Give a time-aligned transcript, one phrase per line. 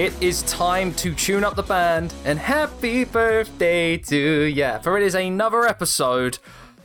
[0.00, 4.78] it is time to tune up the band and happy birthday to ya.
[4.78, 6.38] For it is another episode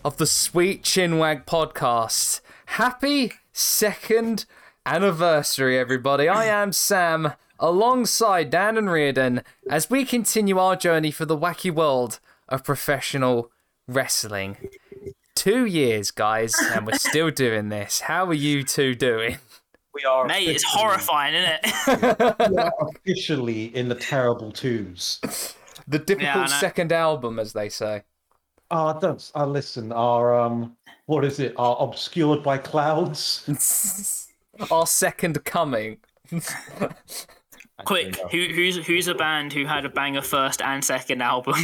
[0.04, 2.42] of the Sweet Chinwag podcast.
[2.66, 4.44] Happy second
[4.86, 6.28] anniversary, everybody.
[6.28, 11.72] I am Sam, alongside Dan and Reardon, as we continue our journey for the wacky
[11.72, 13.50] world of professional
[13.88, 14.58] wrestling.
[15.36, 18.02] Two years, guys, and we're still doing this.
[18.02, 19.38] How are you two doing?
[19.96, 22.50] We are Mate, it's horrifying, isn't it?
[22.52, 25.20] We are officially in the terrible twos.
[25.88, 28.04] The difficult Yeah, second album, as they say.
[28.72, 29.94] Ah, don't uh, listen.
[29.94, 31.54] Our um, what is it?
[31.58, 34.28] Our obscured by clouds.
[34.72, 35.98] Our second coming.
[37.86, 41.56] Quick, who, who's who's a band who had a banger first and second album?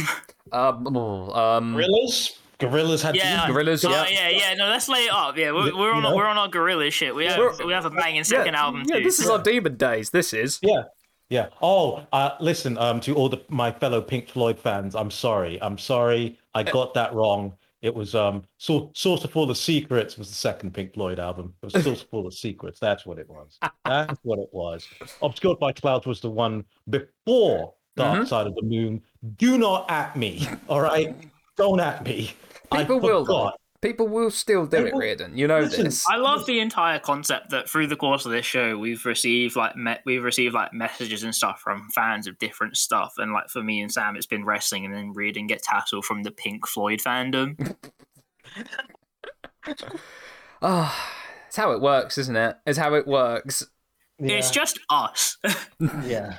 [0.52, 2.38] Um, oh, um, Gorillaz.
[2.62, 3.16] Gorillaz had.
[3.16, 4.06] yeah, Gorillaz, yeah.
[4.08, 4.54] yeah, yeah.
[4.54, 5.36] No, let's lay it up.
[5.36, 6.14] Yeah, we're, we're on know?
[6.16, 7.14] we're on our gorilla shit.
[7.14, 9.04] We have We're- we have a banging second album yeah, too.
[9.04, 10.10] this is our demon days.
[10.10, 10.58] This is.
[10.62, 10.82] Yeah.
[11.28, 11.48] Yeah.
[11.62, 12.76] Oh, uh, listen.
[12.78, 15.58] Um, to all the my fellow Pink Floyd fans, I'm sorry.
[15.62, 16.38] I'm sorry.
[16.54, 17.54] I got that wrong.
[17.80, 21.54] It was um, Source Source of All the Secrets was the second Pink Floyd album.
[21.62, 22.78] It was Source of All the Secrets.
[22.78, 23.58] That's what it was.
[23.84, 24.86] That's what it was.
[25.22, 28.28] Obscured by Clouds was the one before Dark Mhm.
[28.28, 29.02] Side of the Moon.
[29.36, 30.46] Do not at me.
[30.68, 31.14] All right.
[31.56, 32.32] Don't at me.
[32.72, 33.52] People I will, though.
[33.80, 35.36] People will still do it, People- Reardon.
[35.36, 36.08] You know Listen, this.
[36.08, 39.74] I love the entire concept that through the course of this show we've received like
[39.76, 43.60] me- we've received like messages and stuff from fans of different stuff and like for
[43.60, 47.00] me and Sam it's been wrestling and then Reardon gets hassled from the Pink Floyd
[47.00, 47.74] fandom.
[50.64, 51.12] Ah,
[51.48, 52.56] it's how it works, isn't it?
[52.66, 53.66] It's how it works.
[54.20, 54.36] Yeah.
[54.36, 55.38] It's just us.
[56.04, 56.38] yeah.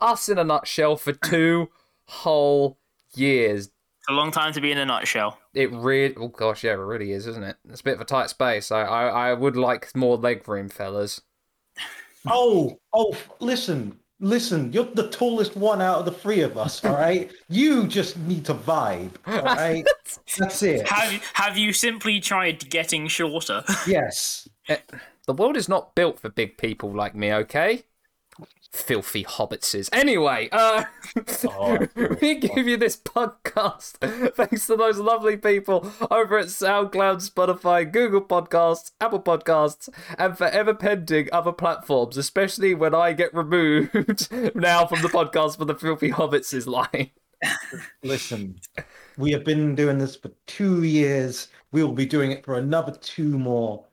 [0.00, 1.68] Us in a nutshell for two
[2.08, 2.78] whole
[3.14, 3.70] years.
[4.08, 5.38] A long time to be in a nutshell.
[5.54, 7.56] It really, oh gosh, yeah, it really is, isn't it?
[7.68, 8.70] It's a bit of a tight space.
[8.70, 11.20] I, I, I would like more leg room, fellas.
[12.26, 14.72] Oh, oh, listen, listen.
[14.72, 17.30] You're the tallest one out of the three of us, all right?
[17.48, 19.84] You just need to vibe, all right?
[20.38, 20.88] That's it.
[20.88, 23.64] Have have you simply tried getting shorter?
[23.86, 24.48] Yes.
[24.68, 24.78] Eh,
[25.26, 27.84] the world is not built for big people like me, okay?
[28.72, 29.88] Filthy hobbitses.
[29.92, 30.84] Anyway, uh,
[31.44, 31.86] Oh,
[32.22, 33.98] we give you this podcast
[34.34, 40.72] thanks to those lovely people over at SoundCloud, Spotify, Google Podcasts, Apple Podcasts, and forever
[40.74, 46.10] pending other platforms, especially when I get removed now from the podcast for the Filthy
[46.10, 47.10] Hobbitses line.
[48.02, 48.58] Listen,
[49.18, 51.48] we have been doing this for two years.
[51.72, 53.84] We will be doing it for another two more.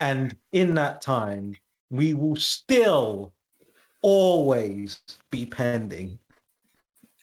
[0.00, 1.54] And in that time,
[1.90, 3.33] we will still
[4.04, 5.00] always
[5.30, 6.18] be pending.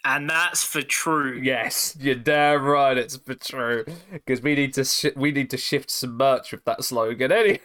[0.04, 1.40] and that's for true.
[1.42, 2.98] Yes, you're damn right.
[2.98, 6.66] It's for true because we need to shi we need to shift some merch with
[6.66, 7.32] that slogan.
[7.32, 7.62] Anyway.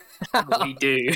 [0.63, 1.09] we do.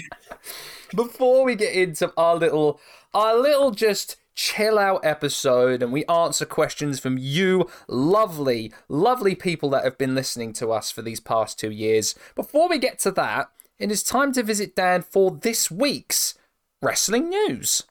[0.97, 2.81] before we get into our little
[3.15, 9.69] our little just chill out episode and we answer questions from you lovely lovely people
[9.71, 13.11] that have been listening to us for these past 2 years before we get to
[13.11, 16.39] that it is time to visit Dan for this week's
[16.81, 17.83] wrestling news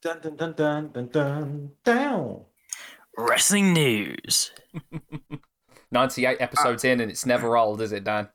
[0.00, 2.40] Dun dun dun dun dun dun down.
[3.16, 4.52] Wrestling news.
[5.92, 8.28] 98 episodes in and it's never old is it Dan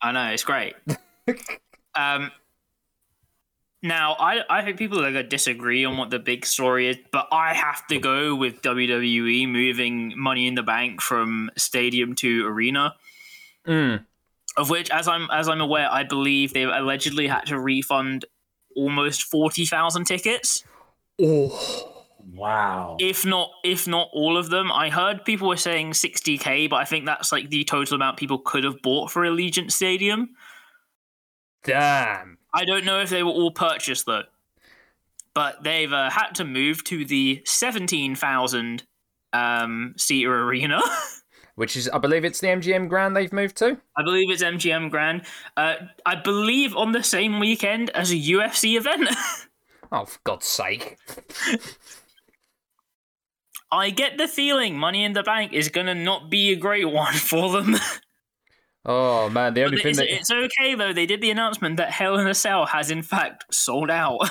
[0.00, 0.74] I know it's great.
[1.94, 2.30] um,
[3.82, 7.28] now I I think people are gonna disagree on what the big story is, but
[7.32, 12.94] I have to go with WWE moving Money in the Bank from stadium to arena.
[13.66, 14.04] mm.
[14.56, 18.24] Of which, as I'm as I'm aware, I believe they allegedly had to refund
[18.74, 20.64] almost forty thousand tickets,
[21.20, 21.84] oh
[22.30, 22.96] Wow.
[23.00, 24.70] if not if not all of them.
[24.70, 28.16] I heard people were saying sixty k, but I think that's like the total amount
[28.18, 30.30] people could have bought for Allegiant Stadium.
[31.64, 34.22] damn I don't know if they were all purchased though,
[35.34, 38.84] but they've uh, had to move to the seventeen thousand
[39.32, 40.80] um, seater arena.
[41.56, 44.90] which is i believe it's the mgm grand they've moved to I believe it's MGM
[44.92, 45.22] Grand.
[45.56, 45.74] Uh,
[46.06, 49.08] I believe on the same weekend as a UFC event.
[49.92, 50.96] oh for god's sake
[53.70, 57.12] I get the feeling Money in the Bank is gonna not be a great one
[57.14, 57.76] for them.
[58.86, 60.92] oh man the only But thing it's, that it's okay though.
[60.92, 64.18] They did the announcement that Hell in a Cell has in fact sold out.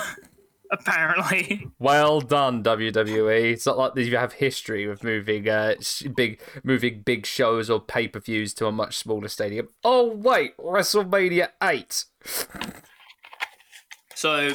[0.70, 3.54] Apparently, Well done, WWE.
[3.54, 5.76] It's not like you have history of moving uh,
[6.14, 9.70] big, moving big shows or pay per views to a much smaller stadium.
[9.86, 12.04] Oh wait, WrestleMania eight.
[14.14, 14.50] so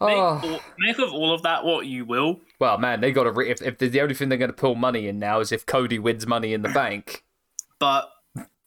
[0.00, 2.40] make, Oh, all- make of all of that what you will.
[2.58, 3.32] well, man, they got to.
[3.32, 5.52] Re- if if the, the only thing they're going to pull money in now is
[5.52, 7.24] if Cody wins Money in the Bank.
[7.78, 8.10] But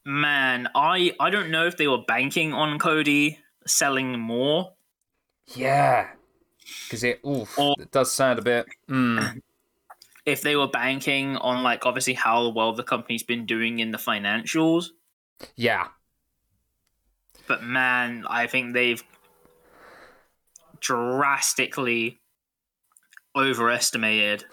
[0.06, 4.74] man, I I don't know if they were banking on Cody selling more
[5.56, 6.08] Yeah,
[6.86, 8.66] because it, oof, Or- it does sound a bit.
[8.90, 9.42] Mm,
[10.26, 13.98] If they were banking on like obviously how well the company's been doing in the
[13.98, 14.88] financials,
[15.56, 15.88] yeah,
[17.48, 19.02] but man, I think they've
[20.80, 22.20] drastically
[23.36, 24.46] overestimated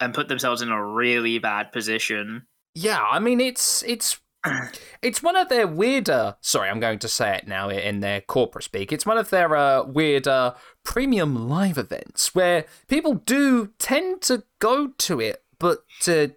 [0.00, 2.46] and put themselves in a really bad position.
[2.74, 3.02] yeah.
[3.02, 4.20] I mean, it's it's
[5.02, 6.36] it's one of their weirder.
[6.40, 8.92] Sorry, I'm going to say it now in their corporate speak.
[8.92, 10.54] It's one of their uh, weirder
[10.84, 16.34] premium live events where people do tend to go to it, but to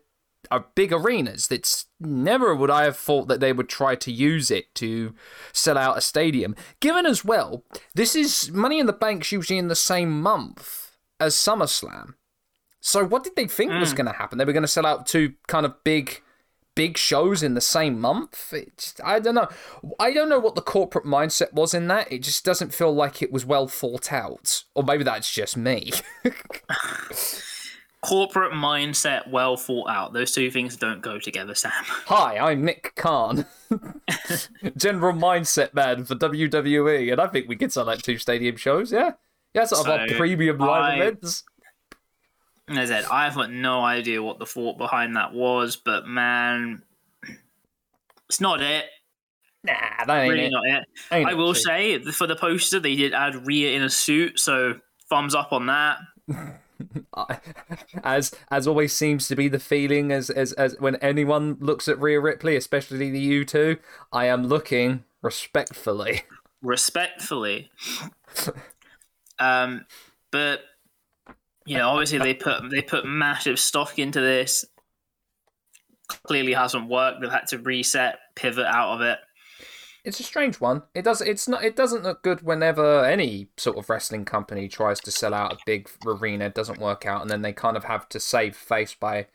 [0.52, 1.52] are big arenas.
[1.52, 5.14] It's never would I have thought that they would try to use it to
[5.54, 6.56] sell out a stadium.
[6.80, 7.64] Given as well,
[7.96, 12.14] this is Money in the Bank's usually in the same month as SummerSlam.
[12.82, 13.98] So what did they think was mm.
[13.98, 14.38] going to happen?
[14.38, 16.22] They were going to sell out two kind of big
[16.76, 18.54] big shows in the same month.
[18.54, 19.50] It just, I don't know.
[20.00, 22.10] I don't know what the corporate mindset was in that.
[22.10, 24.64] It just doesn't feel like it was well thought out.
[24.76, 25.92] Or maybe that's just me.
[28.02, 30.14] Corporate mindset, well thought out.
[30.14, 31.72] Those two things don't go together, Sam.
[31.84, 33.46] Hi, I'm Nick Khan,
[34.78, 38.92] general mindset man for WWE, and I think we could sell like two stadium shows.
[38.94, 39.12] Yeah,
[39.54, 41.44] yeah, sort of our premium live I- events.
[42.70, 46.84] As I said, I've got no idea what the thought behind that was, but man,
[48.30, 48.86] it's not it.
[49.64, 49.74] Nah,
[50.06, 50.52] that ain't Really it.
[50.52, 50.86] not it.
[51.12, 51.64] Ain't I will Chief.
[51.64, 54.76] say for the poster they did add Rhea in a suit, so
[55.10, 55.98] thumbs up on that.
[58.04, 62.00] as as always seems to be the feeling as as as when anyone looks at
[62.00, 63.78] Rhea Ripley, especially the U two,
[64.12, 66.24] I am looking respectfully.
[66.62, 67.72] respectfully.
[69.40, 69.86] um,
[70.32, 70.62] but
[71.66, 74.66] you know, obviously they put they put massive stock into this.
[76.24, 77.22] Clearly hasn't worked.
[77.22, 79.20] They've had to reset, pivot out of it.
[80.04, 80.84] It's a strange one.
[80.94, 81.22] It does.
[81.22, 81.64] It's not.
[81.64, 85.58] It doesn't look good whenever any sort of wrestling company tries to sell out a
[85.66, 86.50] big arena.
[86.50, 89.28] Doesn't work out, and then they kind of have to save face by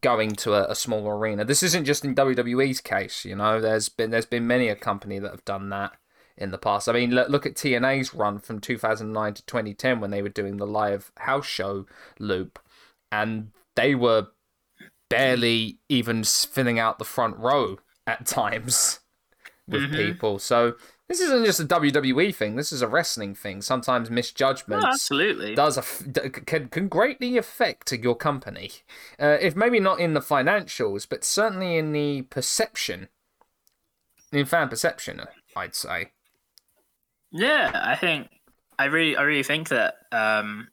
[0.00, 1.44] going to a, a small arena.
[1.44, 3.24] This isn't just in WWE's case.
[3.24, 5.92] You know, there's been there's been many a company that have done that
[6.36, 6.88] in the past.
[6.88, 10.56] I mean, look, look at TNA's run from 2009 to 2010 when they were doing
[10.56, 11.86] the live house show
[12.20, 12.60] loop,
[13.10, 14.28] and they were
[15.10, 19.00] barely even filling out the front row at times
[19.66, 19.96] with Mhm.
[19.96, 20.38] people.
[20.38, 20.74] So
[21.08, 22.56] this isn't just a WWE thing.
[22.56, 23.62] This is a wrestling thing.
[23.62, 25.54] Sometimes Oh, misjudgments absolutely.
[25.54, 26.02] does aff-
[26.46, 28.70] can can greatly affect your company.
[29.18, 33.08] Uh, if maybe not in the financials, but certainly in the perception,
[34.32, 35.22] in fan perception,
[35.56, 36.12] I'd say.
[37.30, 38.28] Yeah, I think
[38.78, 40.68] I really I really think that um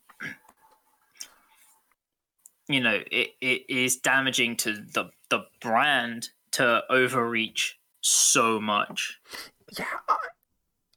[2.67, 9.19] you know, it, it is damaging to the the brand to overreach so much.
[9.77, 9.85] Yeah.
[10.09, 10.17] I-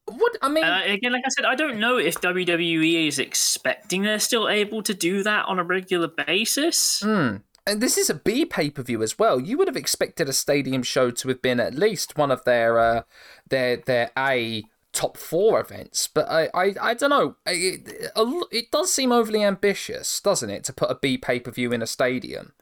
[0.06, 4.02] What I mean, Uh, again, like I said, I don't know if WWE is expecting
[4.02, 7.00] they're still able to do that on a regular basis.
[7.00, 7.36] Hmm.
[7.66, 9.40] And this is a B pay per view as well.
[9.40, 12.78] You would have expected a stadium show to have been at least one of their
[12.78, 13.02] uh,
[13.48, 17.36] their their A top four events, but I I, I don't know.
[17.46, 18.10] It,
[18.52, 21.80] it does seem overly ambitious, doesn't it, to put a B pay per view in
[21.80, 22.52] a stadium?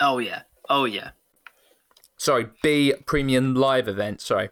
[0.00, 1.10] Oh yeah, oh yeah.
[2.18, 4.20] Sorry, B premium live event.
[4.20, 4.50] Sorry.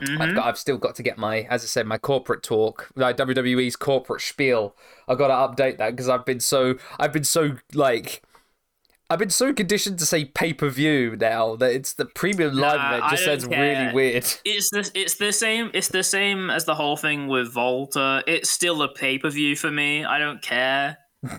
[0.00, 0.20] Mhm.
[0.20, 0.46] I've got.
[0.46, 4.22] I've still got to get my, as I said, my corporate talk, like WWE's corporate
[4.22, 4.74] spiel.
[5.08, 8.22] I've got to update that because I've been so, I've been so like,
[9.10, 12.78] I've been so conditioned to say pay per view now that it's the premium live
[12.78, 13.10] Nah, event.
[13.10, 14.24] Just sounds really weird.
[14.44, 18.22] It's the it's the same it's the same as the whole thing with Walter.
[18.26, 20.04] It's still a pay per view for me.
[20.04, 20.96] I don't care.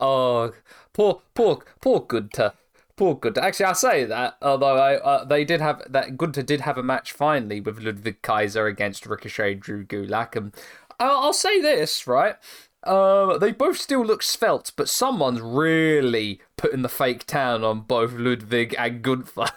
[0.00, 0.52] oh,
[0.92, 2.52] poor, poor, poor Gunther.
[2.96, 3.42] Poor Gunther.
[3.42, 6.82] Actually, I say that, although I, uh, they did have that Gunther did have a
[6.82, 10.54] match finally with Ludwig Kaiser against Ricochet, Drew Gulak, and
[10.98, 12.36] I'll, I'll say this right.
[12.82, 18.12] Uh, they both still look svelte, but someone's really putting the fake tan on both
[18.12, 19.46] Ludwig and Gunther.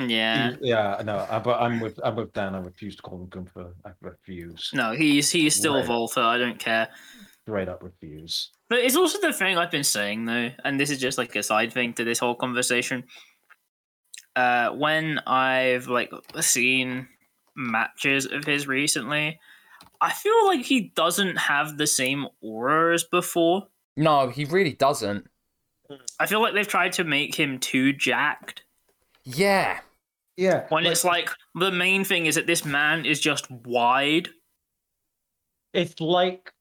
[0.00, 0.54] Yeah.
[0.60, 2.54] Yeah, no, I, but I'm with I'm with Dan.
[2.54, 3.74] I refuse to call him Gunther.
[3.84, 4.70] I refuse.
[4.72, 5.88] No, he's he's still Right.
[5.88, 6.20] Walter.
[6.20, 6.86] I don't care.
[7.48, 8.50] Straight up refuse.
[8.68, 11.42] But it's also the thing I've been saying though, and this is just like a
[11.42, 13.04] side thing to this whole conversation.
[14.36, 17.08] Uh, when I've like seen
[17.56, 19.40] matches of his recently,
[20.02, 23.66] I feel like he doesn't have the same aura as before.
[23.96, 25.26] No, he really doesn't.
[26.20, 28.62] I feel like they've tried to make him too jacked.
[29.24, 29.80] Yeah,
[30.36, 34.28] Yeah, When like, it's like the main thing is that this man is just wide.
[35.72, 36.52] it's like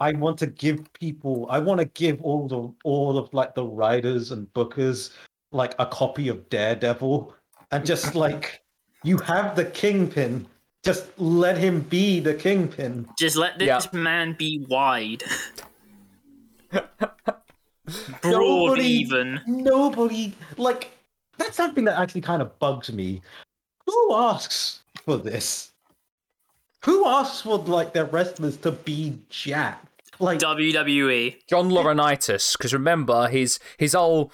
[0.00, 1.46] I want to give people.
[1.50, 5.10] I want to give all the all of like the writers and bookers
[5.52, 7.34] like a copy of Daredevil,
[7.70, 8.62] and just like
[9.02, 10.46] you have the Kingpin,
[10.82, 13.06] Just let him be the kingpin.
[13.18, 13.98] Just let this Yeah.
[13.98, 15.22] man be wide.
[16.72, 17.18] Broad
[18.24, 19.40] Nobody- even.
[19.46, 20.90] Nobody like
[21.38, 23.20] that's something that actually kind of bugs me.
[23.86, 25.72] Who asks for this?
[26.84, 30.12] Who asks for like their wrestlers to be jacked?
[30.20, 31.36] Like WWE.
[31.48, 34.30] John Laurinaitis, because remember his his old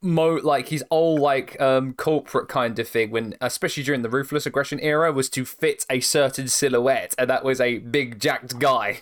[0.00, 4.46] mo like his old like um corporate kind of thing when especially during the ruthless
[4.46, 9.00] aggression era was to fit a certain silhouette and that was a big jacked guy.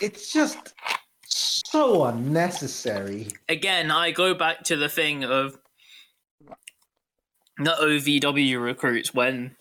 [0.00, 0.74] it's just
[1.24, 3.28] so unnecessary.
[3.48, 5.58] Again, I go back to the thing of
[7.56, 9.56] the OVW recruits when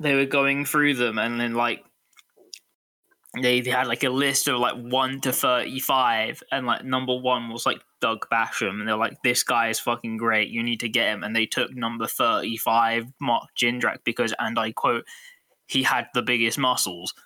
[0.00, 1.84] they were going through them and then like
[3.40, 7.50] they, they had like a list of like 1 to 35 and like number 1
[7.50, 10.48] was like Doug Basham and they're like this guy is fucking great.
[10.48, 11.22] You need to get him.
[11.22, 15.04] And they took number 35 Mark Jindrak because and I quote
[15.66, 17.14] he had the biggest muscles.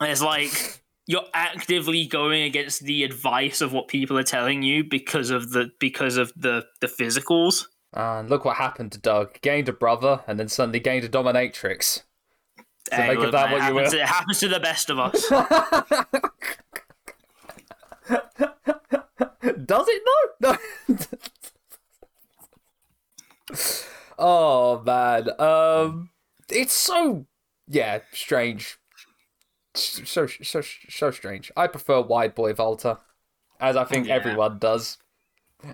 [0.00, 5.30] It's like you're actively going against the advice of what people are telling you because
[5.30, 9.40] of the because of the the physicals And look what happened to Doug.
[9.40, 12.02] Gained a brother and then suddenly gained a dominatrix.
[12.90, 14.00] So Hey, make of that what it you happens, will.
[14.00, 15.28] it happens to the best of us
[19.64, 20.02] Does it
[20.40, 20.56] though?
[20.88, 20.96] No.
[24.18, 25.28] oh man.
[25.40, 26.10] Um
[26.50, 27.26] it's so
[27.66, 28.78] yeah, strange.
[29.74, 31.52] So so so strange.
[31.56, 32.98] I prefer Wide Boy Walter,
[33.60, 34.14] as I think Yeah.
[34.14, 34.98] everyone does.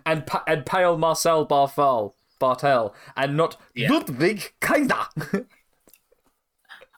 [0.07, 3.91] And pa- and pale Marcel Barthel, Bartel, and not Yeah.
[3.93, 5.07] Ludwig Kaiser.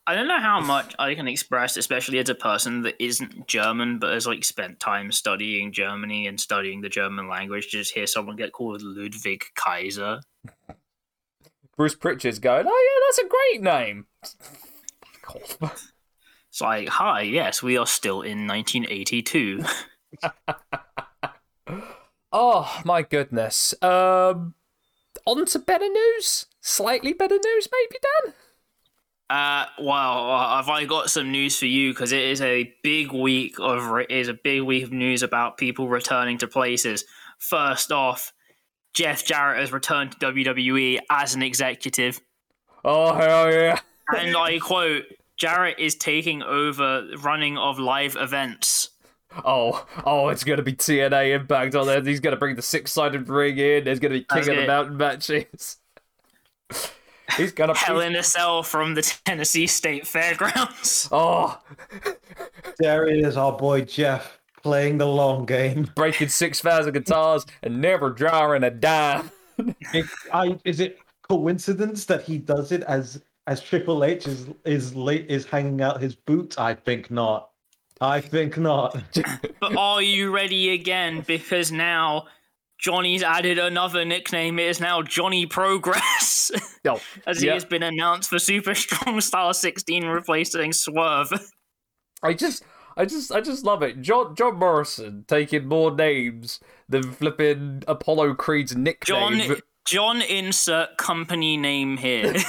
[0.08, 3.98] I don't know how much I can express, especially as a person that isn't German
[3.98, 7.64] but has like spent time studying Germany and studying the German language.
[7.72, 10.20] To just hear someone get called Ludwig Kaiser.
[11.76, 14.06] Bruce Pritchard's going, oh yeah, that's a great name.
[15.24, 15.92] Fuck off.
[16.50, 19.64] It's like, hi, yes, we are still in 1982.
[22.38, 23.72] Oh my goodness.
[23.80, 24.52] Um,
[25.24, 26.44] on to better news.
[26.60, 28.34] Slightly better news, maybe Dan.
[29.30, 31.94] Uh, well, uh, have I got some news for you?
[31.94, 35.56] Because it is a big week of it is a big week of news about
[35.56, 37.06] people returning to places.
[37.38, 38.34] First off,
[38.92, 42.20] Jeff Jarrett has returned to WWE as an executive,
[42.84, 43.80] Oh hell yeah!
[44.14, 45.04] and I quote:
[45.38, 48.90] "Jarrett is taking over running of live events."
[49.44, 52.02] Oh oh, it's gonna be TNA Impact on there.
[52.02, 53.84] He's gonna bring the six-sided ring in.
[53.84, 54.66] There's gonna be King That's of the.
[54.66, 55.76] Mountain matches.
[57.36, 61.08] He's gonna Hell in a Cell from the Tennessee State Fairgrounds.
[61.12, 61.58] oh
[62.78, 65.90] There it is, our boy Jeff playing the long game.
[65.94, 69.30] breaking six thousand guitars and never drawing a dime.
[69.92, 74.94] It- I, is it coincidence that he does it as as Triple H is is
[74.94, 76.58] late is hanging out his boots?
[76.58, 77.50] I think not.
[78.00, 78.96] I think not.
[79.60, 81.22] But are you ready again?
[81.26, 82.26] Because now
[82.78, 84.58] Johnny's added another nickname.
[84.58, 86.50] It is now Johnny Progress,
[86.86, 87.54] Oh, as he yeah.
[87.54, 91.32] has been announced for Super Strong Style 16, replacing Swerve.
[92.22, 92.64] I just,
[92.96, 94.02] I just, I just love it.
[94.02, 99.38] John John Morrison taking more names than flipping Apollo Creed's nickname.
[99.40, 102.34] John John insert company name here.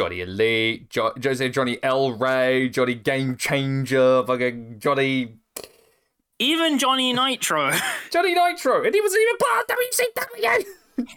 [0.00, 5.34] Johnny Elite, jo- Jose Johnny El Rey, Johnny Game Changer, fucking Johnny
[6.38, 7.70] Even Johnny Nitro.
[8.10, 9.76] Johnny Nitro, and he wasn't even part of
[11.04, 11.16] WCW.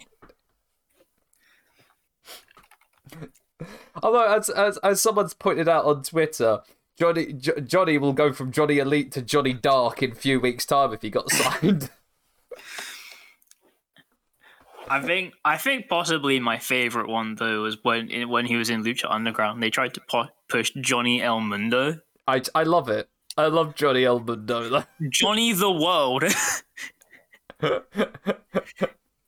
[4.02, 6.60] Although, as, as as someone's pointed out on Twitter,
[6.98, 10.66] Johnny jo- Johnny will go from Johnny Elite to Johnny Dark in a few weeks'
[10.66, 11.88] time if he got signed.
[14.88, 18.84] I think I think possibly my favorite one though was when when he was in
[18.84, 19.62] Lucha Underground.
[19.62, 23.08] They tried to pu- push Johnny El Mundo, I I love it.
[23.36, 24.84] I love Johnny El Mundo.
[25.10, 26.24] Johnny the World.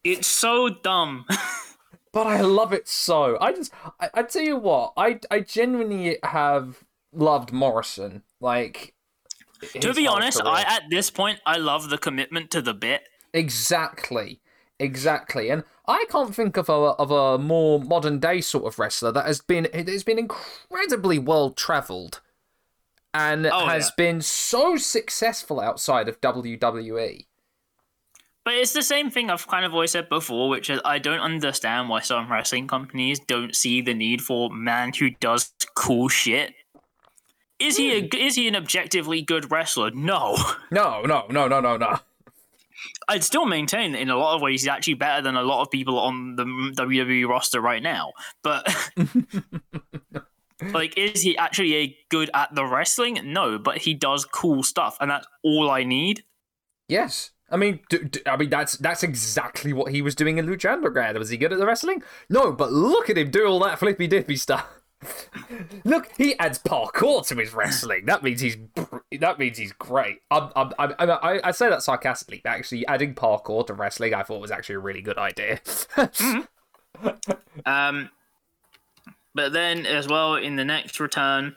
[0.04, 1.24] it's so dumb.
[2.12, 3.36] but I love it so.
[3.40, 8.22] I just, I, I tell you what, I, I genuinely have loved Morrison.
[8.40, 8.94] Like,
[9.80, 10.54] to be honest, career.
[10.54, 13.02] I at this point I love the commitment to the bit.
[13.32, 14.40] exactly,
[14.78, 19.12] exactly, and I can't think of a of a more modern day sort of wrestler
[19.12, 22.20] that has been has been incredibly well travelled,
[23.14, 24.04] and Oh, has yeah.
[24.04, 26.20] been so successful outside of.
[26.20, 27.26] WWE.
[28.44, 31.18] But it's the same thing I've kind of always said before, which is I don't
[31.18, 36.54] understand why some wrestling companies don't see the need for man who does cool shit.
[37.58, 38.16] Is he a, hmm.
[38.16, 39.90] is he an objectively good wrestler?
[39.90, 40.36] No.
[40.70, 41.98] No, no, no, no, no, no.
[43.08, 45.62] I'd still maintain that in a lot of ways he's actually better than a lot
[45.62, 48.12] of people on the WWE roster right now.
[48.42, 48.66] But
[50.72, 53.20] like, is he actually a good at the wrestling?
[53.24, 56.24] No, but he does cool stuff, and that's all I need.
[56.88, 57.30] Yes.
[57.48, 57.80] I mean,
[58.26, 61.16] I mean that's that's exactly what he was doing in Lucha Underground.
[61.16, 62.02] Was he good at the wrestling?
[62.28, 64.66] No, but look at him do all that flippy dippy stuff.
[65.84, 68.06] Look, he adds parkour to his wrestling.
[68.06, 68.56] That means he's
[69.20, 70.20] that means he's great.
[70.30, 72.42] I'm, I'm, I'm, I, I say that sarcastically.
[72.44, 75.60] Actually, adding parkour to wrestling, I thought was actually a really good idea.
[77.64, 78.10] Um,
[79.34, 81.54] but then as well in the next return,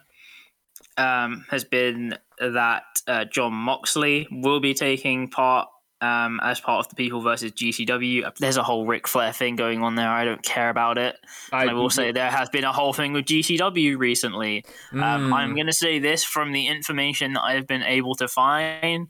[0.98, 5.70] um, has been that uh, John Moxley will be taking part
[6.02, 8.36] um, as part of the People versus GCW.
[8.38, 10.10] There's a whole Ric Flair thing going on there.
[10.10, 11.16] I don't care about it.
[11.52, 14.66] I, I will say there has been a whole thing with GCW recently.
[14.92, 15.04] Mm.
[15.04, 19.08] Um, I'm going to say this from the information that I've been able to find.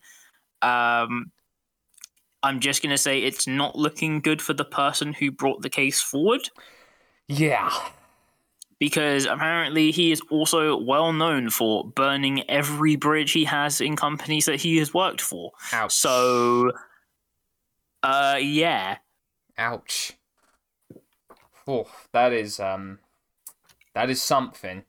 [0.62, 1.32] Um,
[2.42, 5.70] I'm just going to say it's not looking good for the person who brought the
[5.70, 6.50] case forward.
[7.28, 7.72] Yeah.
[8.80, 14.46] Because apparently he is also well known for burning every bridge he has in companies
[14.46, 15.52] that he has worked for.
[15.74, 15.94] Ouch.
[15.94, 16.72] So,
[18.02, 18.98] uh, yeah.
[19.58, 20.14] Ouch.
[21.68, 23.00] Oh, that is um,
[23.94, 24.84] that is something.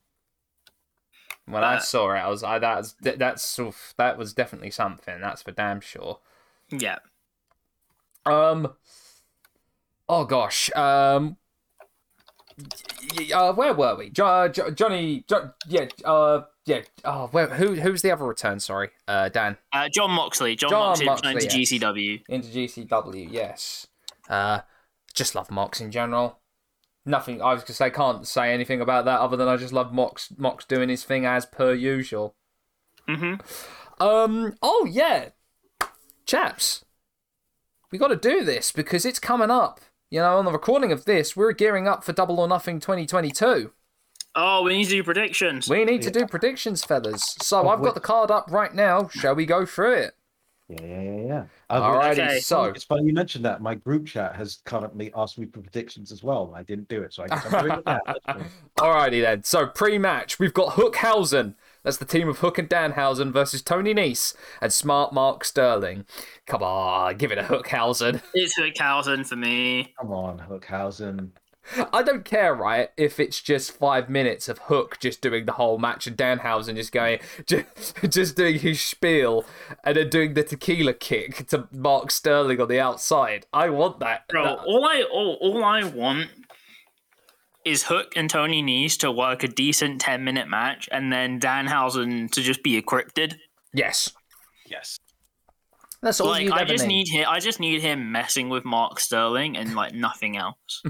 [1.47, 3.61] When uh, I saw it, I was I that's that's
[3.99, 5.21] that was definitely something.
[5.21, 6.21] That's for damn sure.
[6.71, 6.99] Yeah.
[8.25, 8.73] Um.
[10.09, 10.71] Oh gosh.
[10.77, 11.37] Um.
[13.35, 14.11] Uh, where were we?
[14.11, 15.25] Jo- jo- Johnny.
[15.29, 15.87] Jo- yeah.
[16.05, 16.43] Uh.
[16.67, 16.83] Yeah.
[17.05, 17.75] Oh, where, who?
[17.75, 18.61] Who's the other return?
[18.61, 18.91] Sorry.
[19.09, 19.29] Uh.
[19.29, 19.57] Dan.
[19.73, 19.89] Uh.
[19.89, 20.57] John Moxley.
[20.57, 21.73] John, John Moxley, Moxley into yes.
[21.73, 22.23] GCW.
[22.29, 23.29] Into GCW.
[23.31, 23.87] Yes.
[24.29, 24.61] Uh.
[25.15, 26.39] Just love Mox in general.
[27.05, 27.43] Nothing.
[27.43, 27.91] I was gonna say.
[27.91, 30.33] Can't say anything about that other than I just love Mox.
[30.37, 32.35] Mox doing his thing as per usual.
[33.09, 33.41] Mhm.
[34.01, 34.55] Um.
[34.63, 35.31] Oh yeah.
[36.27, 36.85] Chaps
[37.91, 39.81] we got to do this because it's coming up.
[40.13, 43.71] You know, on the recording of this, we're gearing up for Double or Nothing 2022.
[44.35, 45.69] Oh, we need to do predictions.
[45.69, 47.37] We need to do predictions, fellas.
[47.43, 49.07] So oh, I've got the card up right now.
[49.09, 50.15] Shall we go through it?
[50.69, 51.45] Yeah, yeah, yeah, yeah.
[51.71, 52.41] Alrighty, okay.
[52.41, 53.61] so it's funny you mentioned that.
[53.61, 56.53] My group chat has currently asked me for predictions as well.
[56.57, 58.01] I didn't do it, so I guess I'm doing it now.
[58.79, 59.45] Alrighty then.
[59.45, 64.35] So pre-match, we've got Hookhausen that's the team of Hook and Danhausen versus Tony Nese
[64.61, 66.05] and Smart Mark Sterling.
[66.47, 68.23] Come on, give it a Hookhausen.
[68.35, 69.95] It's Hookhausen for me.
[69.99, 71.31] Come on, Hookhausen.
[71.93, 75.79] I don't care, right, if it's just five minutes of Hook just doing the whole
[75.79, 77.67] match and Danhausen just going, just,
[78.09, 79.45] just doing his spiel
[79.85, 83.47] and then doing the tequila kick to Mark Sterling on the outside.
[83.53, 84.27] I want that.
[84.29, 86.31] Bro, all I all, all I want
[87.65, 92.31] is Hook and Tony Nese to work a decent 10 minute match and then Danhausen
[92.33, 93.37] to just be encrypted.
[93.75, 94.13] Yes.
[94.67, 94.99] Yes.
[96.03, 97.09] That's all like I just need.
[97.09, 100.83] need him I just need him messing with Mark Sterling and like nothing else.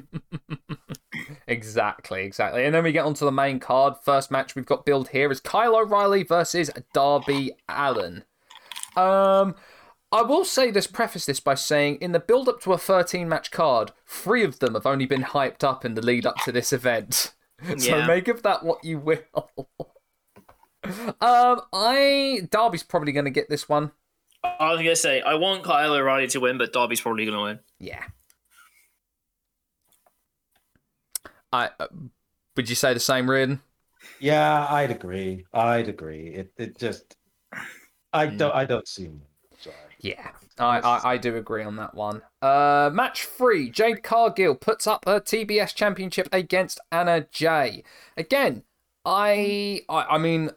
[1.49, 2.65] exactly, exactly.
[2.65, 3.95] And then we get onto the main card.
[4.05, 8.23] First match we've got billed here is Kyle O'Reilly versus Darby Allin.
[8.97, 9.57] Um
[10.13, 13.29] I will say this, preface this by saying, in the build up to a 13
[13.29, 16.53] match card, three of them have only been hyped up in the lead up to
[16.53, 17.33] this event.
[17.79, 18.07] so yeah.
[18.07, 19.21] make of that what you will.
[21.21, 23.93] um, I Darby's probably going to get this one.
[24.43, 27.37] I was going to say I want Kyle O'Reilly to win, but Darby's probably going
[27.37, 27.59] to win.
[27.79, 28.03] Yeah.
[31.53, 31.87] I uh,
[32.57, 33.61] would you say the same, Reardon?
[34.19, 35.45] Yeah, I'd agree.
[35.53, 36.29] I'd agree.
[36.29, 37.17] It it just
[38.13, 38.37] I hmm.
[38.37, 39.23] don't I don't see him.
[40.03, 42.23] Yeah, I, I, I, do agree on that one.
[42.41, 47.85] Uh, match three Jade Cargill puts up her TBS championship against Anna Jay.
[48.17, 48.63] Again,
[49.05, 50.51] I I, I mean.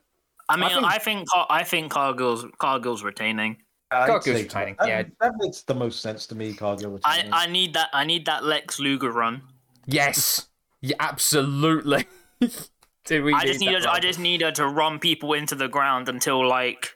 [0.50, 3.58] I mean, I think, I think I think Cargill's Cargill's retaining.
[3.92, 4.76] Cargill's retaining.
[4.80, 6.54] That, yeah, that makes the most sense to me.
[6.54, 7.34] Cargill retaining.
[7.34, 7.90] I, I need that.
[7.94, 9.42] I need that Lex Luger run.
[9.86, 10.48] Yes.
[10.82, 12.06] Yeah, absolutely.
[13.06, 15.68] Do we I just need her, I just need her to run people into the
[15.68, 16.94] ground until like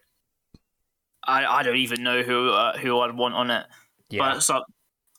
[1.28, 3.66] I, I don't even know who uh, who I'd want on it.
[4.10, 4.34] Yeah.
[4.34, 4.64] But so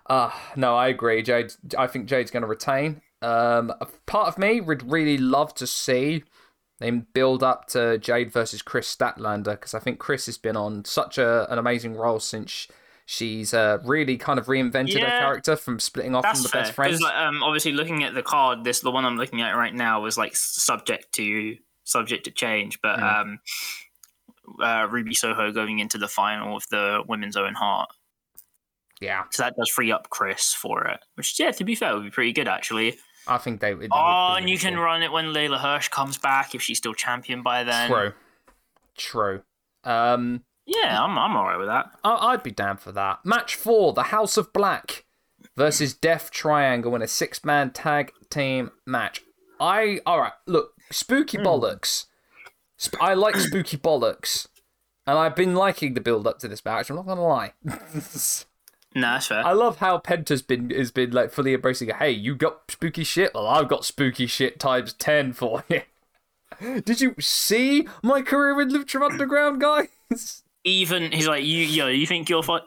[0.06, 1.22] uh, no, I agree.
[1.22, 3.00] Jade, I think Jade's going to retain.
[3.22, 3.72] Um,
[4.06, 6.24] part of me would really love to see
[6.80, 10.84] them build up to Jade versus Kris Statlander because I think Kris has been on
[10.84, 12.68] such a, an amazing role since
[13.06, 16.62] she's uh, really kind of reinvented yeah, her character from splitting off from the fair.
[16.62, 17.00] best friends.
[17.00, 20.00] Like, um, obviously, looking at the card, this the one I'm looking at right now
[20.00, 22.80] was like subject to subject to change.
[22.82, 23.20] But mm.
[23.20, 23.38] um,
[24.62, 27.90] uh, Ruby Soho going into the final of the Women's Owen Hart.
[29.00, 29.24] Yeah.
[29.30, 32.10] So that does free up Kris for it, which, yeah, to be fair, would be
[32.10, 32.98] pretty good, actually.
[33.26, 33.90] I think they would.
[33.92, 37.42] Oh, and you can run it when Leyla Hirsch comes back if she's still champion
[37.42, 37.90] by then.
[37.90, 38.12] True.
[38.96, 39.42] True.
[39.82, 41.86] Um, Yeah, I'm I'm alright with that.
[42.02, 43.24] I- I'd be down for that.
[43.24, 45.04] Match four: The House of Black
[45.56, 49.22] versus Death Triangle in a six-man tag team match.
[49.60, 50.32] I all right.
[50.46, 51.46] Look, spooky hmm.
[51.46, 52.06] bollocks.
[52.78, 54.48] Sp- I like spooky bollocks,
[55.06, 56.90] and I've been liking the build-up to this match.
[56.90, 57.52] I'm not gonna lie.
[58.94, 59.44] No, that's fair.
[59.44, 61.90] I love how Penta's been has been like fully embracing.
[61.90, 63.34] Hey, you got spooky shit.
[63.34, 65.82] Well, I've got spooky shit times ten for you.
[66.84, 70.42] Did you see my career in Lucha Underground, guys?
[70.64, 72.58] Even he's like, you yo, you think you're fu-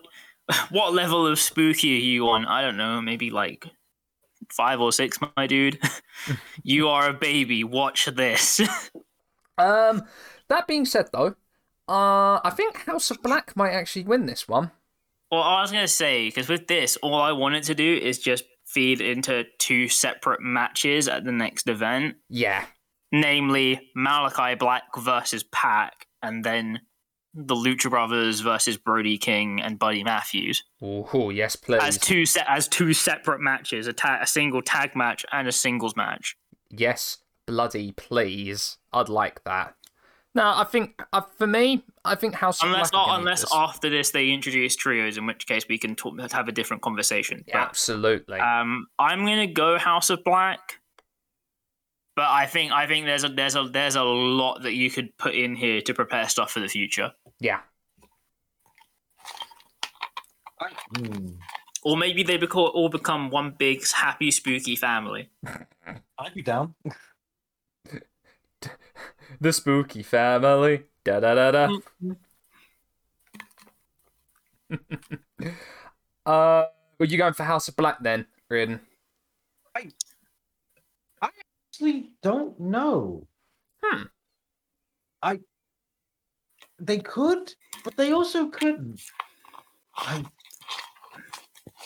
[0.69, 2.45] what level of spooky are you on?
[2.45, 3.65] I don't know, maybe like
[4.49, 5.79] five or six, my dude.
[6.63, 7.63] you are a baby.
[7.63, 8.61] Watch this.
[9.57, 10.03] Um,
[10.49, 11.35] that being said, though,
[11.89, 14.71] uh, I think House of Black might actually win this one.
[15.31, 18.43] well, I was gonna say because with this, all I wanted to do is just
[18.65, 22.65] feed into two separate matches at the next event, Yeah,
[23.11, 26.81] namely Malakai Black versus PAC, and then
[27.39, 30.63] the Lucha Brothers versus Brody King and Buddy Matthews.
[30.81, 31.81] Oh, yes, please.
[31.83, 35.51] as two se- as two separate matches, a, ta- a single tag match and a
[35.51, 36.35] singles match.
[36.71, 38.77] Yes, bloody please.
[38.91, 39.75] I'd like that.
[40.33, 43.51] No, I think uh, for me, I think House of Unless gonna unless this.
[43.53, 47.43] after this they introduce trios, in which case we can talk, have a different conversation.
[47.47, 48.39] Yeah, absolutely.
[48.39, 50.79] Um, I'm gonna go House of Black.
[52.17, 55.15] But I think I think there's a there's a there's a lot that you could
[55.19, 57.13] put in here to prepare stuff for the future.
[57.39, 57.59] yeah,
[60.97, 61.33] Hmm.
[61.83, 65.29] Or maybe they beco- all become one big happy spooky family.
[66.17, 66.73] I'd be down.
[69.39, 70.85] the spooky family.
[71.03, 71.77] Da da da da.
[76.25, 76.65] uh,
[76.97, 78.79] were you going for House of Black then, Riordan?
[81.77, 83.27] Actually, don't know.
[83.83, 84.03] Hmm.
[85.21, 85.39] I.
[86.79, 88.99] They could, but they also couldn't.
[89.95, 90.25] I.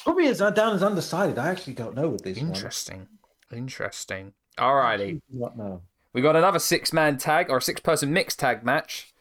[0.03, 1.37] Probably as down as undecided.
[1.37, 2.47] I actually don't know with this one.
[2.47, 3.07] Interesting.
[3.51, 4.31] Interesting.
[4.57, 5.15] Alrighty.
[5.15, 5.81] Do Not know.
[6.13, 9.13] We got another six man tag or six person mixed tag match.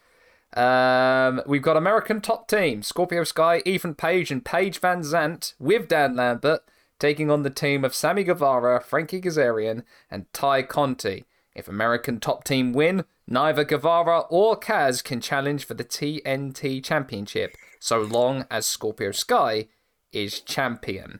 [0.53, 6.15] Um, we've got American top team Scorpio Sky, Ethan Page, and Paige VanZant with Dan
[6.15, 6.61] Lambert
[7.01, 11.25] taking on the team of Sammy Guevara, Frankie Kazarian, and Tay Conti.
[11.53, 17.57] If American top team win, neither Guevara or Kaz can challenge for the TNT Championship
[17.79, 19.67] so long as Scorpio Sky
[20.13, 21.19] is champion.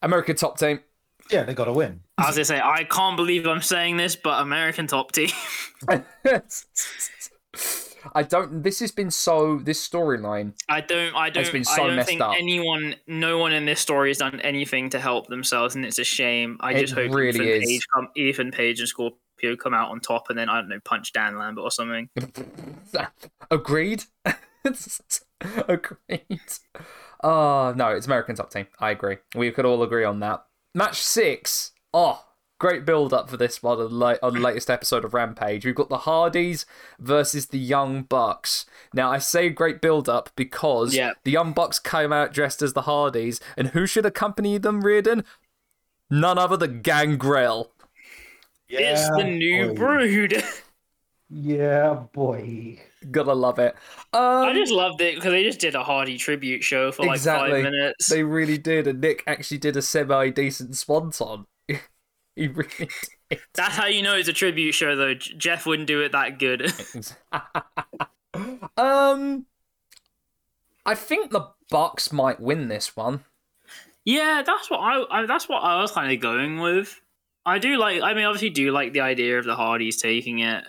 [0.00, 0.80] American top team.
[1.30, 2.00] Yeah, they got to win.
[2.18, 5.30] I was gonna say I can't believe I'm saying this, but American Top Team.
[8.14, 8.62] I don't.
[8.62, 9.58] This has been so.
[9.58, 10.54] This storyline.
[10.68, 11.14] I don't.
[11.14, 11.44] I don't.
[11.44, 12.34] Has been I so don't messed think up.
[12.38, 16.04] anyone, no one in this story has done anything to help themselves, and it's a
[16.04, 16.56] shame.
[16.60, 17.68] I It just hope really Ethan is.
[17.68, 20.80] Page, come, Ethan Page and Scorpio come out on top, and then I don't know,
[20.84, 22.08] punch Dan Lambert or something.
[23.50, 24.04] Agreed.
[25.68, 26.40] Agreed.
[27.24, 28.66] Oh no, it's American top team.
[28.78, 29.18] I agree.
[29.34, 30.44] We could all agree on that.
[30.74, 31.72] Match six.
[31.94, 32.24] Oh,
[32.62, 35.66] great build up for this one on the, la- on the latest episode of Rampage.
[35.66, 36.64] We've got the Hardys
[36.98, 38.64] versus the Young Bucks.
[38.94, 41.12] Now I say great build up because Yeah.
[41.24, 45.24] the Young Bucks came out dressed as the Hardys, and who should accompany them, Reardon?
[46.08, 47.72] None other than Gangrel.
[48.68, 49.74] it's the new boy.
[49.74, 50.44] brood.
[51.34, 52.78] Yeah, boy.
[53.10, 53.74] Gotta love it.
[54.12, 57.16] Um, I just loved it because they just did a Hardy tribute show for like
[57.16, 57.62] Exactly.
[57.62, 58.08] five minutes.
[58.10, 61.46] They really did, and Nick actually did a semi decent swanton.
[62.36, 62.70] He really
[63.30, 63.40] did.
[63.54, 65.14] That's how you know it's a tribute show, though.
[65.14, 66.72] Jeff wouldn't do it that good.
[68.76, 69.46] um,
[70.84, 73.24] I think the Bucks might win this one.
[74.04, 77.00] Yeah, that's what I, I that's what I was kind of going with.
[77.46, 80.64] I do like I mean obviously do like the idea of the Hardys taking it.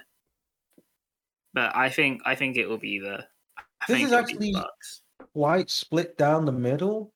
[1.53, 3.25] But I think I think it will be the
[3.57, 5.01] I This think is it'll the actually- Bucks.
[5.33, 7.11] Quite split down the middle.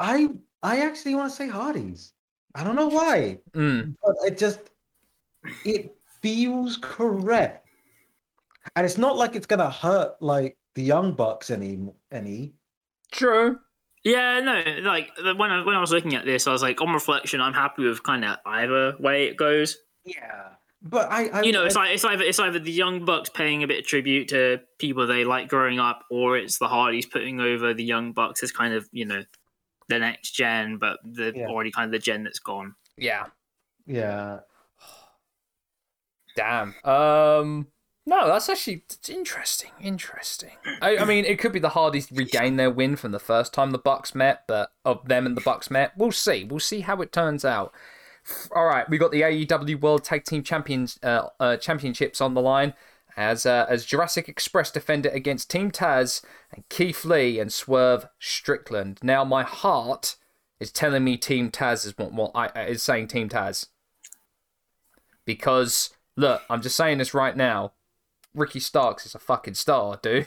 [0.00, 0.28] I
[0.62, 2.12] I actually want to say Hardys.
[2.58, 4.58] I don't know why, Mm, but it just
[5.64, 7.68] it feels correct,
[8.74, 11.78] and it's not like it's gonna hurt like the Young Bucks any
[12.10, 12.54] any.
[13.12, 13.58] true.
[14.04, 16.92] Yeah, no, like when I when I was looking at this, I was like, on
[16.92, 19.76] reflection, I'm happy with kind of either way it goes.
[20.04, 20.48] Yeah,
[20.82, 23.62] but I, I You know, it's like it's either it's either the young bucks paying
[23.62, 27.40] a bit of tribute to people they like growing up, or it's the Hardys putting
[27.40, 29.22] over the young bucks as kind of you know
[29.88, 31.46] the next gen, but the Yeah.
[31.48, 32.74] already kind of the gen that's gone.
[32.96, 33.26] Yeah.
[33.86, 34.40] yeah.
[36.36, 36.74] Damn.
[36.84, 37.68] Um.
[38.06, 39.70] No, that's actually it's interesting.
[39.82, 40.52] Interesting.
[40.80, 43.70] I, I mean, it could be the Hardys regain their win from the first time
[43.70, 46.42] the Bucks met, but of them and the Bucks met, we'll see.
[46.44, 47.74] We'll see how it turns out.
[48.50, 52.40] All right, we got the AEW World Tag Team Champions uh, uh, Championships on the
[52.40, 52.72] line,
[53.18, 56.22] as uh, as Jurassic Express defended against Team Taz
[56.54, 59.00] and Keith Lee and Swerve Strickland.
[59.02, 60.14] Now my heart
[60.60, 63.66] is telling me Team Taz is what, what I is saying Team Taz
[65.24, 67.72] because look, I'm just saying this right now.
[68.34, 70.26] Ricky Starks is a fucking star, dude,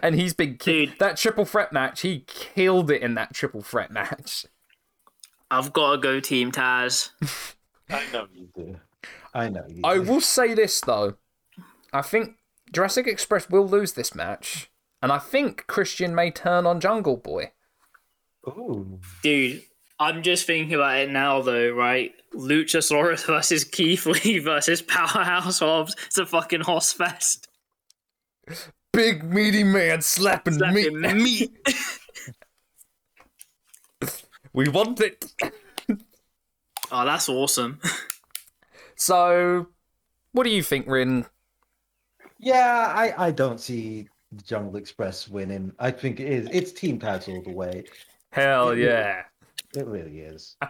[0.00, 0.98] and he's been ki- Dude.
[1.00, 2.02] that triple threat match.
[2.02, 4.46] He killed it in that triple threat match.
[5.50, 7.10] I've got to go Team Taz.
[7.90, 8.76] I know you do.
[9.34, 9.80] I know you.
[9.82, 10.02] I do.
[10.02, 11.16] will say this though.
[11.92, 12.36] I think
[12.72, 14.70] Jurassic Express will lose this match,
[15.02, 17.52] and I think Christian may turn on Jungle Boy.
[18.46, 19.00] Ooh.
[19.22, 19.62] Dude,
[19.98, 22.12] I'm just thinking about it now, though, right?
[22.34, 25.96] Luchasaurus versus Keith Lee versus Powerhouse Hobbs.
[26.06, 27.48] It's a fucking horse fest.
[28.92, 31.14] Big meaty man slapping, Slapping meat.
[31.14, 31.50] meat.
[34.52, 35.24] We want it.
[36.90, 37.80] oh, that's awesome.
[39.00, 39.68] So,
[40.32, 41.26] what do you think, Rin?
[42.38, 45.72] Yeah, I, I don't see the Jungle Express winning.
[45.78, 46.48] I think it is.
[46.52, 47.84] It's Team Taz all the way.
[48.30, 49.22] Hell yeah!
[49.76, 50.56] It really is.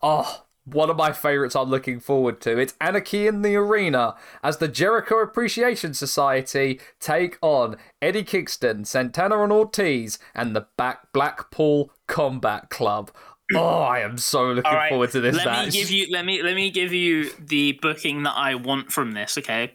[0.00, 2.56] Oh, one of my favorites I'm looking forward to.
[2.56, 4.14] It's Anarchy in the Arena
[4.44, 11.12] as the Jericho Appreciation Society take on Eddie Kingston, Santana and Ortiz, and the Back
[11.12, 13.10] Blackpool Combat Club.
[13.54, 15.66] Oh, I am so looking All right, forward to this let match.
[15.66, 19.12] me give you let me let me give you the booking that I want from
[19.12, 19.74] this, okay?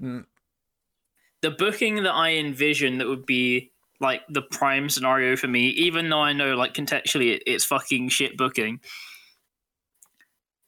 [0.00, 0.24] Mm,
[1.42, 6.08] The booking that I envision that would be like the prime scenario for me, even
[6.10, 8.80] though I know like contextually it, it's fucking shit booking.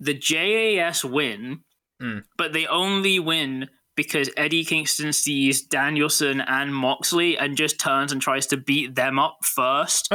[0.01, 1.61] The JAS win,
[2.01, 2.23] Mm.
[2.37, 8.23] but they only win because Eddie Kingston sees Danielson and Moxley and just turns and
[8.23, 10.09] tries to beat them up first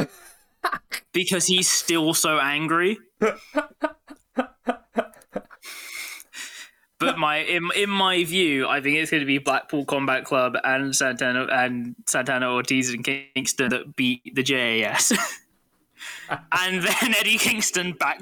[1.14, 2.98] because he's still so angry.
[7.00, 10.56] But my in, in my view, I think it's going to be Blackpool Combat Club
[10.64, 15.12] and Santana and Santana Ortiz and Kingston that beat the JAS,
[16.52, 18.22] and then Eddie Kingston back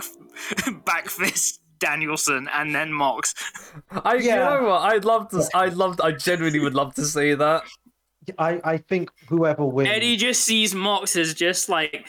[0.86, 3.34] back fist Danielson and then Mox.
[3.92, 4.36] I, you Yeah.
[4.50, 4.82] know what?
[4.82, 5.48] I'd love to.
[5.54, 6.00] I'd love.
[6.02, 7.64] I genuinely would love to see that.
[8.38, 9.90] I, I think whoever wins.
[9.90, 12.08] Eddie just sees Mox as just like,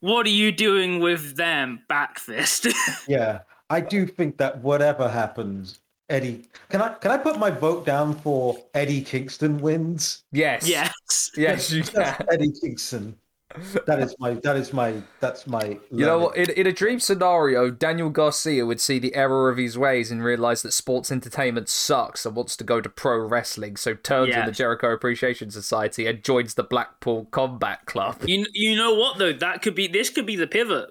[0.00, 1.80] what are you doing with them?
[1.88, 2.66] Back fist.
[3.08, 3.40] Yeah,
[3.72, 5.80] I do think that whatever happens,
[6.10, 6.44] Eddie.
[6.68, 10.24] Can I can I put my vote down for Eddie Kingston wins?
[10.30, 10.68] Yes.
[10.68, 11.30] yes.
[11.36, 12.14] Yes, you can.
[12.30, 13.16] Eddie Kingston.
[13.86, 14.34] That is my.
[14.34, 14.94] That is my.
[15.20, 15.78] That's my.
[15.90, 16.28] You know?
[16.30, 20.22] In, in a dream scenario, Daniel Garcia would see the error of his ways and
[20.22, 24.40] realize that sports entertainment sucks and wants to go to pro wrestling, so turns on
[24.40, 24.46] Yeah.
[24.46, 28.16] the Jericho Appreciation Society and joins the Blackpool Combat Club.
[28.26, 29.32] You you know what though?
[29.32, 30.90] That could be this could be the pivot.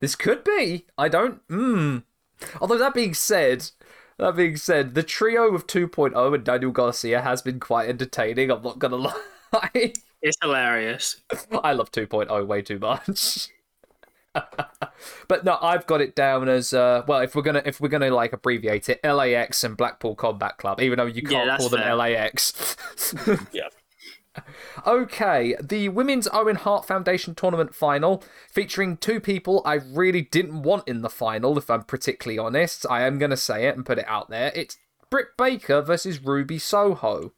[0.00, 0.86] This could be.
[0.98, 1.40] I don't.
[1.48, 1.98] Hmm.
[2.60, 3.70] Although that being said,
[4.18, 8.50] that being said, the trio of 2.0 and Daniel Garcia has been quite entertaining.
[8.50, 8.96] I'm not gonna
[9.52, 9.92] lie.
[10.22, 11.22] It's hilarious.
[11.62, 13.48] I love 2.0 way too much.
[15.28, 17.20] but no, I've got it down as uh, well.
[17.20, 20.98] If we're gonna if we're gonna like abbreviate it, LAX and Blackpool Combat Club, even
[20.98, 21.94] though you can't that's call them fair.
[21.94, 22.76] LAX.
[23.52, 23.68] Yeah.
[24.86, 30.86] Okay, the Women's Owen Hart Foundation tournament final featuring two people I really didn't want
[30.88, 32.86] in the final, if I'm particularly honest.
[32.88, 34.52] I am going to say it and put it out there.
[34.54, 34.76] It's
[35.10, 37.32] Britt Baker versus Ruby Soho.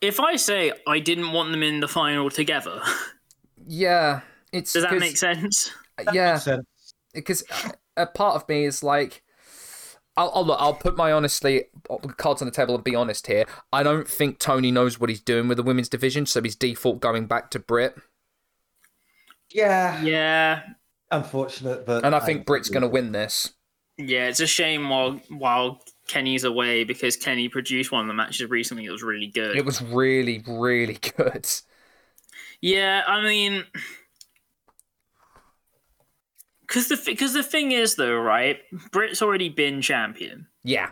[0.00, 2.80] If I say I didn't want them in the final together,
[3.66, 4.20] Yeah,
[4.52, 5.70] it's does that make sense?
[6.12, 6.66] yeah, Sense.
[7.14, 7.44] because
[7.96, 9.22] a part of me is like,
[10.16, 10.60] I'll, I'll look.
[10.60, 13.46] I'll put my honestly uh, cards on the table and be honest here.
[13.72, 17.00] I don't think Tony knows what he's doing with the women's division, so he's default
[17.00, 17.96] going back to Britt.
[19.50, 20.02] Yeah.
[20.02, 20.62] Yeah.
[21.10, 23.52] Unfortunate, but and I think Britt's going to win this.
[23.98, 28.48] Yeah, it's a shame while while Kenny's away because Kenny produced one of the matches
[28.48, 29.56] recently that was really good.
[29.56, 31.46] It was really, really good.
[32.62, 33.64] Yeah, I mean,
[36.72, 38.60] because the because the thing is though, right?
[38.92, 40.90] Britt's already been champion, Yeah,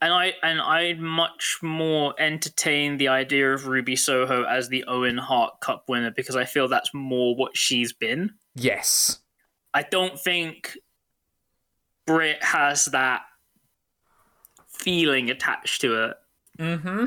[0.00, 5.18] and I and I much more entertain the idea of Ruby Soho as the Owen
[5.18, 8.32] Hart Cup winner because I feel that's more what she's been.
[8.54, 9.18] yes.
[9.72, 10.76] I don't think
[12.04, 13.22] Britt has that
[14.66, 16.16] feeling attached to it.
[16.58, 17.04] Mm-hmm.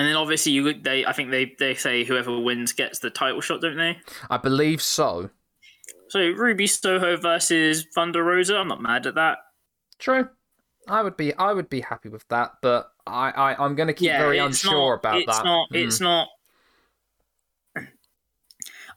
[0.00, 3.42] And then obviously you they I think they they say whoever wins gets the title
[3.42, 3.98] shot, don't they?
[4.30, 5.28] I believe so.
[6.08, 9.36] So Ruby Soho versus Thunder Rosa, I'm not mad at that.
[9.98, 10.30] True.
[10.88, 14.06] I would be I would be happy with that, but I, I I'm gonna keep
[14.06, 15.44] yeah, very unsure not, about it's that.
[15.44, 15.86] Not, Mm.
[15.86, 16.28] It's not.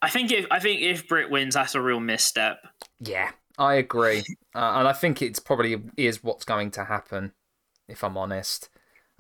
[0.01, 2.65] I think if I think if Britt wins, that's a real misstep.
[3.01, 4.19] Yeah, I agree,
[4.55, 7.33] uh, and I think it's probably is what's going to happen.
[7.89, 8.69] If I'm honest,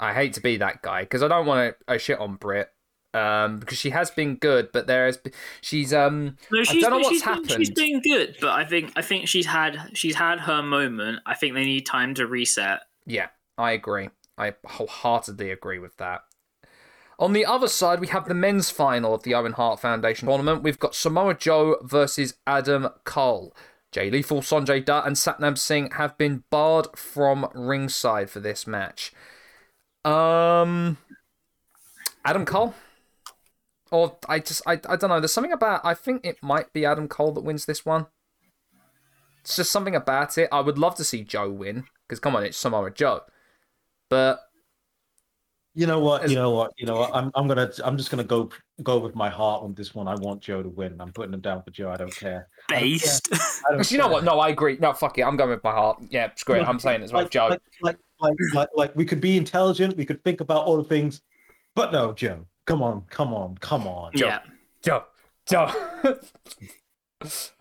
[0.03, 2.69] I hate to be that guy because I don't want to shit on Britt.
[3.13, 5.19] Um, because she has been good, but there is
[5.61, 7.51] she's um No, she's, I don't know what's she's been, happened.
[7.51, 11.19] she's been good, but I think I think she's had she's had her moment.
[11.25, 12.79] I think they need time to reset.
[13.05, 14.09] Yeah, I agree.
[14.35, 16.21] I wholeheartedly agree with that.
[17.19, 20.63] On the other side, we have the men's final of the Owen Hart Foundation tournament.
[20.63, 23.55] We've got Samoa Joe versus Adam Cole.
[23.91, 29.13] Jay Lethal, Sanjay Dutt, and Satnam Singh have been barred from ringside for this match.
[30.05, 30.97] Um,
[32.25, 32.73] Adam Cole,
[33.91, 35.19] or I just I, I don't know.
[35.19, 38.07] There's something about I think it might be Adam Cole that wins this one.
[39.41, 40.49] It's just something about it.
[40.51, 43.21] I would love to see Joe win because come on, it's Samoa Joe.
[44.09, 44.39] But
[45.73, 46.23] You know what?
[46.23, 46.71] As- You know what?
[46.77, 47.11] You know what?
[47.13, 48.49] I'm I'm gonna I'm just gonna go
[48.83, 50.07] go with my heart on this one.
[50.07, 50.99] I want Joe to win.
[50.99, 51.89] I'm putting him down for Joe.
[51.91, 52.47] I don't care.
[52.69, 52.89] I don't care.
[52.89, 53.27] Based.
[53.33, 54.23] I don't you know what?
[54.23, 54.77] No, I agree.
[54.79, 55.23] No, fuck it.
[55.23, 56.01] I'm going with my heart.
[56.09, 56.67] Yeah, screw it.
[56.67, 57.47] I'm saying it's with like, Joe.
[57.47, 59.97] Like, like, like, like, like, we could be intelligent.
[59.97, 61.21] We could think about all the things,
[61.75, 62.45] but no, Joe.
[62.65, 64.11] Come on, come on, come on.
[64.15, 64.39] yeah.
[64.81, 65.03] Joe.
[65.45, 65.71] Joe.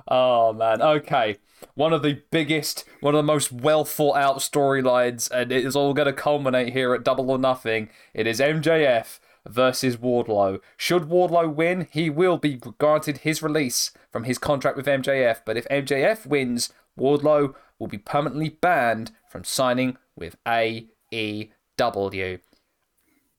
[0.09, 0.81] oh man.
[0.81, 1.38] Okay.
[1.75, 5.77] One of the biggest, one of the most well thought out storylines, and it is
[5.77, 7.88] all going to culminate here at Double or Nothing.
[8.14, 10.61] It is MJF versus Wardlow.
[10.77, 15.40] Should Wardlow win, he will be granted his release from his contract with MJF.
[15.44, 22.38] But if MJF wins, Wardlow will be permanently banned from signing with AEW.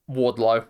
[0.09, 0.65] Wardlow.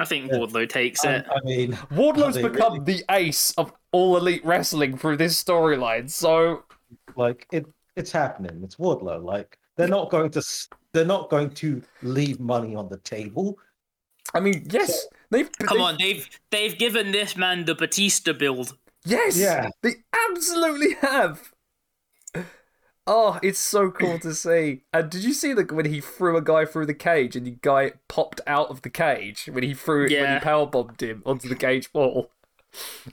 [0.00, 1.26] I think Wardlow takes I, it.
[1.30, 6.10] I mean, Wardlow's Are they become the ace of all elite wrestling through this storyline.
[6.10, 6.64] So
[7.16, 8.60] like it, it's happening.
[8.64, 9.22] It's Wardlow.
[9.22, 10.42] Like they're not going to,
[10.92, 13.56] they're not going to leave money on the table.
[14.34, 18.76] I mean, yes, they've Come they've- on, they've they've given this man the Batista build.
[19.04, 19.68] Yes, Yeah.
[19.82, 19.96] they
[20.30, 21.52] absolutely have.
[23.06, 24.82] Oh, it's so cool to see.
[24.92, 27.56] And did you see the when he threw a guy through the cage and the
[27.60, 31.22] guy popped out of the cage when he threw it when he power bombed him
[31.26, 32.30] onto the cage wall?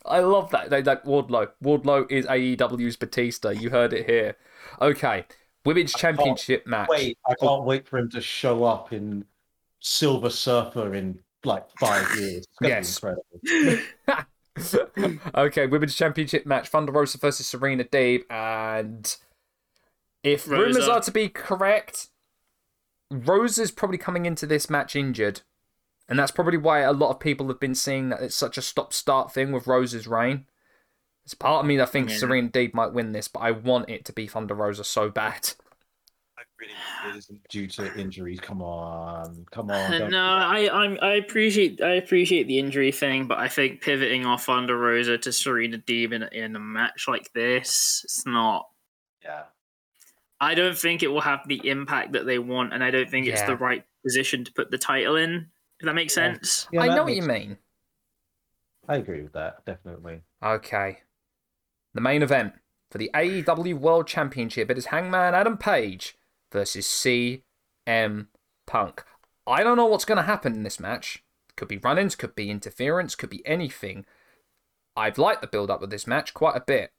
[0.06, 0.70] I love that.
[0.70, 1.50] They that Wardlow.
[1.64, 3.50] Wardlow is AEW's Batista.
[3.50, 4.38] You heard it here.
[4.82, 5.26] Okay,
[5.66, 6.90] women's championship match.
[6.90, 7.48] Wait, I oh.
[7.48, 9.26] can't wait for him to show up in
[9.82, 12.48] Silver Surfer in like five years.
[12.62, 12.98] It's Yes.
[12.98, 14.28] incredible.
[15.36, 19.16] okay, women's championship match: Thunder Rosa versus Serena Deeb, and
[20.24, 22.10] if rumors are to be correct,
[23.10, 25.42] Rosa's probably coming into this match injured,
[26.08, 28.62] and that's probably why a lot of people have been seeing that it's such a
[28.62, 30.46] stop-start thing with Rosa's reign.
[31.26, 32.20] It's part of me that thinks Yeah.
[32.20, 35.52] Serena Deeb might win this, but I want it to be Thunder Rosa so bad.
[36.38, 38.40] I really due to injuries.
[38.40, 39.94] Come on, come on.
[39.94, 43.82] Uh, don't- No, I I'm, I appreciate I appreciate the injury thing, but I think
[43.82, 48.68] pivoting off Thunder Rosa to Serena Deeb in, in a match like this, it's not.
[49.24, 49.44] Yeah.
[50.42, 53.28] I don't think it will have the impact that they want, and I don't think
[53.28, 55.48] it's the right position to put the title in.
[55.80, 56.34] If that makes Yeah.
[56.34, 56.68] sense.
[56.72, 57.58] Yeah, I that know what you mean.
[58.90, 59.64] I agree with that.
[59.66, 60.22] Definitely.
[60.44, 61.02] Okay.
[61.94, 62.56] The main event
[62.90, 66.18] for the AEW World Championship it is Hangman Adam Page
[66.52, 68.28] versus CM
[68.66, 69.04] Punk.
[69.48, 71.24] I don't know what's going to happen in this match.
[71.56, 74.06] Could be run ins, could be interference, could be anything.
[74.96, 76.92] I've liked the build up of this match quite a bit.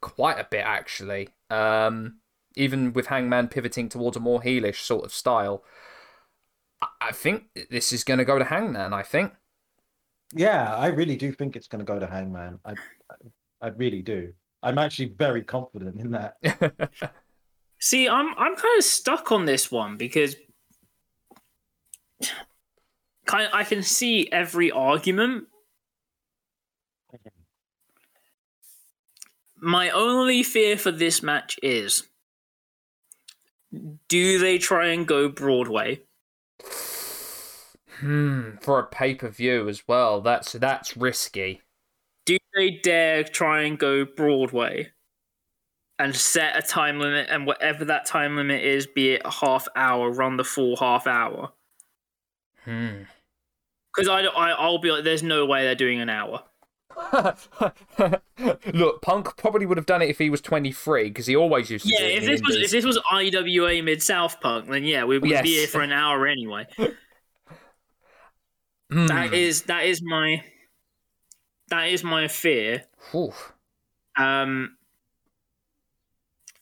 [0.00, 1.30] Quite a bit, actually.
[1.50, 2.20] Um,
[2.56, 5.64] even with Hangman pivoting towards a more heelish sort of style.
[6.80, 9.32] I- I think this is going to go to Hangman, I think.
[10.34, 12.58] Yeah, I really do think it's going to go to Hangman.
[12.64, 13.14] I, I,
[13.60, 14.32] I really do.
[14.62, 16.36] I'm actually very confident in that.
[17.80, 20.36] See, I'm I'm kind of stuck on this one because
[23.26, 25.48] kind of, I can see every argument.
[29.56, 32.08] My only fear for this match is
[34.08, 36.00] do they try and go Broadway?
[38.00, 40.20] Hmm, for a pay per view as well.
[40.20, 41.62] That's that's risky.
[42.26, 44.92] Do they dare try and go Broadway
[45.98, 49.68] and set a time limit and whatever that time limit is, be it a half
[49.76, 51.52] hour, run the full half hour?
[52.64, 53.02] Hmm.
[53.94, 56.42] Because I, I, I'll be like, there's no way they're doing an hour.
[58.72, 61.86] Look, Punk probably would have done it if he was 23 because he always used
[61.86, 65.18] to Yeah, if this was if this was IWA Mid South Punk, then yeah, we
[65.18, 65.42] would Yes.
[65.42, 66.66] be here for an hour anyway.
[68.92, 69.06] Hmm.
[69.06, 70.44] That is that is my
[71.68, 72.84] that is my fear.
[73.14, 73.32] Ooh,
[74.16, 74.76] Um,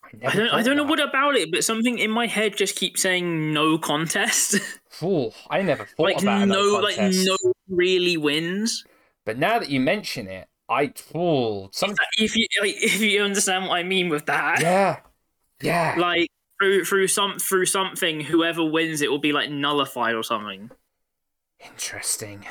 [0.04, 2.76] I, I don't I don't know what about it, but something in my head just
[2.76, 4.54] keeps saying no contest.
[5.02, 7.36] Ooh, I never thought like about no, like no
[7.68, 8.84] really wins.
[9.24, 13.66] But now that you mention it, I oh some If you like, if you understand
[13.66, 15.00] what I mean with that, yeah
[15.60, 20.22] yeah like through through some through something, whoever wins it will be like nullified or
[20.22, 20.70] something.
[21.64, 22.46] interesting.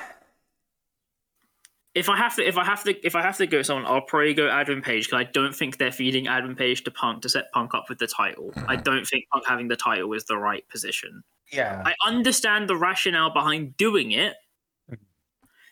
[1.93, 3.85] If I have to, if I have to, if I have to go with someone,
[3.85, 7.21] I'll probably go Adam Page because I don't think they're feeding Adam Page to Punk
[7.23, 8.51] to set Punk up with the title.
[8.53, 8.63] Hmm.
[8.69, 11.23] I don't think Punk having the title is the right position.
[11.51, 11.83] Yeah.
[11.85, 14.35] I understand the rationale behind doing it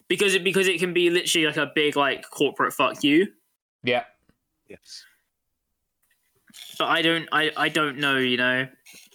[0.09, 3.27] because it because it can be literally like a big like corporate fuck you.
[3.83, 4.03] Yeah.
[4.67, 5.05] yes.
[6.77, 8.17] But I don't, I, I don't know.
[8.17, 8.67] You know,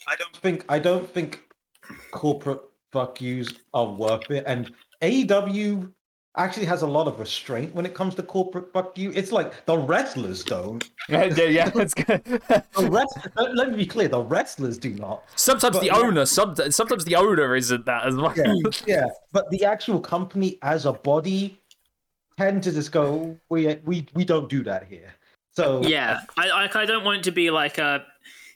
[0.08, 1.42] I don't think I don't think
[2.12, 2.60] corporate
[2.92, 4.44] fuck yous are worth it.
[4.46, 4.72] And
[5.02, 5.92] AEW
[6.36, 9.12] actually has a lot of restraint when it comes to corporate fuck you.
[9.14, 10.88] It's like the wrestlers don't.
[11.08, 12.24] yeah, yeah, it's good.
[12.24, 15.22] The rest, let, let me be clear, the wrestlers do not.
[15.36, 15.96] sometimes But the yeah.
[15.96, 18.34] owner, some, sometimes the owner isn't that as well.
[18.36, 18.54] Yeah,
[18.86, 19.06] yeah.
[19.32, 21.60] But the actual company as a body
[22.36, 25.14] tend to just go, we we we don't do that here.
[25.56, 28.04] So yeah, I, I, I don't want it to be like a,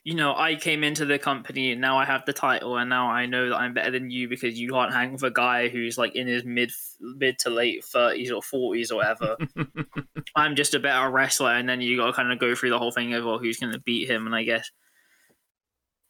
[0.09, 3.11] you know, I came into the company and now I have the title and now
[3.11, 5.99] I know that I'm better than you because you can't hang with a guy who's
[5.99, 9.37] like in his mid mid to late thirties or forties or whatever.
[10.35, 12.79] I'm just a better wrestler, and then you got to kind of go through the
[12.79, 14.71] whole thing of well, who's going to beat him, and I guess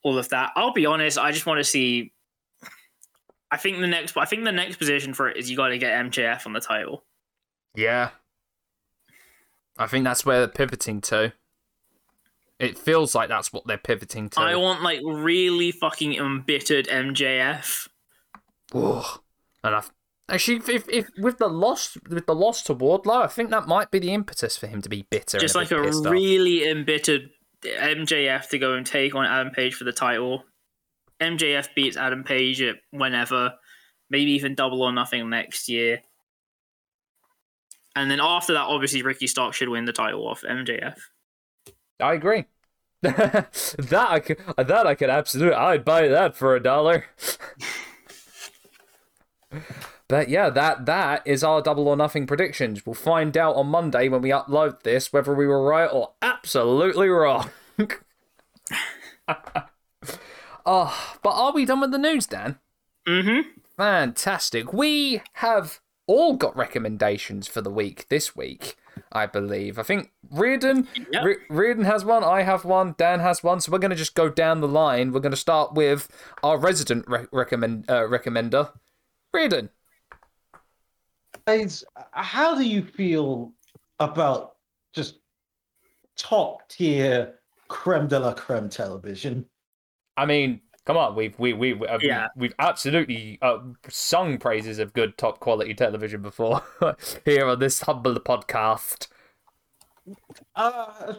[0.01, 0.51] all of that.
[0.55, 2.13] I'll be honest, I just want to see.
[3.51, 5.77] I think the next, I think the next position for it is you got to
[5.77, 7.03] get MJF on the title.
[7.75, 8.11] Yeah.
[9.77, 11.33] I think that's where they're pivoting to.
[12.59, 14.41] It feels like that's what they're pivoting to.
[14.41, 17.87] I want like really fucking embittered MJF.
[18.73, 19.21] Ugh.
[19.63, 19.83] And I
[20.29, 23.67] actually, if, if, if with the loss with the loss to Wardlow, I think that
[23.67, 25.37] might be the impetus for him to be bitter.
[25.37, 26.11] and just a like a pissed off.
[26.11, 27.29] really embittered
[27.63, 30.43] MJF to go and take on Adam Page for the title.
[31.21, 33.53] MJF beats Adam Page at whenever,
[34.09, 36.01] maybe even double or nothing next year.
[37.95, 40.97] And then after that, obviously Ricky Stark should win the title off MJF.
[41.99, 42.45] I agree.
[43.01, 43.47] that
[43.93, 47.05] I could, that I could absolutely, I'd buy that for a dollar.
[50.09, 52.85] but yeah, that that is our double or nothing predictions.
[52.85, 57.07] We'll find out on Monday when we upload this whether we were right or absolutely
[57.07, 57.49] wrong.
[60.65, 62.59] oh, but are we done with the news, Dan?
[63.07, 63.49] Mm-hmm.
[63.77, 64.73] Fantastic.
[64.73, 65.79] We have
[66.09, 68.75] all got recommendations for the week this week,
[69.11, 69.77] I believe.
[69.77, 71.23] I think Reardon, Yep.
[71.23, 73.61] Re- Reardon has one, I have one, Dan has one.
[73.61, 75.11] So we're going to just go down the line.
[75.11, 76.09] We're going to start with
[76.41, 78.71] our resident re- recommend uh, recommender,
[79.31, 79.69] Reardon.
[81.45, 83.53] guys, how do you feel
[83.99, 84.55] about
[84.93, 85.19] just
[86.17, 87.35] top tier
[87.67, 89.45] creme de la creme television?
[90.17, 92.29] I mean, come on, we've we we we- uh, Yeah.
[92.35, 93.59] we've absolutely uh,
[93.89, 96.63] sung praises of good top quality television before
[97.25, 99.07] here on this humble podcast.
[100.55, 101.13] Uh,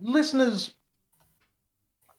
[0.00, 0.74] listeners,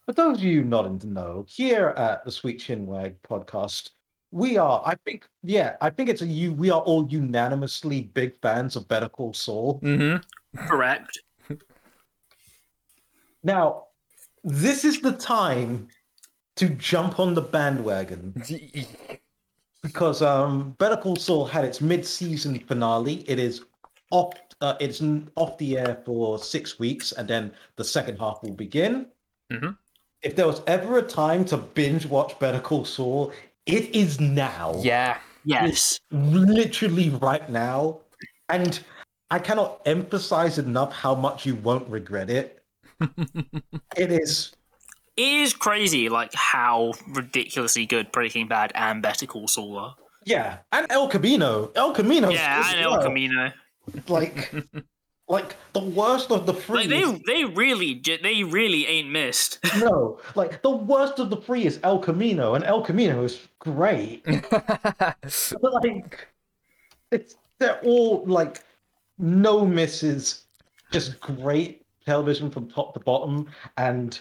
[0.05, 3.89] for those of you not in the know, here at the Sweet Chinwag podcast,
[4.31, 6.53] we are, I think, yeah, I think it's a you.
[6.53, 9.81] We are all unanimously big fans of Better Call Saul.
[9.83, 10.67] Mm-hmm.
[10.69, 11.19] Correct.
[13.43, 13.87] Now,
[14.45, 15.89] this is the time
[16.55, 18.33] to jump on the bandwagon
[19.81, 23.23] because um, Better Call Saul had its mid-season finale.
[23.29, 23.63] It is
[24.11, 24.33] off.
[24.61, 25.01] Uh, it's
[25.35, 29.07] off the air for six weeks, and then the second half will begin.
[29.51, 29.77] Mhm.
[30.21, 33.33] If there was ever a time to binge watch Better Call Saul,
[33.65, 34.73] it is now.
[34.81, 35.17] yeah.
[35.45, 35.99] Yes.
[36.11, 37.99] literally right now,
[38.47, 38.79] and
[39.29, 42.63] I cannot emphasize enough how much you won't regret it.
[43.97, 44.53] it is
[45.15, 49.95] It is crazy, like how ridiculously good Breaking Bad and Better Call Saul are.
[50.25, 51.71] Yeah, and El Camino.
[51.75, 52.29] El Camino.
[52.29, 53.51] Yeah, I know Camino.
[54.07, 54.53] Like,
[55.27, 56.87] like the worst of the three.
[56.87, 59.59] Like they, they really, they really ain't missed.
[59.77, 64.25] no, like the worst of the three is El Camino, and El Camino is great.
[64.25, 66.27] But like,
[67.11, 68.63] it's they're all like
[69.19, 70.45] no misses,
[70.91, 73.47] just great television from top to bottom.
[73.77, 74.19] And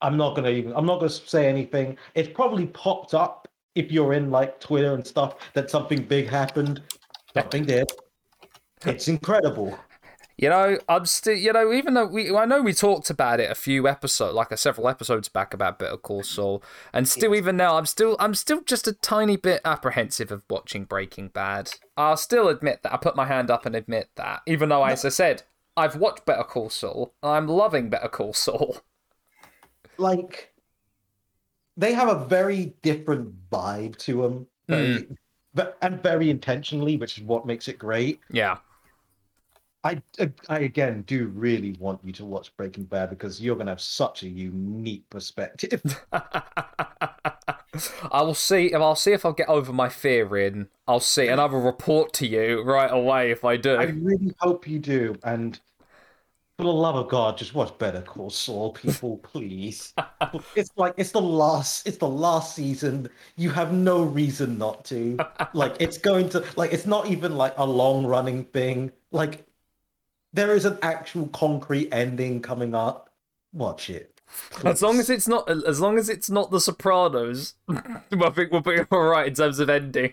[0.00, 0.72] I'm not gonna even.
[0.74, 1.96] I'm not gonna say anything.
[2.14, 6.82] It's probably popped up if you're in like Twitter and stuff that something big happened.
[7.34, 7.90] Something did.
[8.84, 9.78] It's incredible.
[10.36, 13.50] You know, I'm still, you know, even though we, I know we talked about it
[13.50, 17.56] a few episodes, like a several episodes back about Better Call Saul, and still, even
[17.56, 21.72] now, I'm still, I'm still just a tiny bit apprehensive of watching Breaking Bad.
[21.96, 22.94] I'll still admit that.
[22.94, 25.42] I put my hand up and admit that, even though, as I said,
[25.76, 27.14] I've watched Better Call Saul.
[27.20, 28.76] I'm loving Better Call Saul.
[29.98, 30.52] Like
[31.76, 34.74] they have a very different vibe to them, hmm.
[34.74, 35.06] very,
[35.54, 38.20] ve- and very intentionally, which is what makes it great.
[38.30, 38.58] Yeah,
[39.84, 40.02] I,
[40.48, 44.22] I again do really want you to watch Breaking Bad because you're gonna have such
[44.22, 45.82] a unique perspective.
[46.12, 50.68] I will see if I'll see if I'll get over my fear in.
[50.88, 53.76] I'll see and I will report to you right away if I do.
[53.76, 55.14] I really hope you do.
[55.22, 55.60] And
[56.58, 59.94] for the love of God, just watch Better Call Saul, people, please.
[60.56, 63.08] it's like it's the last it's the last season.
[63.36, 65.18] You have no reason not to.
[65.52, 68.90] Like it's going to like it's not even like a long running thing.
[69.12, 69.46] Like
[70.32, 73.08] there is an actual concrete ending coming up.
[73.52, 74.20] Watch it.
[74.64, 78.60] As long as it's not, as long as it's not The Sopranos, I think we'll
[78.60, 80.12] be all right in terms of ending.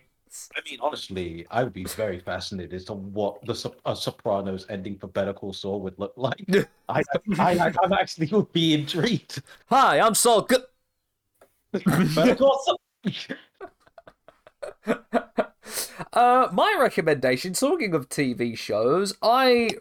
[0.56, 5.08] I mean, honestly, I would be very fascinated as to what the Sopranos ending for
[5.08, 6.44] Better Call Saul would look like.
[6.90, 7.04] I,
[7.38, 9.42] I, I, I'm actually would be intrigued.
[9.68, 10.42] Hi, I'm Saul.
[10.42, 10.64] Good.
[11.72, 12.80] Better Call Saul.
[16.14, 17.54] Uh, my recommendation.
[17.54, 19.72] Talking of TV shows, I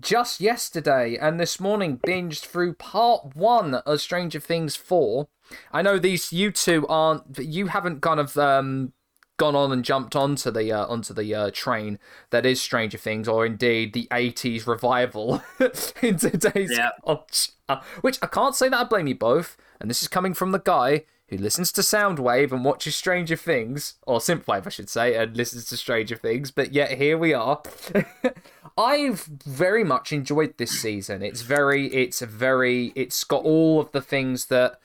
[0.00, 5.28] just yesterday and this morning binged through part one of Stranger Things four.
[5.72, 7.38] I know these you two aren't.
[7.38, 8.92] You haven't kind of um
[9.36, 11.98] gone on and jumped onto the uh, onto the uh, train
[12.30, 15.42] that is Stranger Things, or indeed the '80s revival
[16.02, 16.90] in today's Yeah.
[17.04, 17.52] culture.
[18.00, 20.60] Which I can't say that I blame you both, and this is coming from the
[20.60, 25.36] guy who listens to Soundwave and watches Stranger Things, or Synthwave, I should say, and
[25.36, 26.52] listens to Stranger Things.
[26.52, 27.60] But yet here we are.
[28.78, 31.22] I've very much enjoyed this season.
[31.22, 34.78] It's very, it's very, it's got all of the things that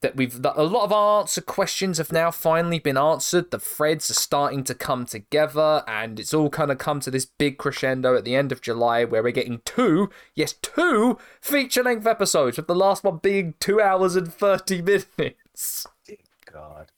[0.00, 3.50] that we've that a lot of our answer questions have now finally been answered.
[3.50, 7.26] The threads are starting to come together, and it's all kind of come to this
[7.26, 12.06] big crescendo at the end of July, where we're getting two, yes, two feature length
[12.06, 15.86] episodes, with the last one being two hours and thirty minutes.
[16.52, 16.90] God.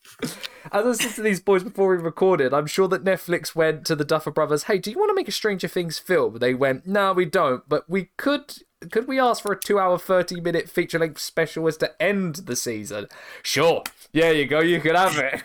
[0.72, 3.94] As I said to these boys before we recorded, I'm sure that Netflix went to
[3.94, 6.86] the Duffer Brothers, "Hey, do you want to make a Stranger Things film?" They went,
[6.86, 11.68] "No, we don't, but we could." Could we ask for a two-hour, thirty-minute feature-length special
[11.68, 13.06] as to end the season?
[13.42, 13.84] Sure.
[14.12, 14.60] Yeah, you go.
[14.60, 15.42] You could have it.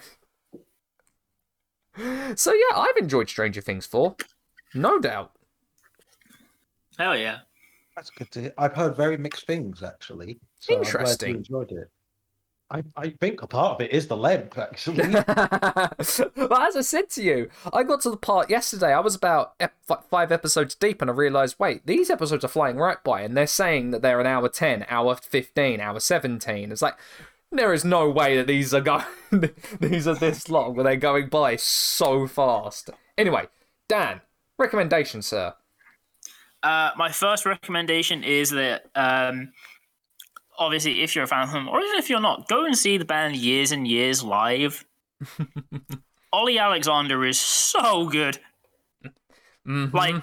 [2.37, 4.15] So yeah, I've enjoyed Stranger Things four,
[4.75, 5.31] no doubt.
[6.99, 7.39] Hell yeah.
[7.95, 8.53] That's good to hear.
[8.57, 10.39] I've heard very mixed things actually.
[10.59, 11.35] So I'm glad you Interesting.
[11.37, 11.89] enjoyed it.
[12.69, 15.07] I, I think a part of it is the length actually.
[15.09, 18.93] well, as I said to you, I got to the part yesterday.
[18.93, 19.75] I was about ep-
[20.09, 23.47] five episodes deep, and I realised, wait, these episodes are flying right by, and they're
[23.47, 26.71] saying that they're an hour ten, hour fifteen, hour seventeen.
[26.71, 26.97] It's like
[27.51, 29.05] there is no way that these are going,
[29.79, 32.89] these are this long, but they're going by so fast.
[33.17, 33.47] Anyway,
[33.87, 34.21] Dan,
[34.57, 35.53] recommendation, sir.
[36.63, 39.53] Uh, my first recommendation is that um,
[40.57, 42.97] obviously, if you're a fan of them, or even if you're not, go and see
[42.97, 44.85] the band Years and Years live.
[46.33, 48.39] Olly Alexander is so good,
[49.65, 49.93] Mhm.
[49.93, 50.15] like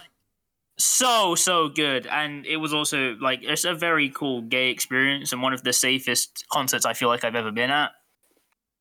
[0.79, 5.43] so so good, and it was also like it's a very cool gay experience and
[5.43, 7.93] one of the safest concerts I feel like I've ever been at.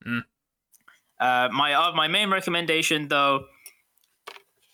[0.06, 0.24] Mm.
[1.20, 3.46] Uh, my uh, my main recommendation though.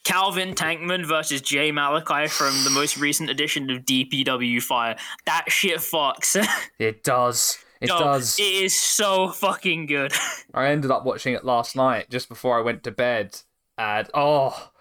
[0.09, 4.95] Calvin Tankman versus Jay Malachi from the most recent edition of DPW Fire.
[5.27, 6.35] That shit fucks.
[6.79, 7.59] it does.
[7.79, 8.39] It Yo, does.
[8.39, 10.11] It is so fucking good.
[10.55, 13.39] I ended up watching it last night just before I went to bed,
[13.77, 14.71] and oh,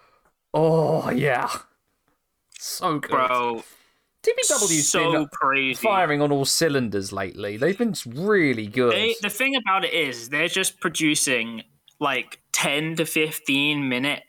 [0.51, 1.47] oh yeah,
[2.57, 3.11] so good.
[3.11, 3.63] Bro,
[4.23, 5.79] DPW's so been crazy.
[5.79, 7.55] firing on all cylinders lately.
[7.55, 8.93] They've been really good.
[8.93, 11.61] They, the thing about it is, they're just producing
[11.99, 14.23] like 10 to 15 minute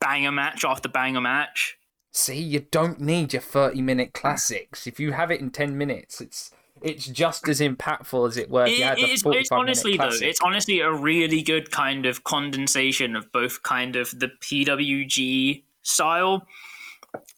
[0.00, 1.76] banger match after banger match.
[2.12, 4.86] See, you don't need your thirty-minute classics.
[4.86, 6.50] If you have it in ten minutes, it's
[6.82, 10.10] it's just as impactful as it were It- you had the it's, it's honestly though,
[10.12, 16.46] it's honestly a really good kind of condensation of both kind of the PWG style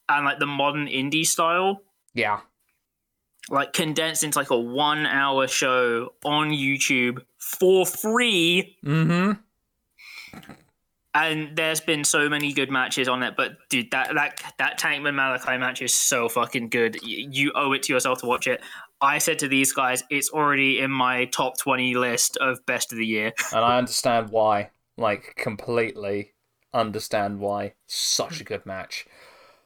[0.09, 1.83] and like the modern indie style.
[2.13, 2.41] Yeah,
[3.51, 8.77] like condensed into like a one hour show on YouTube for free.
[8.85, 9.33] mm-hmm.
[11.17, 15.15] And there's been so many good matches on it, but dude, that that that Tankman
[15.15, 16.97] Malachi match is so fucking good.
[17.03, 18.61] Y- You owe it to yourself to watch it.
[19.01, 22.99] I said to these guys, it's already in my top twenty list of best of
[22.99, 23.33] the year.
[23.53, 24.71] and I understand why.
[24.99, 26.35] Like completely
[26.75, 27.75] understand why.
[27.87, 29.07] Such a good match.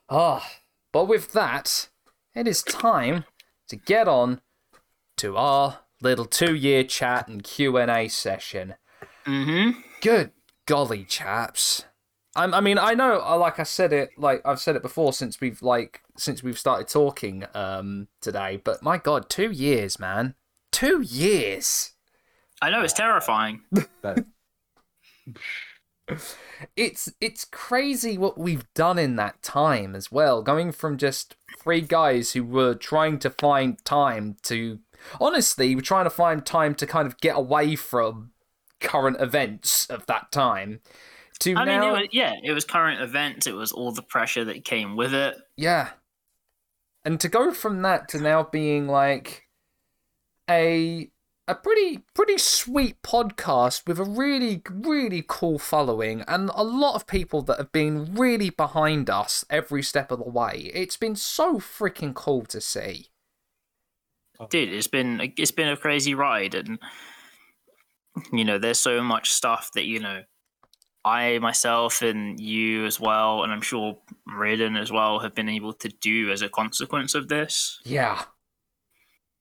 [0.09, 0.48] Ah,
[0.92, 1.88] but with that,
[2.34, 3.24] it is time
[3.68, 4.40] to get on
[5.16, 8.74] to our little two-year chat and Q and A session.
[9.26, 9.80] Mm-hmm.
[10.01, 10.30] Good
[10.71, 11.85] golly, chaps.
[12.37, 15.12] I'm, I mean, I know, uh, like I said it, like I've said it before
[15.12, 18.61] since we've like since we've started talking um today.
[18.62, 20.37] But my God, two years, man,
[20.71, 21.95] two years.
[22.62, 23.62] I know it's terrifying.
[26.77, 30.43] It's it's crazy what we've done in that time as well.
[30.43, 34.81] Going from just three guys who were trying to find time to
[35.21, 38.30] honestly, we're trying to find time to kind of get away from
[38.81, 40.81] current events of that time.
[41.41, 43.47] To I now, mean, it was, yeah, it was current events.
[43.47, 45.37] It was all the pressure that came with it.
[45.57, 45.91] Yeah.
[47.05, 49.47] And to go from that to now being like
[50.49, 51.11] a
[51.49, 57.07] a pretty pretty sweet podcast with a really really cool following and a lot of
[57.07, 60.70] people that have been really behind us every step of the way.
[60.74, 63.09] It's been so freaking cool to see.
[64.41, 64.47] Oh.
[64.49, 66.78] Dude, it's been it's been a crazy ride, and
[68.33, 70.23] you know, there's so much stuff that you know
[71.05, 73.99] I myself and you as well, and I'm sure
[74.29, 77.81] Raiden as well, have been able to do as a consequence of this.
[77.85, 78.25] Yeah.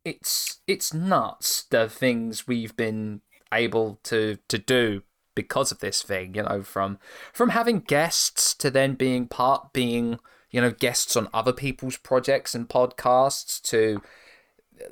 [0.06, 3.22] It's it's nuts the things we've been
[3.54, 5.04] able to to do
[5.36, 6.98] because of this thing, you know, from
[7.34, 10.20] from having guests to then being part being,
[10.52, 14.02] you know, guests on other people's projects and podcasts to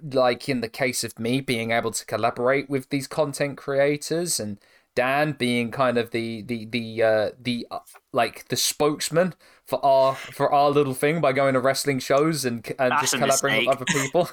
[0.01, 4.57] like in the case of me being able to collaborate with these content creators and
[4.97, 7.79] Dan being kind of the the the uh, the uh,
[8.11, 12.65] like the spokesman for our for our little thing by going to wrestling shows and
[12.79, 14.29] and That's just a collaborating with other people.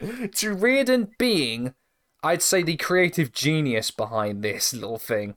[0.34, 1.74] to Reardon being,
[2.24, 5.36] I'd say, the creative genius behind this little thing.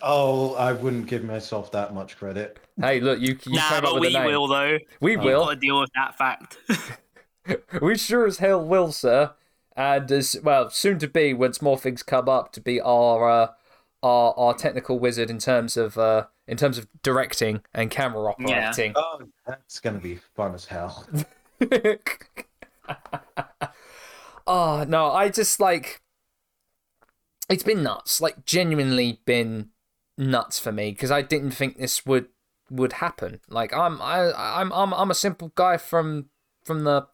[0.00, 2.58] Oh, I wouldn't give myself that much credit.
[2.78, 4.26] Hey, look, you you nah, came up but with we a name.
[4.26, 4.78] will though.
[5.00, 5.44] We You've will.
[5.46, 6.58] got to deal with that fact.
[7.80, 9.32] We sure as hell will, sir.
[9.76, 13.48] And as well, soon to be, once more things come up, to be our uh,
[14.02, 18.92] our our technical wizard in terms of uh, in terms of directing and camera operating.
[18.96, 21.06] Oh, that's gonna be fun as hell.
[24.46, 26.02] oh no, I just like
[27.48, 28.20] it's been nuts.
[28.20, 29.70] Like genuinely been
[30.18, 32.28] nuts for me because I didn't think this would
[32.70, 33.40] would happen.
[33.48, 36.26] Like I'm I I'm I'm I'm a simple guy from
[36.64, 37.06] from the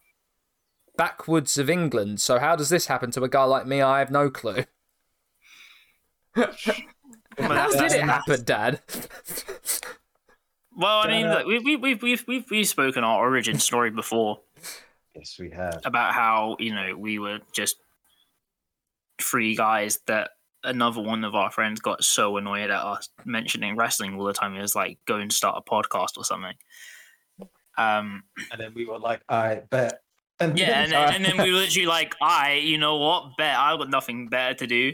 [0.99, 2.19] backwoods of England.
[2.19, 3.81] So how does this happen to a guy like me?
[3.81, 4.65] I have no clue.
[6.35, 8.81] How did it happen, Dad?
[10.75, 14.41] Well, I mean, look, we've we've we've we've we've we've spoken our origin story before
[15.15, 15.81] yes, we have.
[15.85, 17.77] about how you know we were just
[19.21, 20.31] three guys that
[20.65, 24.53] another one of our friends got so annoyed at us mentioning wrestling all the time.
[24.53, 26.55] He was like, "Go and start a podcast or something."
[27.77, 30.01] Um, And then we were like, I bet.
[30.41, 33.35] And yeah, and then, and then we were literally like, "I, you know what?
[33.37, 34.93] Bet I've got nothing better to do."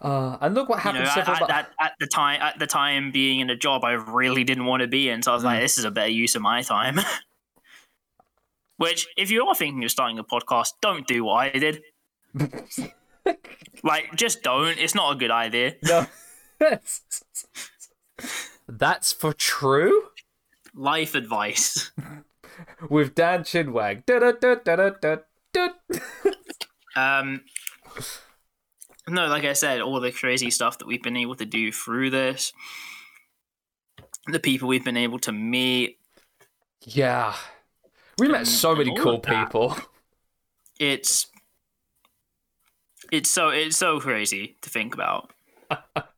[0.00, 2.66] Uh, and look what You know, happened at, at, at, at the time, at the
[2.66, 5.42] time, being in a job I really didn't want to be in, so I was
[5.42, 5.46] Mm.
[5.46, 7.00] like, "This is a better use of my time."
[8.76, 11.82] Which, if you are thinking of starting a podcast, don't do what I did.
[13.82, 14.78] Like, just don't.
[14.78, 15.74] It's not a good idea.
[15.82, 16.06] No.
[18.68, 20.04] That's for true
[20.74, 21.90] Life advice.
[22.88, 24.04] With Dan Chinwag.
[26.96, 27.42] Um,
[29.08, 32.10] no, like I said, all the crazy stuff that we've been able to do through
[32.10, 32.52] this,
[34.26, 35.98] the people we've been able to meet,
[36.82, 37.34] Yeah.
[38.18, 39.76] We met so many cool people.
[40.80, 41.26] it's
[43.12, 45.32] it's so it's so crazy to think about.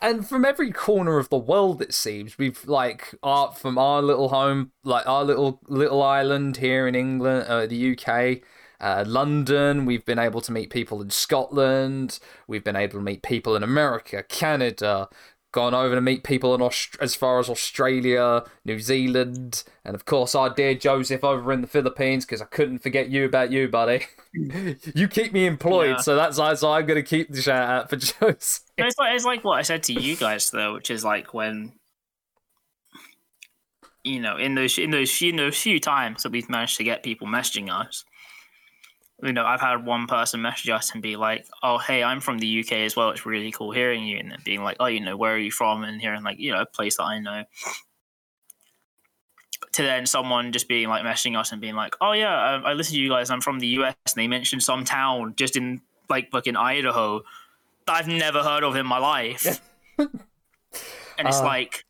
[0.00, 4.28] And from every corner of the world, it seems we've like art from our little
[4.28, 8.42] home, like our little little island here in England, uh, the UK,
[8.80, 9.84] uh, London.
[9.86, 12.18] We've been able to meet people in Scotland.
[12.46, 15.08] We've been able to meet people in America, Canada.
[15.54, 20.04] Gone over to meet people in Aust- as far as Australia, New Zealand, and of
[20.04, 22.24] course our dear Joseph over in the Philippines.
[22.26, 24.06] Because I couldn't forget you about you, buddy.
[24.32, 25.96] you keep me employed, Yeah.
[25.98, 28.62] so that's so I'm gonna keep the shout out for Joseph.
[28.76, 31.74] It's like it's like what I said to you guys though, which is like when
[34.02, 36.84] you know in those in those few in those few times that we've managed to
[36.84, 38.04] get people messaging us.
[39.24, 42.38] You know, I've had one person message us and be like, "Oh, hey, I'm from
[42.38, 43.08] the UK as well.
[43.10, 45.50] It's really cool hearing you." And then being like, "Oh, you know, where are you
[45.50, 47.44] from?" And hearing like, you know, a place that I know.
[49.72, 52.74] To then someone just being like messaging us and being like, "Oh yeah, um, I
[52.74, 53.30] listen to you guys.
[53.30, 57.22] I'm from the US." And they mentioned some town just in like fucking Idaho
[57.86, 59.60] that I've never heard of in my life.
[59.98, 60.08] and
[61.28, 61.84] it's Uh, like,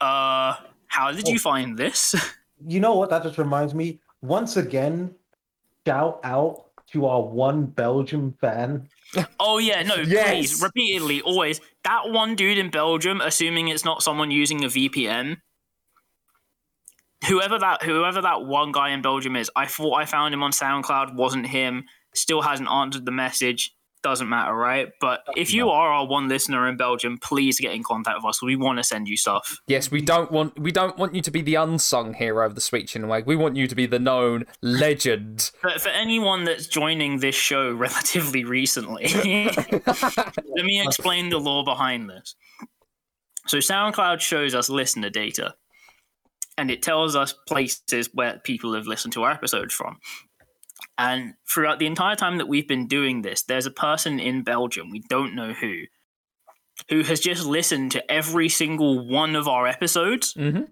[0.00, 0.54] uh,
[0.86, 2.14] how did you find this?
[2.66, 3.10] you know what?
[3.10, 4.00] That just reminds me.
[4.22, 5.14] Once again,
[5.86, 8.88] shout out to our one Belgium fan.
[9.40, 10.28] oh yeah, no, Yes.
[10.30, 11.60] please, repeatedly, always.
[11.84, 15.38] That one dude in Belgium, assuming it's not someone using a VPN.
[17.28, 20.52] Whoever that whoever that one guy in Belgium is, I thought I found him on
[20.52, 21.84] SoundCloud, wasn't him.
[22.14, 23.72] Still hasn't answered the message.
[24.06, 24.92] Doesn't matter, right?
[25.00, 28.40] But if you are our one listener in Belgium, please get in contact with us.
[28.40, 29.58] We want to send you stuff.
[29.66, 32.60] Yes, we don't want we don't want you to be the unsung hero of the
[32.60, 33.26] Sweet Chinwag.
[33.26, 35.50] We want you to be the known legend.
[35.60, 42.08] But for anyone that's joining this show relatively recently, let me explain the law behind
[42.08, 42.36] this.
[43.48, 45.56] So SoundCloud shows us listener data,
[46.56, 49.98] and it tells us places where people have listened to our episodes from.
[50.98, 54.90] And throughout the entire time that we've been doing this, there's a person in Belgium,
[54.90, 55.82] we don't know who,
[56.88, 60.32] who has just listened to every single one of our episodes.
[60.34, 60.62] Mm-hmm.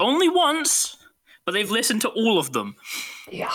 [0.00, 0.96] Only once,
[1.46, 2.74] but they've listened to all of them.
[3.30, 3.52] Yeah.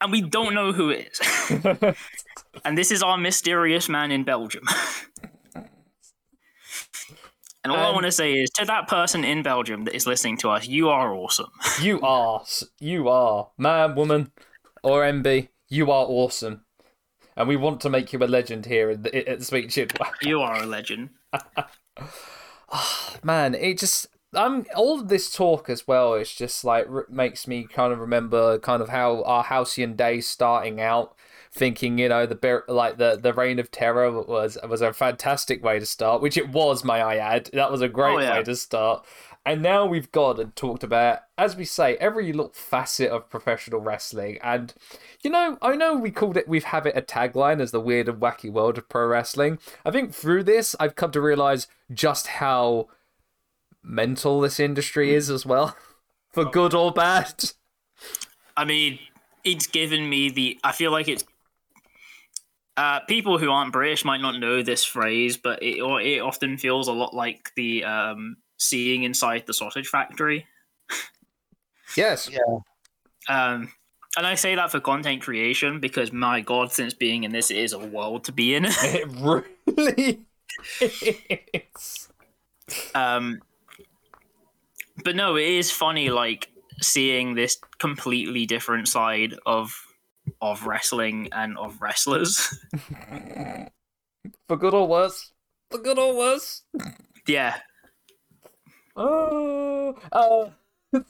[0.00, 1.94] And we don't know who it is.
[2.64, 4.64] and this is our mysterious man in Belgium.
[7.64, 10.06] and all I Um, want to say is to that person in Belgium that is
[10.06, 11.50] listening to us, you are awesome.
[11.80, 12.44] You are,
[12.80, 14.32] you are, man, woman,
[14.82, 15.48] or MB.
[15.68, 16.64] You are awesome,
[17.36, 20.12] and we want to make you a legend here at the, at Sweet Chinwag.
[20.22, 21.10] You are a legend.
[23.22, 27.46] man it just um all of this talk as well it's just like r- makes
[27.46, 31.14] me kind of remember kind of how our halcyon days starting out
[31.54, 35.62] thinking you know the bear- like the the reign of terror was was a fantastic
[35.62, 38.38] way to start which it was may i add that was a great Oh, yeah.
[38.38, 39.04] way to start
[39.44, 43.80] and now we've got and talked about as we say every little facet of professional
[43.80, 44.72] wrestling and
[45.22, 48.08] you know i know we called it we've have it a tagline as the weird
[48.08, 52.28] and wacky world of pro wrestling i think through this i've come to realize just
[52.28, 52.88] how
[53.82, 55.76] mental this industry is as well,
[56.32, 56.50] for oh.
[56.50, 57.50] good or bad.
[58.56, 58.98] I mean,
[59.44, 60.58] it's given me the.
[60.62, 61.24] I feel like it's.
[62.76, 66.56] Uh, people who aren't British might not know this phrase, but it or it often
[66.56, 70.46] feels a lot like the um, seeing inside the sausage factory.
[71.96, 72.30] Yes.
[72.32, 72.40] Yeah.
[73.28, 73.72] Um,
[74.16, 77.58] and I say that for content creation because my god, since being in this, it
[77.58, 78.66] is a world to be in.
[78.82, 80.26] It really
[80.80, 82.08] is.
[82.94, 83.40] um,
[85.04, 86.48] but no, it is funny, like
[86.80, 89.74] seeing this completely different side of
[90.42, 92.58] of wrestling and of wrestlers.
[94.48, 95.32] For good or worse.
[95.70, 96.62] For good or worse.
[97.26, 97.60] yeah,
[98.96, 100.50] Oh, uh,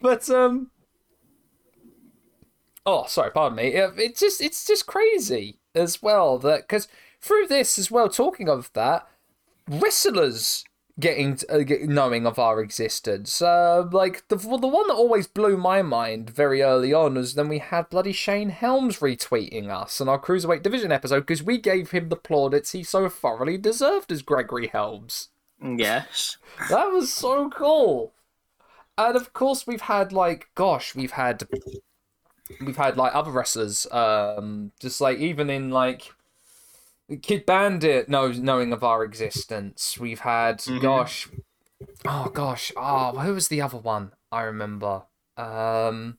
[0.00, 0.70] but um.
[2.84, 3.68] Oh, sorry, pardon me.
[3.68, 6.88] It's just it's just crazy as well that because
[7.20, 9.06] through this as well, talking of that,
[9.68, 10.64] wrestlers
[11.00, 13.40] getting uh, get, knowing of our existence.
[13.40, 17.48] Uh, like the the one that always blew my mind very early on was then
[17.48, 21.90] we had bloody Shane Helms retweeting us on our cruiserweight division episode because we gave
[21.90, 25.28] him the plaudits he so thoroughly deserved as Gregory Helms.
[25.60, 26.36] yes.
[26.68, 28.12] That was so cool.
[28.98, 31.48] And of course we've had like gosh, we've had
[32.60, 36.12] we've had like other wrestlers um just like even in like
[37.20, 39.98] Kid Bandit knows knowing of our existence.
[39.98, 41.28] We've had gosh
[42.04, 45.02] oh gosh, oh who was the other one I remember?
[45.36, 46.18] Um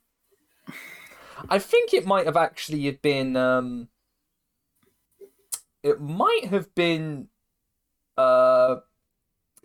[1.49, 3.87] I think it might have actually have been um
[5.81, 7.27] it might have been
[8.17, 8.77] uh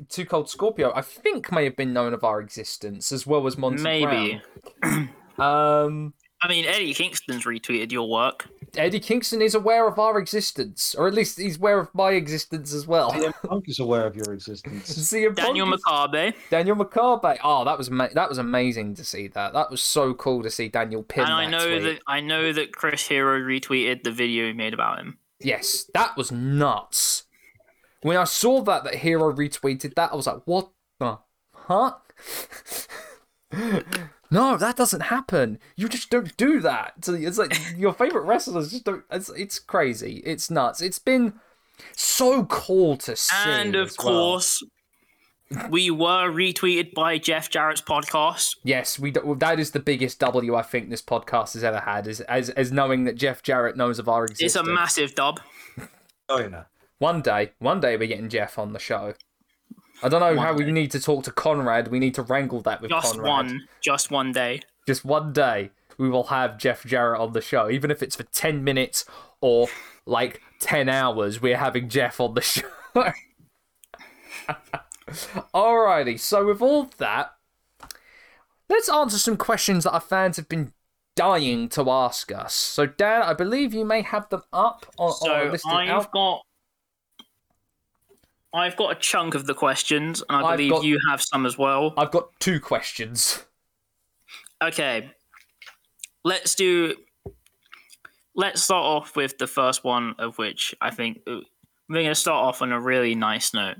[0.08, 3.58] Too Cold Scorpio, I think may have been known of our existence as well as
[3.58, 4.40] Monty Maybe.
[5.38, 8.48] Um, I mean, Eddie Kingston's retweeted your work.
[8.76, 12.72] Eddie Kingston is aware of our existence, or at least he's aware of my existence
[12.74, 13.12] as well.
[13.12, 14.88] CM Punk is aware of your existence.
[15.12, 16.34] CM Punk Daniel is- McCarbe.
[16.50, 17.38] Daniel McCarbe.
[17.42, 19.52] Oh, that was ama- that was amazing to see that.
[19.52, 21.82] That was so cool to see Daniel pin And I know tweet.
[21.82, 25.18] that I know that Chris Hero retweeted the video he made about him.
[25.40, 27.24] Yes, that was nuts.
[28.02, 31.18] When I saw that that Hero retweeted that, I was like, "What the
[31.52, 31.94] huh?"
[34.30, 35.58] no, that doesn't happen.
[35.76, 36.94] You just don't do that.
[37.06, 39.04] It's like your favorite wrestlers just don't.
[39.10, 40.22] It's it's crazy.
[40.24, 40.82] It's nuts.
[40.82, 41.34] It's been
[41.96, 43.36] so cool to see.
[43.46, 44.06] And of as well.
[44.06, 44.62] course,
[45.70, 48.56] we were retweeted by Jeff Jarrett's podcast.
[48.64, 52.06] Yes, we do, that is the biggest W I think this podcast has ever had.
[52.06, 54.56] Is as as knowing that Jeff Jarrett knows of our existence.
[54.56, 55.40] It's a massive dub.
[56.28, 56.64] Oh yeah.
[56.98, 59.14] One day, one day we're getting Jeff on the show.
[60.02, 61.88] I don't know One how we need to talk to Conrad.
[61.88, 63.28] We need to wrangle that with Just Conrad.
[63.28, 63.68] one.
[63.82, 64.60] Just one day.
[64.86, 68.22] Just one day we will have Jeff Jarrett on the show, even if it's for
[68.24, 69.04] ten minutes
[69.40, 69.68] or
[70.06, 71.40] like ten hours.
[71.42, 72.68] We're having Jeff on the show.
[75.54, 77.32] Alrighty, so with all that,
[78.68, 80.72] let's answer some questions that our fans have been
[81.16, 82.52] dying to ask us.
[82.54, 86.12] So, Dan, I believe you may have them up on, So on listed I've out.
[86.12, 86.42] got
[88.54, 91.44] I've got a chunk of the questions, and I I've believe got- you have some
[91.46, 91.92] as well.
[91.96, 93.44] I've got two questions.
[94.62, 95.10] Okay.
[96.24, 96.94] Let's do
[98.34, 101.42] let's start off with the first one of which I think we're
[101.90, 103.76] going to start off on a really nice note.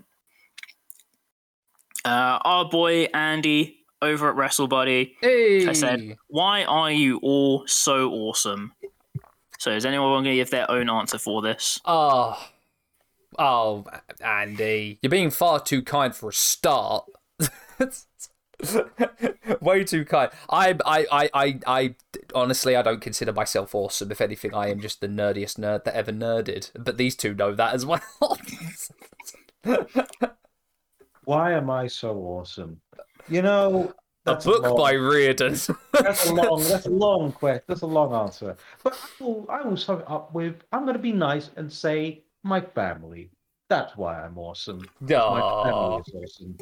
[2.05, 5.67] Uh, our boy Andy over at WrestleBuddy Hey.
[5.67, 8.73] I said, "Why are you all so awesome?"
[9.59, 11.81] So is anyone going to give their own answer for this?
[11.85, 12.39] Oh,
[13.39, 13.85] oh,
[14.21, 17.07] Andy, you're being far too kind for a start.
[19.61, 20.31] Way too kind.
[20.51, 21.95] I, I, I, I, I,
[22.35, 24.11] honestly, I don't consider myself awesome.
[24.11, 26.71] If anything, I am just the nerdiest nerd that ever nerded.
[26.77, 28.01] But these two know that as well.
[31.25, 32.81] Why am I so awesome?
[33.29, 33.95] You know,
[34.27, 35.53] a that's book long, by Reardon.
[35.93, 36.65] That's a long.
[36.65, 37.63] That's a long question.
[37.69, 38.57] That's a long answer.
[38.83, 39.47] But I will.
[39.49, 40.65] I will sum it up with.
[40.73, 43.31] I'm going to be nice and say my family.
[43.69, 44.81] That's why I'm awesome.
[45.33, 46.59] My family is awesome.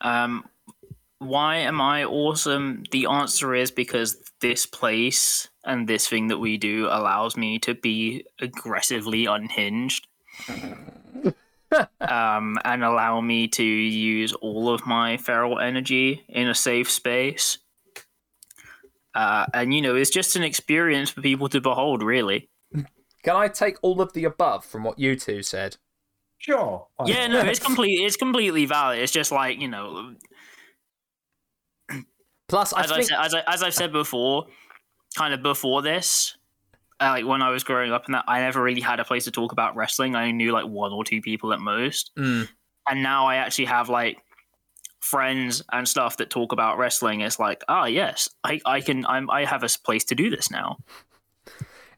[0.00, 0.44] Um,
[1.18, 2.84] why am I awesome?
[2.90, 7.74] The answer is because this place and this thing that we do allows me to
[7.74, 10.06] be aggressively unhinged.
[12.00, 17.58] um, and allow me to use all of my feral energy in a safe space.
[19.14, 22.48] Uh, and you know, it's just an experience for people to behold, really.
[23.22, 25.76] Can I take all of the above from what you two said?
[26.38, 26.86] Sure.
[27.04, 28.00] Yeah, no, it's complete.
[28.00, 28.98] It's completely valid.
[28.98, 30.14] It's just like you know,
[32.48, 34.46] Plus, I as I said, as I as I've said before,
[35.16, 36.36] kind of before this,
[37.00, 39.24] uh, like when I was growing up and that, I never really had a place
[39.24, 40.16] to talk about wrestling.
[40.16, 42.48] I knew like one or two people at most, Mm.
[42.88, 44.18] and now I actually have like
[44.98, 47.20] friends and stuff that talk about wrestling.
[47.20, 50.50] It's like, ah, yes, I I can I'm I have a place to do this
[50.50, 50.78] now.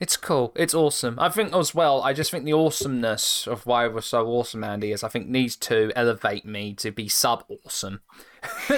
[0.03, 0.53] It's cool.
[0.57, 1.16] It's awesome.
[1.20, 4.90] I think as well, I just think the awesomeness of why we're so awesome, Andy,
[4.90, 8.00] is I think these two elevate me to be sub awesome.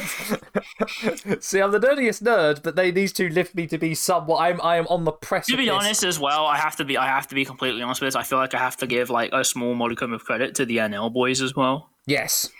[1.41, 4.43] See, I'm the nerdiest nerd, but they these two lift me to be sub what
[4.43, 5.57] I'm I am on the precipice.
[5.57, 8.03] To be honest, as well, I have to be I have to be completely honest
[8.03, 8.17] with this.
[8.17, 10.77] I feel like I have to give like a small modicum of credit to the
[10.77, 11.89] NL boys as well.
[12.07, 12.51] Yes.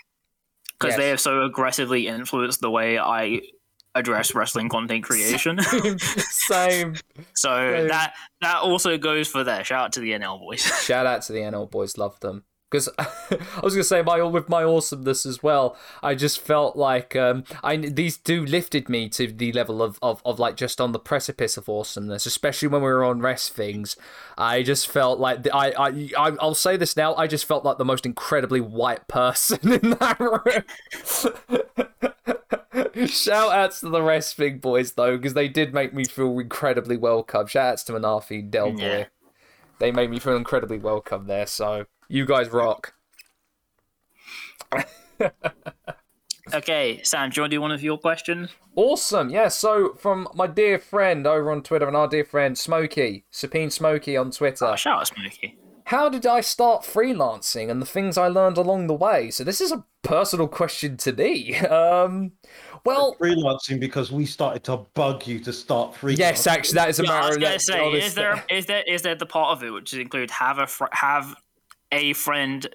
[0.79, 0.97] because Yes.
[0.97, 3.41] they have so aggressively influenced the way I
[3.95, 5.59] address wrestling content creation.
[5.99, 6.95] Same.
[7.33, 7.87] so Same.
[7.87, 9.63] that that also goes for there.
[9.63, 10.61] Shout out to the NL boys.
[10.83, 12.43] Shout out to the NL boys, love them.
[12.71, 15.77] Because I was gonna say my with my awesomeness as well.
[16.03, 20.21] I just felt like um, I these two lifted me to the level of, of,
[20.25, 23.95] of like just on the precipice of awesomeness, especially when we were on rest things.
[24.37, 27.15] I just felt like the, I, I I I'll say this now.
[27.15, 30.63] I just felt like the most incredibly white person in that room.
[33.07, 36.97] Shout outs to the rest thing boys though, because they did make me feel incredibly
[36.97, 37.47] welcome.
[37.47, 39.05] Shout outs to Manafi Del Boy Yeah.
[39.79, 41.45] they made me feel incredibly welcome there.
[41.47, 42.93] So you guys rock.
[46.53, 48.51] okay, Sam, do you want to do one of your questions?
[48.75, 49.29] Awesome.
[49.29, 49.47] Yeah.
[49.47, 54.17] So from my dear friend over on Twitter and our dear friend Smokey, Supine Smokey
[54.17, 54.65] on Twitter.
[54.65, 55.57] Oh, shout out Smokey.
[55.85, 59.29] How did I start freelancing and the things I learned along the way?
[59.29, 61.55] So this is a personal question to me.
[61.65, 62.31] Um,
[62.85, 66.17] well, freelancing because we started to bug you to start freelancing.
[66.19, 68.13] yes, actually, that is a Yeah, I matter was of gonna that- say, honest- is
[68.13, 71.35] there is there is there the part of it which include have a fr- have
[71.91, 72.67] a friend,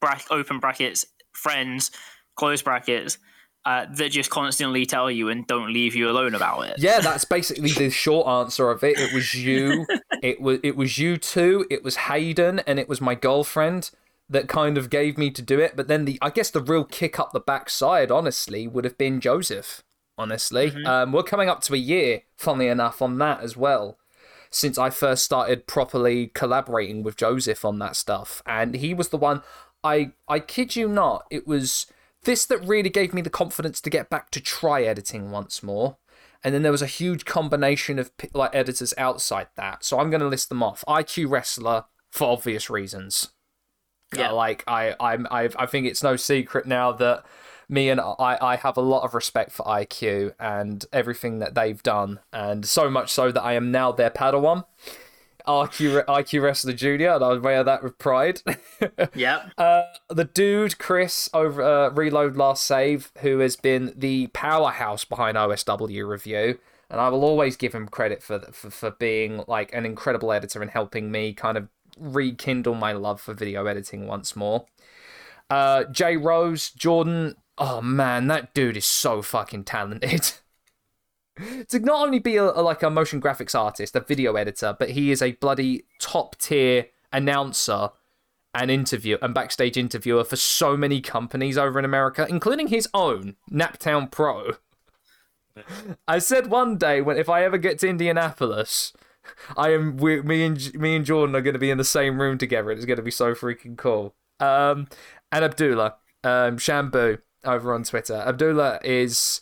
[0.00, 1.92] bra- open brackets, friends,
[2.36, 3.18] close brackets,
[3.66, 6.76] uh, that just constantly tell you and don't leave you alone about it.
[6.78, 8.98] Yeah, that's basically the short answer of it.
[8.98, 9.86] It was you.
[10.22, 11.66] It was it was you two.
[11.68, 13.90] It was Hayden, and it was my girlfriend
[14.30, 15.76] that kind of gave me to do it.
[15.76, 19.20] But then the I guess the real kick up the backside, honestly, would have been
[19.20, 19.82] Joseph.
[20.16, 23.98] Honestly, um, we're coming up to a year, funnily enough, on that as well.
[24.48, 29.18] Since I first started properly collaborating with Joseph on that stuff, and he was the
[29.18, 29.42] one.
[29.82, 31.86] I I kid you not, it was
[32.24, 35.98] this that really gave me the confidence to get back to try editing once more.
[36.42, 39.82] And then there was a huge combination of like editors outside that.
[39.84, 40.84] So I'm going to list them off.
[40.86, 43.30] IQ Wrestler for obvious reasons.
[44.14, 44.30] Yeah.
[44.30, 47.24] Uh, like I I'm I I think it's no secret now that
[47.68, 51.82] me and I I have a lot of respect for IQ and everything that they've
[51.82, 54.64] done and so much so that I am now their Padawan.
[55.46, 58.42] IQ IQ Wrestler Junior and I wear that with pride.
[59.14, 59.52] Yep.
[59.56, 65.36] Uh, the dude Chris over uh, Reload Last Save, who has been the powerhouse behind
[65.36, 66.58] OSW review,
[66.90, 70.60] and I will always give him credit for for, for being like an incredible editor
[70.60, 71.68] and helping me kind of
[71.98, 74.66] rekindle my love for video editing once more.
[75.48, 77.36] Uh, Jay Rose, Jordan.
[77.56, 80.32] Oh man, that dude is so fucking talented.
[81.68, 84.90] to not only be a, a- like a motion graphics artist, a video editor, but
[84.90, 87.90] he is a bloody top tier announcer
[88.54, 93.36] and interview and backstage interviewer for so many companies over in America, including his own
[93.50, 94.52] Naptown Pro.
[96.08, 98.92] I said one day when if I ever get to Indianapolis,
[99.56, 102.20] I am we, me and me and Jordan are going to be in the same
[102.20, 102.70] room together.
[102.70, 104.14] It's going to be so freaking cool.
[104.40, 104.88] Um,
[105.32, 108.14] and Abdullah, um, Shambu over on Twitter.
[108.14, 109.40] Abdullah is.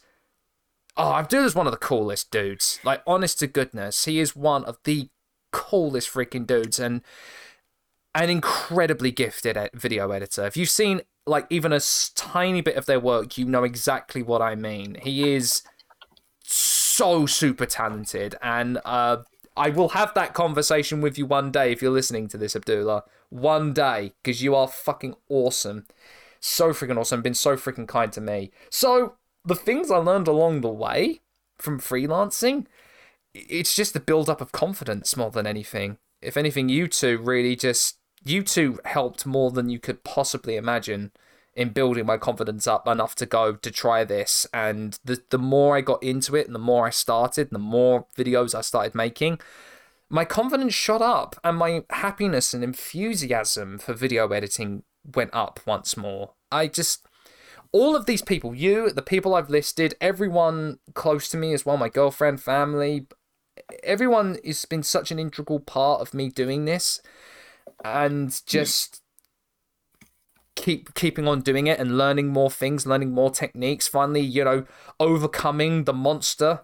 [0.96, 2.78] Oh, Abdullah's one of the coolest dudes.
[2.84, 5.08] Like, honest to goodness, he is one of the
[5.50, 7.02] coolest freaking dudes and
[8.14, 10.46] an incredibly gifted video editor.
[10.46, 11.80] If you've seen like even a
[12.14, 14.96] tiny bit of their work, you know exactly what I mean.
[15.02, 15.62] He is
[16.42, 19.18] so super talented, and uh,
[19.56, 23.04] I will have that conversation with you one day if you're listening to this, Abdullah.
[23.30, 25.86] One day, because you are fucking awesome.
[26.40, 27.22] So freaking awesome.
[27.22, 28.50] Been so freaking kind to me.
[28.68, 29.14] So,
[29.44, 31.20] the things I learned along the way
[31.58, 32.66] from freelancing,
[33.34, 35.98] it's just the build up of confidence more than anything.
[36.20, 37.98] If anything, you two really just.
[38.24, 41.10] You two helped more than you could possibly imagine
[41.54, 44.46] in building my confidence up enough to go to try this.
[44.54, 48.06] And the the more I got into it and the more I started, the more
[48.16, 49.40] videos I started making,
[50.08, 54.84] my confidence shot up and my happiness and enthusiasm for video editing
[55.14, 56.34] went up once more.
[56.50, 57.06] I just
[57.72, 61.76] all of these people, you, the people I've listed, everyone close to me as well,
[61.76, 63.06] my girlfriend, family,
[63.82, 67.00] everyone has been such an integral part of me doing this
[67.84, 69.00] and just
[70.54, 74.64] keep keeping on doing it and learning more things, learning more techniques, finally, you know,
[75.00, 76.60] overcoming the monster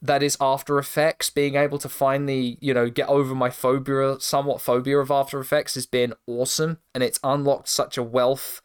[0.00, 4.60] that is After Effects, being able to finally, you know, get over my phobia, somewhat
[4.60, 8.62] phobia of After Effects has been awesome and it's unlocked such a wealth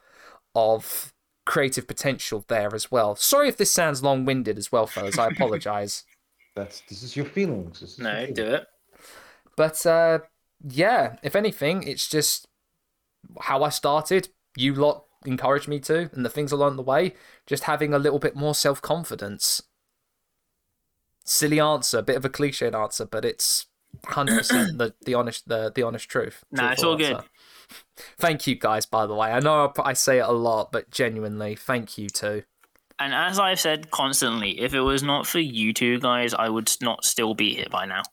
[0.56, 1.13] of
[1.46, 3.16] creative potential there as well.
[3.16, 5.18] Sorry if this sounds long-winded as well, fellas.
[5.18, 6.04] I apologize.
[6.56, 7.80] That's this is your feelings.
[7.80, 8.36] This is your No, feelings.
[8.36, 8.68] do it.
[9.56, 10.20] But uh,
[10.64, 12.48] yeah, if anything, it's just
[13.42, 14.30] how I started.
[14.56, 17.14] You lot encouraged me to, and the things along the way,
[17.48, 19.62] just having a little bit more self confidence.
[21.26, 23.68] Silly answer, a bit of a cliched answer, but it's
[24.06, 26.44] hundred percent the the honest the the honest truth.
[26.52, 27.24] Nah, it's Truthful all good.
[28.18, 29.32] Thank you guys, by the way.
[29.32, 32.44] I know I I say it a lot, but genuinely, thank you too.
[33.00, 36.72] And as I've said constantly, if it was not for you two guys, I would
[36.82, 38.04] not still be here by now.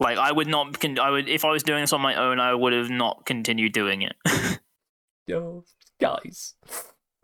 [0.00, 0.78] Like I would not.
[0.78, 3.26] Con- I would if I was doing this on my own, I would have not
[3.26, 4.14] continued doing it.
[5.26, 5.64] Yo,
[6.00, 6.54] guys,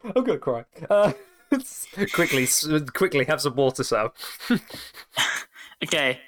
[0.05, 0.65] I'm gonna cry.
[0.91, 1.13] Uh,
[2.13, 2.49] quickly,
[2.93, 4.13] quickly, have some water, so.
[5.85, 6.21] okay.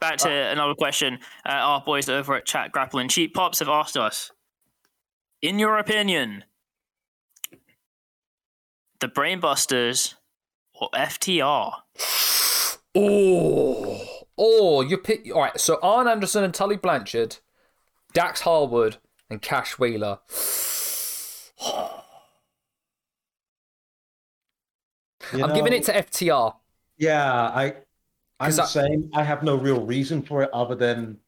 [0.00, 1.18] Back to another question.
[1.44, 4.30] Uh, our boys over at Chat Grappling and Cheap Pops have asked us,
[5.42, 6.44] in your opinion,
[9.00, 10.14] the Brainbusters
[10.74, 11.72] or FTR?
[12.94, 14.06] Oh,
[14.38, 15.28] oh, you pick.
[15.34, 17.38] All right, so Arn Anderson and Tully Blanchard,
[18.12, 18.96] Dax Harwood
[19.28, 20.18] and Cash Wheeler.
[25.32, 26.54] You I'm giving it to FTR.
[26.98, 27.74] Yeah, I.
[28.40, 29.10] I'm 'Cause the I- same.
[29.14, 31.18] I have no real reason for it other than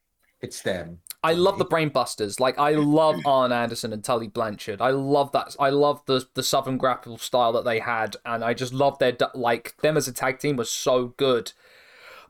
[0.41, 1.01] it's them.
[1.25, 2.39] I love the Brainbusters.
[2.39, 4.81] Like I love Arn Anderson and Tully Blanchard.
[4.81, 5.57] I love that.
[5.59, 9.17] I love the the Southern grapple style that they had, and I just love their
[9.35, 11.53] like them as a tag team was so good.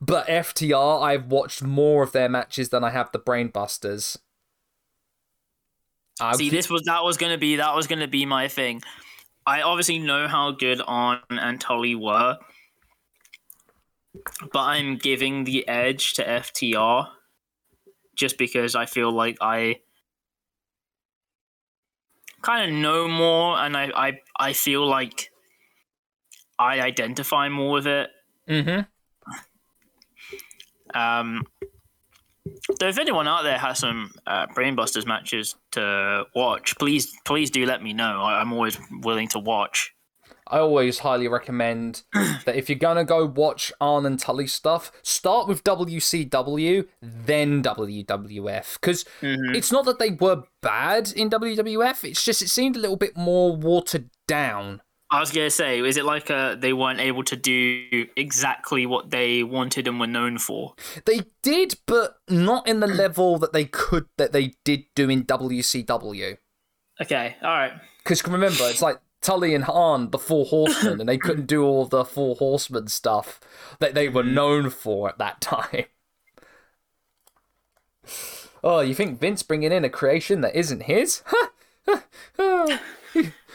[0.01, 4.17] But FTR, I've watched more of their matches than I have the Brainbusters.
[6.21, 8.83] I See, this was that was gonna be that was gonna be my thing.
[9.47, 12.39] I obviously know how good Arn and Tully were,
[14.53, 17.09] but I'm giving the edge to FTR
[18.17, 19.81] just because I feel like I
[22.43, 25.31] kind of know more, and I I I feel like
[26.59, 28.11] I identify more with it.
[28.49, 28.81] Mm-hmm.
[30.99, 31.45] Um,
[32.81, 37.67] so if anyone out there has some uh, Brainbusters matches to watch, please please do
[37.67, 38.23] let me know.
[38.23, 39.95] I, I'm always willing to watch.
[40.51, 45.47] I always highly recommend that if you're gonna go watch Arn and Tully stuff, start
[45.49, 48.75] with WCW, then WWF.
[48.75, 52.97] Because it's not that they were bad in WWF, it's just it seemed a little
[52.97, 54.81] bit more watered down.
[55.11, 59.11] I was gonna say, is it like uh, they weren't able to do exactly what
[59.11, 60.75] they wanted and were known for?
[61.07, 65.25] They did, but not in the level that they could that they did do in
[65.25, 66.37] WCW.
[67.01, 67.73] Okay, all right.
[67.99, 71.85] Because remember, it's like Tully and Arn, the Four Horsemen, and they couldn't do all
[71.85, 73.41] the Four Horsemen stuff
[73.81, 75.85] that they were known for at that time.
[78.63, 81.23] Oh, you think Vince bringing in a creation that isn't his?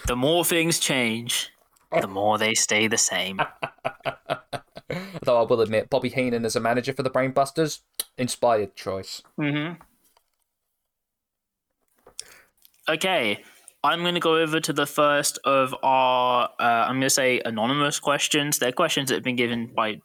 [0.06, 1.50] The more things change,
[1.98, 3.40] the more they stay the same.
[5.24, 7.80] Though I will admit, Bobby Heenan as a manager for the Brainbusters,
[8.18, 9.22] inspired choice.
[9.40, 9.82] Mm-hmm.
[12.90, 13.42] Okay,
[13.84, 17.42] I'm going to go over to the first of our, uh, I'm going to say
[17.44, 18.58] anonymous questions.
[18.60, 20.00] They're questions that have been given by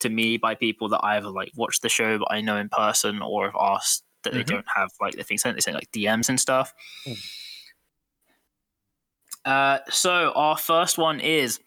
[0.00, 2.68] to me by people that I either like watched the show but I know in
[2.68, 4.46] person or have asked that they Mhm.
[4.48, 5.56] don't have like the things sent.
[5.56, 6.72] They sent like DMs and stuff.
[7.06, 7.18] Mm.
[9.44, 11.60] Uh, so our first one is.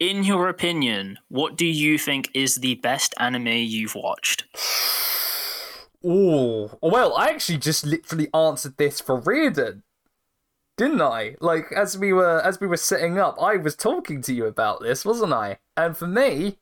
[0.00, 4.44] In your opinion, what do you think is the best anime you've watched?
[6.04, 9.83] Oh, Well, I actually just literally answered this for Reardon,
[10.76, 11.36] didn't I?
[11.40, 14.80] Like as we were as we were setting up, I was talking to you about
[14.80, 15.58] this, wasn't I?
[15.76, 16.58] And for me,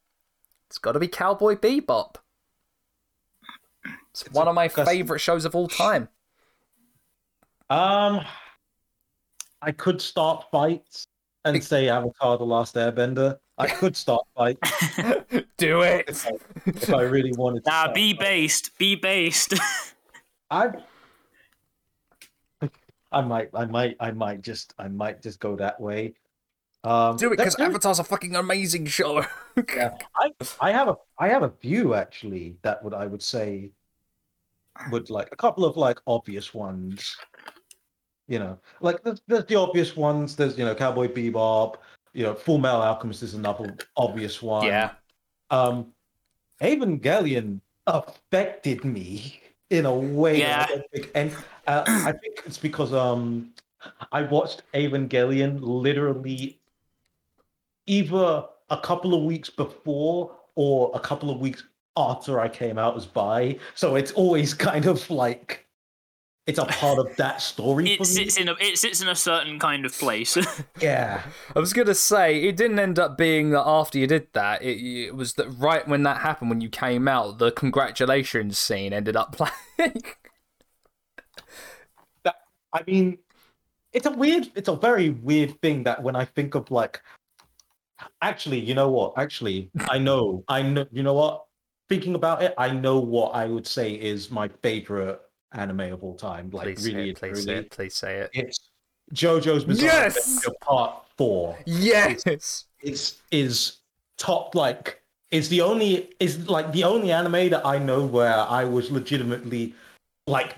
[0.69, 2.17] it's got to be Cowboy Bebop.
[4.11, 6.09] It's, It's one a of my custom- favorite shows of all time.
[7.71, 8.21] Um,
[9.63, 11.07] I could start fights
[11.45, 13.39] and say Avatar: The Last Airbender.
[13.59, 14.97] I could start fights
[15.59, 16.07] Do it.
[16.09, 16.31] if I,
[16.67, 17.71] if I really wanted to.
[17.71, 18.23] Nah, be fights.
[18.25, 18.79] based.
[18.79, 19.55] Be based.
[20.51, 20.73] I.
[23.13, 26.15] I might, I might, I might just, I might just go that way.
[26.85, 29.25] Um, Do it because Avatar's a fucking amazing show.
[29.73, 33.71] Yeah, I, I have a, I have a few actually that would I would say
[34.91, 37.17] would like a couple of like obvious ones.
[38.27, 40.35] You know, like there's, there's the obvious ones.
[40.35, 41.77] There's you know Cowboy Bebop.
[42.15, 44.67] You know, Full Metal Alchemist is another obvious one.
[44.67, 44.91] yeah.
[45.51, 45.93] Um,
[46.61, 49.41] Evangelion affected me
[49.71, 50.39] in a way.
[50.39, 50.67] Yeah.
[51.15, 51.35] and
[51.67, 53.53] uh, I think it's because um,
[54.11, 56.59] I watched Evangelion literally
[57.87, 61.65] either a couple of weeks before or a couple of weeks
[61.97, 63.59] after I came out as bi.
[63.75, 65.67] So it's always kind of like
[66.47, 68.09] it's a part of that story it for me.
[68.09, 70.37] sits in a it sits in a certain kind of place.
[70.81, 71.23] Yeah.
[71.55, 74.63] I was gonna say it didn't end up being that after you did that.
[74.63, 78.93] It, it was that right when that happened, when you came out, the congratulations scene
[78.93, 79.37] ended up
[79.79, 80.03] playing.
[82.73, 83.19] I mean,
[83.93, 87.03] it's a weird, it's a very weird thing that when I think of like,
[88.21, 89.15] actually, you know what?
[89.17, 91.45] Actually, I know, I know, you know what?
[91.89, 95.21] Thinking about it, I know what I would say is my favorite
[95.53, 96.51] anime of all time.
[96.51, 97.17] Like, please say really, it.
[97.19, 97.71] Please say it.
[97.71, 98.31] Please say it.
[98.33, 98.71] it's
[99.13, 100.17] JoJo's Bizarre Yes!
[100.17, 101.59] Adventure Part Four.
[101.67, 102.67] Yes.
[102.81, 103.79] it's is
[104.19, 108.65] top like is the only is like the only anime that I know where I
[108.65, 109.75] was legitimately
[110.27, 110.57] like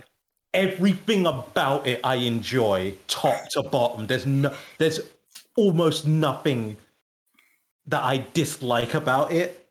[0.55, 4.07] everything about it I enjoy top to bottom.
[4.07, 5.01] There's no there's
[5.57, 6.77] almost nothing
[7.87, 9.69] that I dislike about it.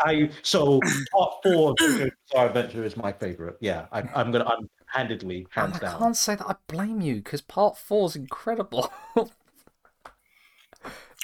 [0.00, 0.80] I so
[1.12, 3.58] part four of Bizarre Adventure is my favorite.
[3.60, 5.98] Yeah, I, I'm gonna I'm handedly And hands oh, I down.
[5.98, 8.92] can't say that I blame you because part four's incredible.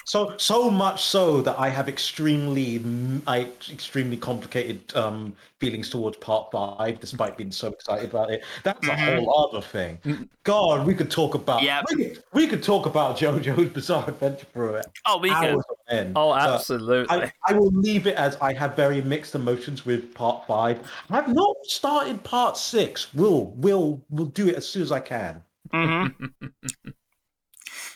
[0.07, 2.81] So so much so that I have extremely
[3.27, 8.45] I extremely complicated um, feelings towards part five, despite being so excited about it.
[8.63, 9.17] That's a Mhm.
[9.17, 9.99] whole other thing.
[10.45, 14.47] God, we could talk about yeah, we, could, we could talk about JoJo's Bizarre Adventure
[14.53, 14.87] for it.
[15.07, 15.59] oh, we could.
[15.89, 16.13] end.
[16.17, 17.17] oh, but absolutely.
[17.17, 20.89] I, I will leave it as I have very mixed emotions with part five.
[21.11, 23.13] I have not started part six.
[23.13, 25.43] We'll we'll we'll do it as soon as I can.
[25.73, 26.07] hmm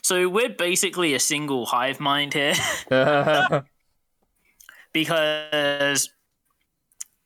[0.03, 2.55] so we're basically a single hive mind here
[4.93, 6.11] because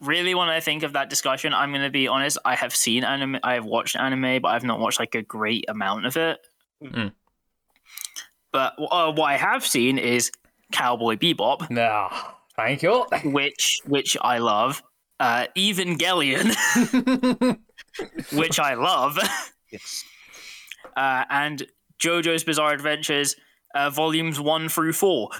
[0.00, 3.04] really when I think of that discussion, I'm going to be honest, I have seen
[3.04, 6.38] anime, I have watched anime, but I've not watched like a great amount of it.
[6.82, 7.12] Mm.
[8.52, 10.30] But uh, what I have seen is
[10.72, 12.08] Cowboy Bebop, no,
[12.56, 13.04] thank you.
[13.24, 14.82] which which I love.
[15.20, 16.54] Uh, Evangelion,
[18.32, 19.18] which I love.
[19.70, 20.04] Yes.
[20.96, 21.66] uh, and
[22.00, 23.36] JoJo's Bizarre Adventures,
[23.74, 25.30] uh, volumes one through four.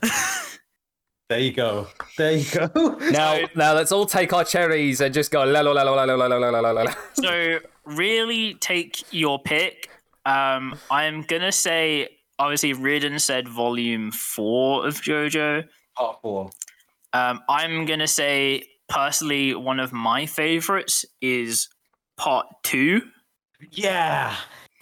[1.29, 1.89] there you go.
[2.17, 2.97] There you go.
[3.11, 5.45] now, so, now let's all take our cherries and just go
[7.15, 9.91] so really take your pick.
[10.27, 12.09] Um, I'm gonna say
[12.39, 15.65] obviously Reardon said volume four of JoJo.
[15.97, 16.51] Part four.
[17.13, 21.69] Um, I'm gonna say personally one of my favorites is
[22.17, 23.03] part two.
[23.71, 24.35] Yeah.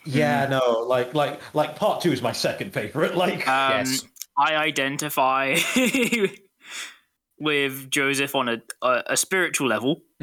[0.05, 3.15] Yeah, no, like like like part two is my second favorite.
[3.23, 4.05] Like Um, Yes.
[4.37, 5.59] I identify
[7.39, 10.03] with Joseph on a, a, a spiritual level.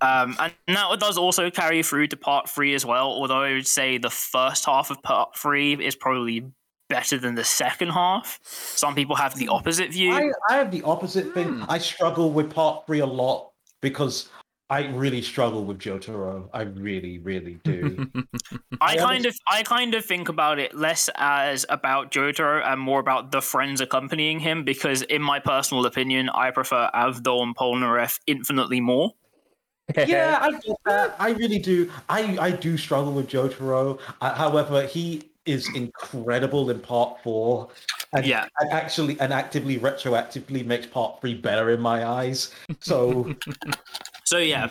[0.00, 3.06] Um, and that does also carry through to part three as well.
[3.06, 6.44] Although I would say the first half of part three is probably
[6.88, 8.38] better than the second half.
[8.44, 10.12] Some people have the opposite view.
[10.12, 11.48] I, I have the opposite thing.
[11.60, 11.64] Hmm.
[11.68, 13.50] I struggle with part three a lot
[13.80, 14.28] because
[14.68, 16.48] I really struggle with Jotaro.
[16.52, 18.10] I really, really do.
[18.80, 22.80] I I kind of I kind of think about it less as about Jotaro and
[22.80, 27.56] more about the friends accompanying him because in my personal opinion I prefer Avdol and
[27.56, 29.12] Polnareff infinitely more.
[29.96, 31.14] yeah, I get that.
[31.20, 31.88] I really do.
[32.08, 34.00] I I do struggle with Jotaro.
[34.20, 37.68] Uh, however, he is incredible in part four,
[38.12, 38.46] and, Yeah.
[38.58, 42.52] and actually and actively retroactively makes part three better in my eyes.
[42.80, 43.32] So
[44.26, 44.70] So yeah,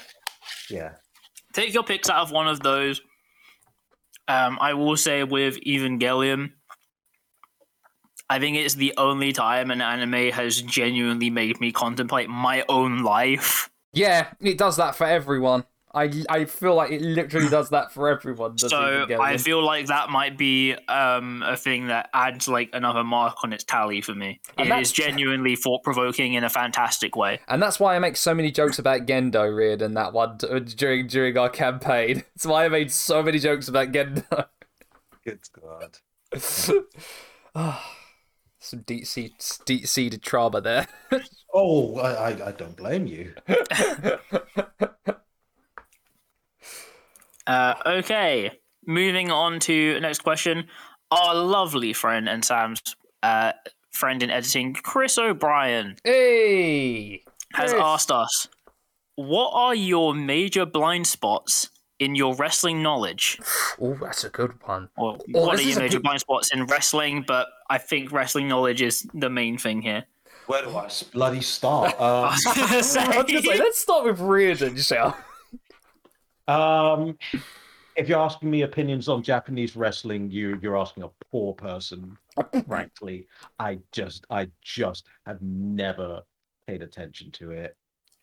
[0.70, 0.92] yeah,
[1.54, 3.02] take your picks out of one of those.
[4.28, 6.52] Um, I will say with Evangelion,
[8.30, 13.04] I think it's the only time an anime has genuinely made me contemplate my own
[13.04, 13.70] life.
[13.94, 15.64] Yeah, it does that for everyone.
[15.96, 18.58] I I feel like it literally does that for everyone.
[18.58, 23.38] So I feel like that might be um, a thing that adds like another mark
[23.44, 24.42] on its tally for me.
[24.58, 27.40] And It that's- is genuinely thought provoking in a fantastic way.
[27.48, 30.60] And that's why I make so many jokes about Gendo, Reard, and that one uh,
[30.60, 32.24] during during our campaign.
[32.36, 34.48] That's why I made so many jokes about Gendo.
[35.24, 35.98] good God.
[38.60, 39.36] Some deep seated
[39.66, 40.88] deep seated trauma there.
[41.58, 43.34] Oh, I, I I don't blame you.
[47.48, 48.52] Uh, okay,
[48.86, 50.68] moving on to next question.
[51.12, 52.82] Our lovely friend and Sam's
[53.24, 53.52] uh,
[53.92, 57.22] friend in editing, Chris O'Brien, hey,
[57.54, 57.82] has Chris.
[57.84, 58.48] asked us,
[59.16, 61.70] "What are your major blind spots
[62.00, 63.40] in your wrestling knowledge?"
[63.80, 64.90] Oh, that's a good one.
[64.98, 67.24] Or Oh, what are your major good- blind spots in wrestling?
[67.28, 70.06] But I think wrestling knowledge is the main thing here.
[70.48, 71.96] Where do I bloody start?
[72.00, 75.16] Uh, I was gonna say- I was gonna say, let's start with Reardon, shall
[76.48, 77.18] Um,
[77.96, 82.18] if you're asking me opinions on Japanese wrestling, you you're asking a poor person.
[82.68, 83.28] Frankly,
[83.60, 86.22] I just I just have never
[86.68, 87.76] paid attention to it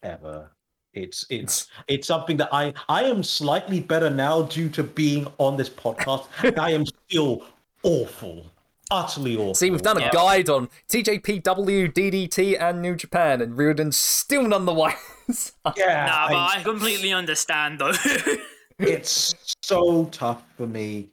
[0.03, 0.51] ever.
[0.93, 5.57] It's it's it's something that I I am slightly better now due to being on
[5.57, 6.27] this podcast.
[6.59, 7.47] I am still
[7.83, 8.45] awful,
[8.91, 9.55] utterly awful.
[9.55, 10.11] See, we've done a Yeah.
[10.11, 14.75] guide on TJPW, DDT, and New Japan, and Reardon's still none the
[15.29, 15.53] wise.
[15.77, 17.93] Yeah, Nah, but I- I completely understand though.
[18.79, 21.11] it's so tough for me.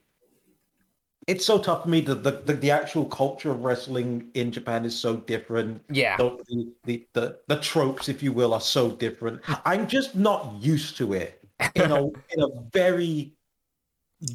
[1.27, 2.01] It's so tough for me.
[2.01, 5.83] The, the, the, the actual culture of wrestling in Japan is so different.
[5.89, 6.17] yeah.
[6.17, 9.41] The, the, the, the, the tropes, if you will, are so different.
[9.65, 13.33] I'm just not used to it in a, in a very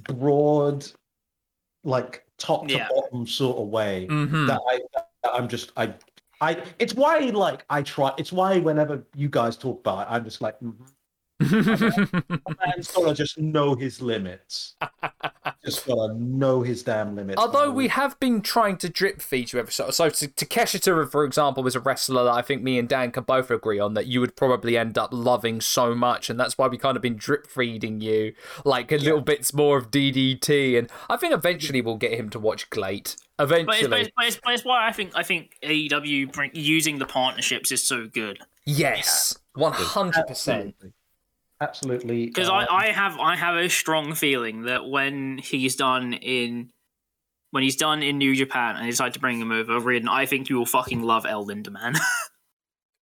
[0.09, 0.87] broad,
[1.83, 2.89] like top to Yeah.
[2.89, 5.93] bottom sort of way hmm that I that I'm just I
[6.45, 10.25] I it's why like I try it's why whenever you guys talk about it, I'm
[10.25, 10.85] just like Mm-hmm.
[11.41, 14.77] man's gotta just know his limits.
[15.65, 17.41] just gotta know his damn limits.
[17.41, 21.65] Although we have been trying to drip feed you every so so Takeshita, for example,
[21.65, 24.21] was a wrestler that I think me and Dan can both agree on that you
[24.21, 27.49] would probably end up loving so much, and that's why we kind of been drip
[27.49, 28.35] feeding you
[28.65, 32.39] like a little bits more of DDT, and I think eventually we'll get him to
[32.39, 33.17] watch Glate.
[33.37, 36.33] But it's, Eventually, but, it's, but, it's, but it's why I think I think AEW
[36.33, 40.75] bring, using the partnerships is so good yes, one hundred percent.
[40.81, 40.93] absolutely,
[41.61, 42.27] absolutely.
[42.27, 46.71] because uh, I, I have I have a strong feeling that when he's done in
[47.51, 50.27] when he's done in New Japan and they decide to bring him over, Reardon, I
[50.27, 51.99] think you will fucking love El Lindaman.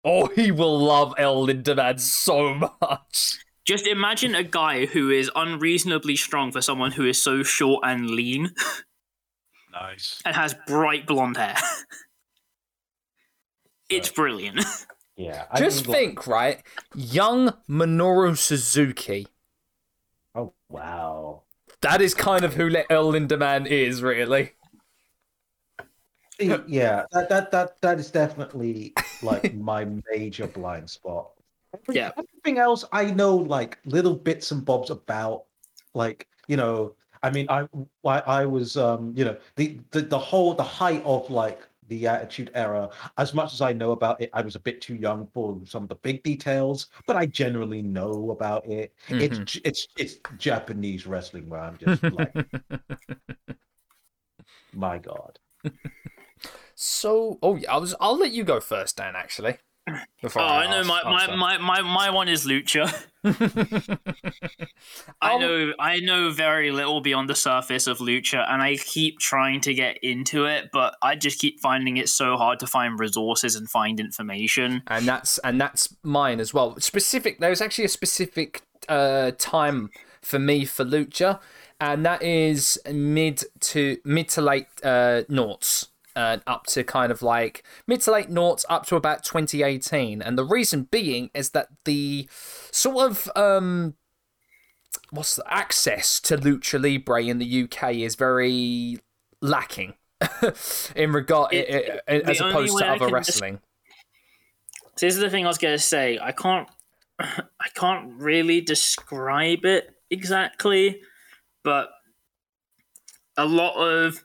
[0.05, 3.39] Oh, he will love El Lindaman so much.
[3.63, 8.09] Just imagine a guy who is unreasonably strong for someone who is so short and
[8.09, 8.53] lean
[9.73, 10.21] nice.
[10.25, 11.55] and has bright blonde hair.
[13.89, 14.63] it's brilliant.
[15.15, 15.45] Yeah.
[15.51, 16.63] I Just mean, like- think, right?
[16.95, 19.27] Young Minoru Suzuki.
[20.33, 21.43] oh wow.
[21.81, 24.53] That is kind of who Le- El Lindaman is, really.
[26.39, 31.29] yeah, that that that that is definitely like my major blind spot.
[31.75, 32.09] Every- Yeah.
[32.17, 35.43] Everything else I know like little bits and bobs about,
[35.93, 36.95] like you know.
[37.23, 37.67] I mean, I
[38.05, 42.07] I, I was um you know the, the the whole the height of like the
[42.07, 42.89] Attitude Era.
[43.17, 45.83] As much as I know about it, I was a bit too young for some
[45.83, 48.93] of the big details, but I generally know about it.
[49.19, 49.45] It's Mhm.
[49.45, 52.35] J- it's it's Japanese wrestling where I'm just like,
[54.73, 55.39] my god.
[56.75, 57.95] So, oh yeah, I was.
[57.99, 59.15] I'll let you go first, Dan.
[59.15, 62.87] Actually, Oh, I know my, my, my, my, my one is Lucha.
[65.21, 69.59] I know I know very little beyond the surface of Lucha, and I keep trying
[69.61, 73.55] to get into it, but I just keep finding it so hard to find resources
[73.55, 74.83] and find information.
[74.87, 76.79] and that's and that's mine as well.
[76.79, 77.39] Specific.
[77.39, 79.89] There's actually a specific uh, time
[80.21, 81.39] for me for lucha,
[81.81, 85.89] and that is mid to mid to late uh, noughts.
[86.15, 90.37] Uh, up to kind of like mid to late noughts up to about 2018 and
[90.37, 92.29] the reason being is that the
[92.71, 93.95] sort of um
[95.09, 98.99] what's the access to lucha libre in the uk is very
[99.41, 99.95] lacking
[100.95, 103.59] in regard It- i- i- as opposed to I other des- wrestling
[104.95, 106.19] So this is the thing I was going to say.
[106.21, 106.69] I can't.
[107.19, 111.01] I can't really describe it exactly,
[111.63, 111.89] but
[113.35, 114.23] a lot of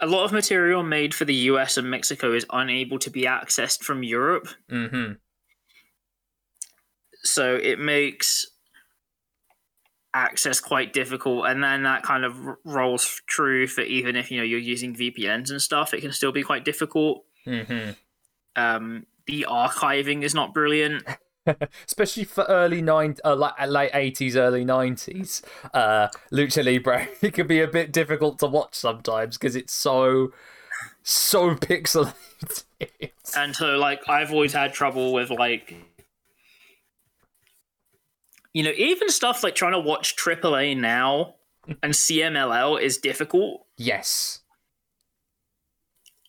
[0.00, 3.82] a lot of material made for the US and Mexico is unable to be accessed
[3.82, 4.48] from Europe.
[4.70, 5.14] Mm-hmm.
[7.24, 8.46] So it makes
[10.14, 14.38] access quite difficult and then that kind of r- rolls true for even if you
[14.38, 17.90] know you're using VPNs and stuff it can still be quite difficult Mm-hmm.
[18.56, 21.04] um the archiving is not brilliant
[21.86, 25.42] Especially for early nine, uh, like uh, late eighties, early nineties,
[25.74, 27.08] uh, Lucha Libre.
[27.22, 30.32] It can be a bit difficult to watch sometimes because it's so,
[31.02, 32.14] so pixelated.
[33.36, 35.74] and so like I've always had trouble with like
[38.52, 41.34] you know even stuff like trying to watch AAA now
[41.82, 44.40] and CMLL is difficult yes.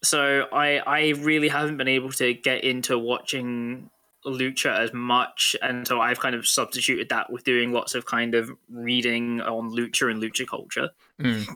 [0.04, 3.90] so I I really haven't been able to get into watching
[4.26, 8.36] lucha as much and so I've kind of substituted that with doing lots of kind
[8.36, 10.90] of reading on lucha and lucha culture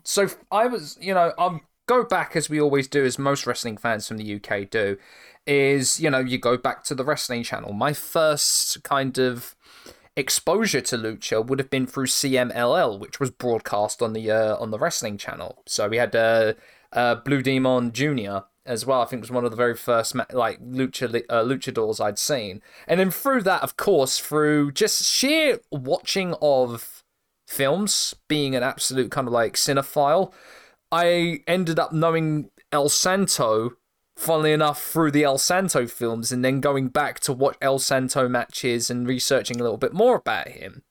[0.04, 3.78] So I was, you know, I'll go back as we always do, as most wrestling
[3.78, 4.98] fans from the UK do,
[5.46, 7.74] is, you know, you go back to the wrestling channel.
[7.74, 9.56] My first kind of
[10.16, 14.72] exposure to lucha would have been through CMLL, which was broadcast on the uh, on
[14.72, 15.64] the wrestling channel.
[15.66, 16.54] So we had uh,
[16.92, 18.40] uh, Blue Demon Jr.
[18.66, 19.02] as well.
[19.02, 23.00] I think was one of the very first like lucha uh, luchadors I'd seen, and
[23.00, 27.04] then through that, of course, through just sheer watching of
[27.48, 30.34] films, being an absolute kind of like cinephile,
[30.92, 33.74] I ended up knowing El Santo,
[34.16, 38.28] funnily enough, through the El Santo films, and then going back to watch El Santo
[38.28, 40.84] matches and researching a little bit more about him.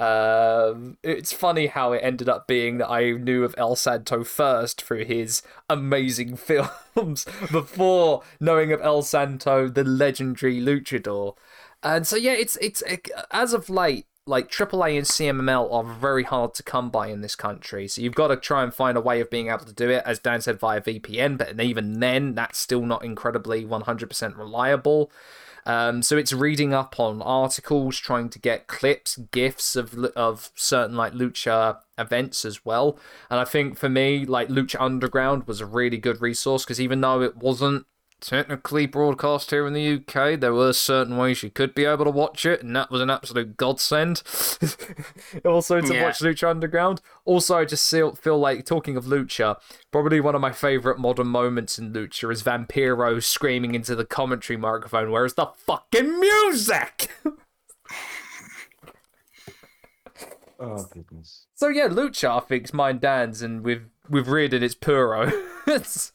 [0.00, 4.80] Um, it's funny how it ended up being that I knew of El Santo first
[4.80, 11.36] through his amazing films before knowing of El Santo, the legendary luchador.
[11.82, 12.82] And so yeah, it's it's
[13.30, 17.36] as of late, like AAA and CMLL are very hard to come by in this
[17.36, 17.86] country.
[17.86, 20.02] So you've got to try and find a way of being able to do it,
[20.06, 21.36] as Dan said, via VPN.
[21.36, 25.10] But even then, that's still not incredibly 100% reliable.
[25.66, 30.96] Um, so it's reading up on articles, trying to get clips, gifs of of certain
[30.96, 32.98] like lucha events as well.
[33.30, 37.00] And I think for me, like Lucha Underground was a really good resource because even
[37.00, 37.86] though it wasn't
[38.20, 42.10] technically broadcast here in the UK, there were certain ways you could be able to
[42.10, 44.22] watch it, and that was an absolute godsend.
[45.44, 46.04] also to Yeah.
[46.04, 47.00] watch Lucha Underground.
[47.24, 49.56] Also, I just feel, feel like talking of Lucha,
[49.90, 54.56] probably one of my favorite modern moments in Lucha is Vampiro screaming into the commentary
[54.56, 57.10] microphone, "Where's the fucking music?"
[60.62, 61.46] Oh goodness.
[61.54, 65.32] so yeah, Lucha, I think, is mine, Dan's, and we've, we've reared Reardon, it's Puro.
[65.66, 66.12] It's-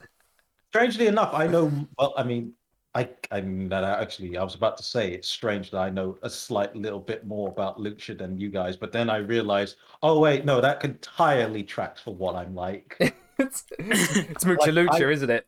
[0.70, 1.72] Strangely enough, I know.
[1.98, 2.52] Well, I mean,
[2.94, 6.18] I I mean that actually I was about to say it's strange that I know
[6.22, 10.20] a slight little bit more about Lucha than you guys, but then I realized, oh
[10.20, 12.96] wait, no, that entirely tracks for what I'm like.
[13.38, 15.46] it's, it's Mucha Like, Lucha, I- isn't it?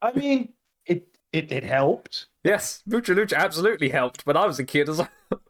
[0.00, 0.52] I mean,
[0.86, 2.26] it it it helped.
[2.44, 5.08] Yes, Mucha Lucha absolutely helped when I was a kid as well.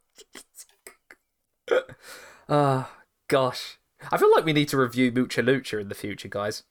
[2.49, 2.91] Ah,
[3.29, 3.79] gosh.
[4.11, 6.63] I feel like we need to review Mucha Lucha in the future, guys.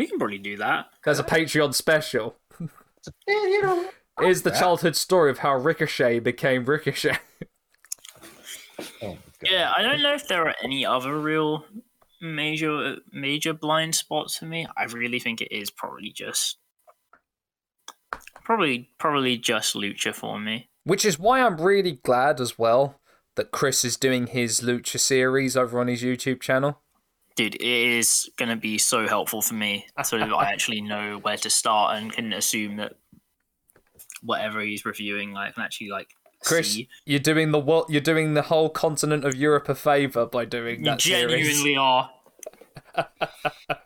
[0.00, 2.36] We can probably do that As a Patreon special.
[2.58, 3.90] Yeah, you know.
[4.22, 4.58] Is the that.
[4.58, 7.18] childhood story of how Ricochet became Ricochet.
[9.02, 9.18] Oh, my God.
[9.42, 11.66] yeah I don't know if there are any other real
[12.22, 16.56] major major blind spots for me I really think it is probably just
[18.42, 23.00] probably probably just lucha for me Which is why I'm really glad as well
[23.36, 26.80] that Chris is doing his Lucha series over on his YouTube channel.
[27.36, 31.18] Dude, it is going to be so helpful for me so that I actually know
[31.18, 32.94] where to start and can assume that
[34.22, 36.08] whatever he's reviewing, like, I can actually like
[36.42, 36.88] Chris, see.
[37.04, 40.80] you're doing the world, you're doing the whole continent of Europe a favor by doing
[40.80, 41.46] You that series.
[41.46, 42.10] genuinely are.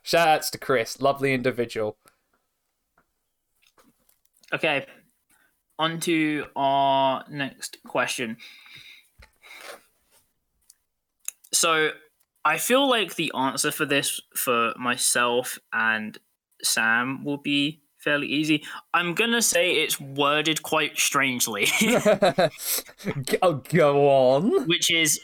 [0.03, 1.97] Shout outs to Chris, lovely individual.
[4.53, 4.87] Okay,
[5.79, 8.37] on to our next question.
[11.53, 11.91] So,
[12.45, 16.19] I feel like the answer for this for myself and
[16.63, 18.63] Sam will be fairly easy.
[18.93, 22.49] I'm gonna say it's worded quite strangely, go,
[23.43, 24.67] oh, go on.
[24.67, 25.21] which is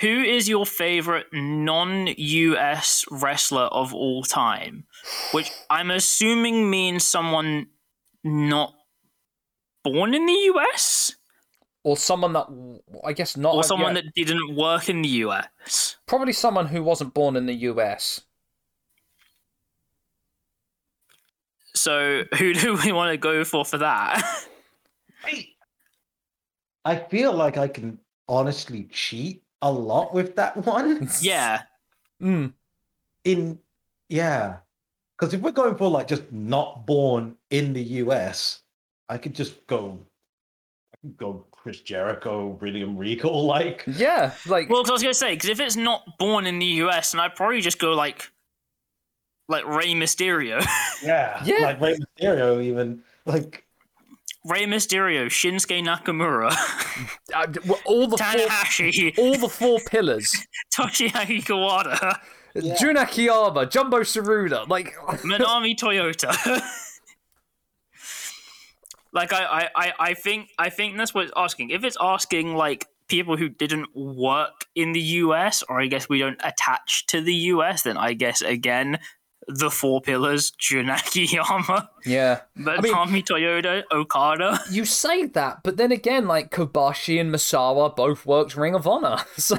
[0.00, 4.84] who is your favorite non US wrestler of all time?
[5.32, 7.66] Which I'm assuming means someone
[8.22, 8.74] not
[9.82, 11.14] born in the US
[11.86, 12.48] Or someone that,
[13.04, 13.54] I guess not.
[13.54, 15.98] or someone yeah, that didn't work in the US.
[16.06, 18.22] Probably someone who wasn't born in the US.
[21.76, 24.20] So who do we want to go for for that?
[25.24, 25.46] I,
[26.84, 31.08] I feel like I can honestly cheat a lot with that one.
[31.20, 31.62] Yeah.
[32.20, 32.52] Mm.
[33.22, 33.60] In
[34.08, 34.56] yeah,
[35.16, 38.62] because if we're going for like just not born in the US,
[39.08, 40.00] I could just go.
[40.92, 45.14] I could go Chris Jericho, William Regal, like Yeah, like Well, because I was gonna
[45.14, 48.30] say, because if it's not born in the US, then I'd probably just go like,
[49.48, 50.64] like Rey Mysterio,
[51.02, 51.56] yeah, Yeah.
[51.62, 53.64] like Rey Mysterio, even like
[54.44, 56.52] Rey Mysterio, Shinsuke Nakamura,
[57.34, 60.32] uh, well, all the four, Tanahashi, all the four pillars.
[60.78, 62.20] Toshiaki Kawada,
[62.54, 62.76] Yeah.
[62.76, 64.94] Jun Akiyama, Jumbo Tsuruta, like
[65.24, 66.62] Manami Toyota.
[69.12, 71.70] Like I, I, I, I think I think that's what it's asking.
[71.70, 76.18] If it's asking like people who didn't work in the US, or I guess we
[76.18, 78.98] don't attach to the US, then I guess again
[79.48, 82.40] the four pillars, Jun Akiyama, yeah.
[82.58, 84.60] Manami Toyota, Okada.
[84.70, 89.18] You say that, but then again, like Kobashi and Misawa both worked Ring of Honor,
[89.36, 89.58] so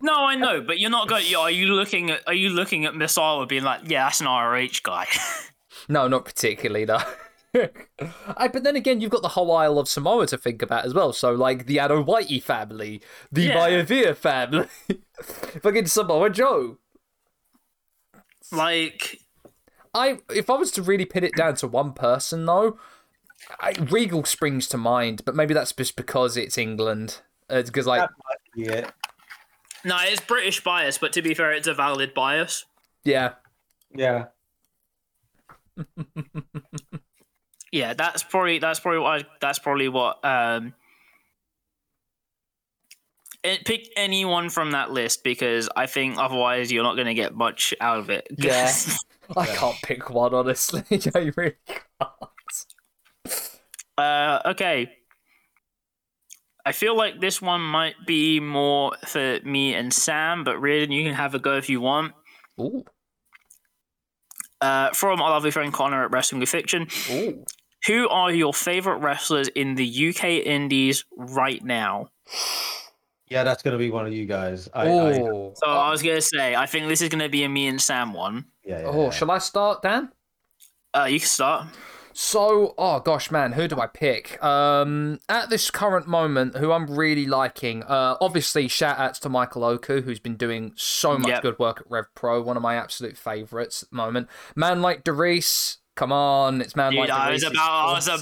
[0.00, 1.24] No, I know, but you're not going.
[1.34, 2.22] Are you looking at?
[2.26, 5.06] Are you looking at Misawa being like, yeah, that's an ROH guy?
[5.88, 7.02] no, not particularly though.
[8.36, 10.94] I, but then again, you've got the whole Isle of Samoa to think about as
[10.94, 11.12] well.
[11.12, 13.00] So, like the Anoa'i family,
[13.30, 13.54] the Yeah.
[13.56, 14.66] Maivia family,
[15.22, 16.78] fucking Samoa Joe.
[18.52, 19.20] like,
[19.94, 22.78] I if I was to really pin it down to one person though,
[23.60, 27.20] I, Regal springs to mind, but maybe that's just because it's England.
[27.50, 28.92] Uh, because like that might be it.
[29.84, 32.64] no, it's British bias, but to be fair, it's a valid bias.
[33.04, 33.34] yeah,
[33.94, 34.26] Yeah,
[37.74, 40.74] Yeah, that's probably that's probably what I, that's probably what um.
[43.42, 47.74] Pick anyone from that list because I think otherwise you're not going to get much
[47.80, 48.28] out of it.
[48.38, 48.72] Yeah.
[49.36, 50.84] I can't pick one honestly.
[51.14, 52.64] I really can't.
[53.98, 54.92] Uh, okay.
[56.64, 61.04] I feel like this one might be more for me and Sam, but Reardon, you
[61.04, 62.12] can have a go if you want.
[62.60, 62.84] Ooh,
[64.60, 67.44] Uh, from our lovely friend Connor at Wrestling with Fiction, ooh.
[67.86, 72.08] Who are your favorite wrestlers in the UK Indies right now?
[73.28, 74.68] yeah, that's gonna be one of you guys.
[74.74, 74.90] I, I
[75.20, 77.80] Oh, So I was gonna say, I think this is gonna be a me and
[77.80, 78.46] Sam one.
[78.64, 79.10] yeah, yeah, oh, yeah.
[79.10, 80.10] shall I start, Dan?
[80.94, 81.66] Uh, you can start.
[82.16, 84.40] So, oh gosh, man, who do I pick?
[84.42, 89.64] Um, at this current moment, who I'm really liking, uh, obviously, shout outs to Michael
[89.64, 91.42] Oku, who's been doing so much Yep.
[91.42, 94.28] good work at Rev Pro, one of my absolute favorites at the moment.
[94.54, 98.18] Man like DeReiss, come on, it's man Dude, I was about, I was a,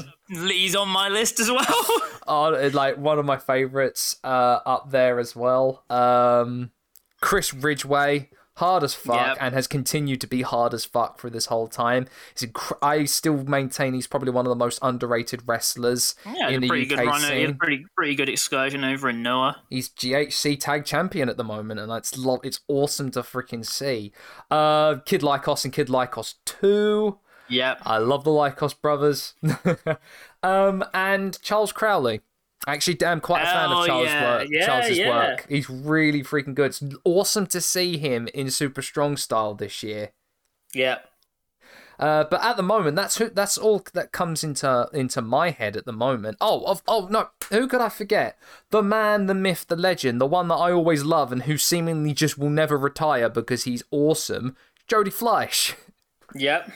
[0.48, 1.66] he's on my list as well.
[2.24, 5.82] Oh, like one of my favorites uh, up there as well.
[5.90, 6.70] Um,
[7.20, 9.38] Chris Ridgway, hard as fuck, Yep.
[9.40, 12.06] and has continued to be hard as fuck for this whole time.
[12.38, 16.60] He's inc- I still maintain he's probably one of the most underrated wrestlers yeah, in
[16.60, 17.24] the pretty UK good run.
[17.24, 17.54] A scene.
[17.56, 19.60] pretty, pretty good excursion over in Noah.
[19.68, 24.12] He's GHC tag champion at the moment, and it's lo- it's awesome to freaking see.
[24.48, 27.18] Uh, Kid Lycos and Kid Lycos two.
[27.52, 27.82] Yep.
[27.84, 29.34] I love the Lycos brothers.
[30.42, 32.20] um, and Charles Crowley.
[32.66, 34.36] Actually, damn, quite a fan Hell of Charles' yeah.
[34.36, 34.48] work.
[34.50, 35.08] Yeah, Charles's yeah.
[35.08, 35.46] work.
[35.48, 36.66] He's really freaking good.
[36.66, 40.12] It's awesome to see him in Super Strong style this year.
[40.72, 41.08] Yep.
[41.98, 43.28] Uh, but at the moment, that's who.
[43.30, 46.36] That's all that comes into into my head at the moment.
[46.40, 48.38] Oh, of, oh no, who could I forget?
[48.70, 52.12] The man, the myth, the legend, the one that I always love, and who seemingly
[52.12, 54.56] just will never retire because he's awesome.
[54.88, 55.74] Jody Fleisch.
[56.34, 56.70] Yep.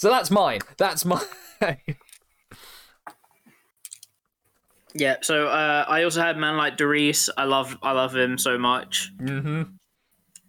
[0.00, 0.60] So that's mine.
[0.78, 1.20] That's mine.
[4.92, 7.28] Yeah, so uh, I also had man like DeReiss.
[7.36, 9.12] I love I love him so much.
[9.18, 9.62] mm-hmm.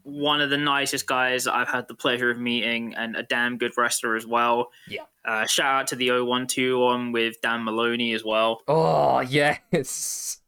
[0.02, 3.73] One of the nicest guys I've had the pleasure of meeting, and a damn good
[3.78, 4.72] wrestler as well.
[4.88, 5.03] Yeah.
[5.23, 8.61] Uh, shout out to the 012 one with Dan Moloney as well.
[8.68, 10.40] Oh yes.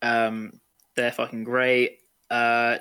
[0.00, 0.58] Um,
[0.96, 1.98] they're fucking great.
[2.30, 2.78] Uh,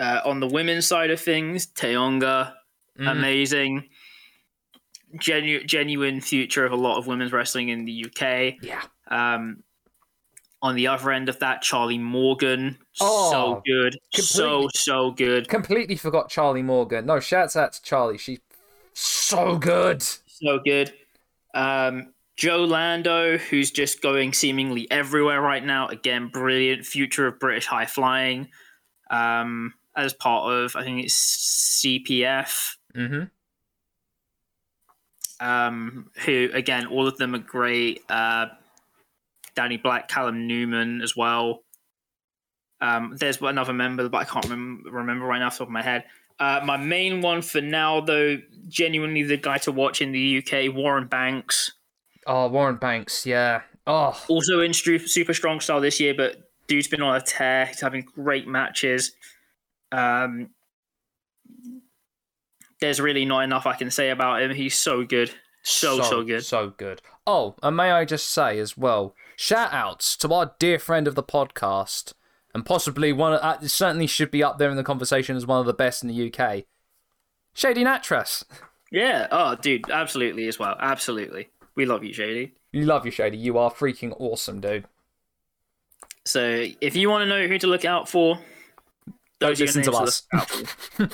[0.00, 2.54] uh, on the women's side of things, Teonga,
[2.98, 3.10] Mm.
[3.12, 3.88] amazing.
[5.18, 8.58] Genu- genuine future of a lot of women's wrestling in the UK.
[8.62, 8.82] Yeah.
[9.08, 9.62] Um,
[10.60, 15.94] on the other end of that, Charlie Morgan, Oh, so good, so so good, Completely
[15.94, 17.06] forgot Charlie Morgan.
[17.06, 18.18] No, shouts out to Charlie.
[18.18, 18.40] She's
[18.92, 20.02] so good.
[20.02, 20.92] so good.
[21.54, 25.88] Um, Joe Lando, who's just going seemingly everywhere right now.
[25.88, 28.48] Again, brilliant future of British high flying.
[29.10, 31.14] Um, as part of, I think it's
[31.84, 32.74] CPF.
[32.96, 33.24] Mm-hmm.
[35.40, 38.02] Um, who again, all of them are great.
[38.08, 38.46] Uh,
[39.54, 41.62] Danny Black, Callum Newman as well.
[42.80, 45.72] Um, there's another member, but I can't remem- remember right now off the top of
[45.72, 46.04] my head.
[46.38, 48.36] Uh, my main one for now, though,
[48.68, 51.72] genuinely the guy to watch in the UK, Warren Banks.
[52.26, 53.62] Oh, Warren Banks, yeah.
[53.86, 56.36] Oh, Also in super strong style this year, but
[56.68, 57.66] dude's been on a tear.
[57.66, 59.12] He's having great matches.
[59.90, 60.50] Um,
[62.80, 64.52] there's really not enough I can say about him.
[64.52, 65.30] He's so good.
[65.62, 66.44] So, so, good.
[66.44, 67.02] So good.
[67.26, 71.14] Oh, and may I just say as well, shout outs to our dear friend of
[71.14, 72.14] the podcast,
[72.54, 75.66] and possibly one, uh, certainly should be up there in the conversation as one of
[75.66, 76.64] the best in the UK.
[77.52, 78.44] Shady Natras.
[78.90, 79.26] Yeah.
[79.30, 80.76] Oh, dude, absolutely as well.
[80.78, 81.50] Absolutely.
[81.74, 82.54] We love you, Shady.
[82.72, 83.36] You love you, Shady.
[83.36, 84.86] You are freaking awesome, dude.
[86.24, 88.38] So if you want to know who to look out for,
[89.40, 91.08] Don't those listen to names us.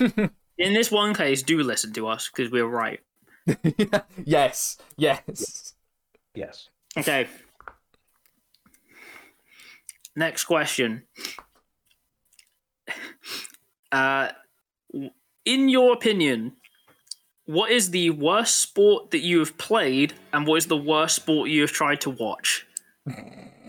[0.00, 0.30] look.
[0.58, 3.00] In this one case, do listen to us because we're right.
[4.24, 5.74] yes, yes.
[6.34, 6.68] Yes.
[6.96, 7.28] Okay.
[10.16, 11.04] Next question.
[13.92, 14.28] Uh,
[15.44, 16.52] in your opinion,
[17.46, 21.48] what is the worst sport that you have played, and what is the worst sport
[21.48, 22.66] you have tried to watch?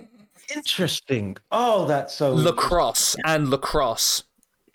[0.56, 1.38] Interesting.
[1.52, 2.34] Oh, that's so.
[2.34, 4.24] Lacrosse and lacrosse.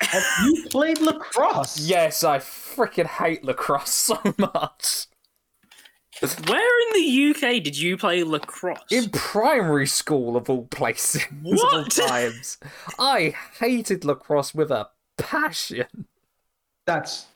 [0.02, 1.78] Have you played lacrosse?
[1.78, 5.06] Yes, I freaking hate lacrosse so much.
[6.46, 8.78] Where in the UK did you play lacrosse?
[8.90, 11.90] In primary school, of all places, of all What?
[11.90, 12.58] times,
[12.98, 14.88] I hated lacrosse with a
[15.18, 16.06] passion,
[16.86, 17.26] That's.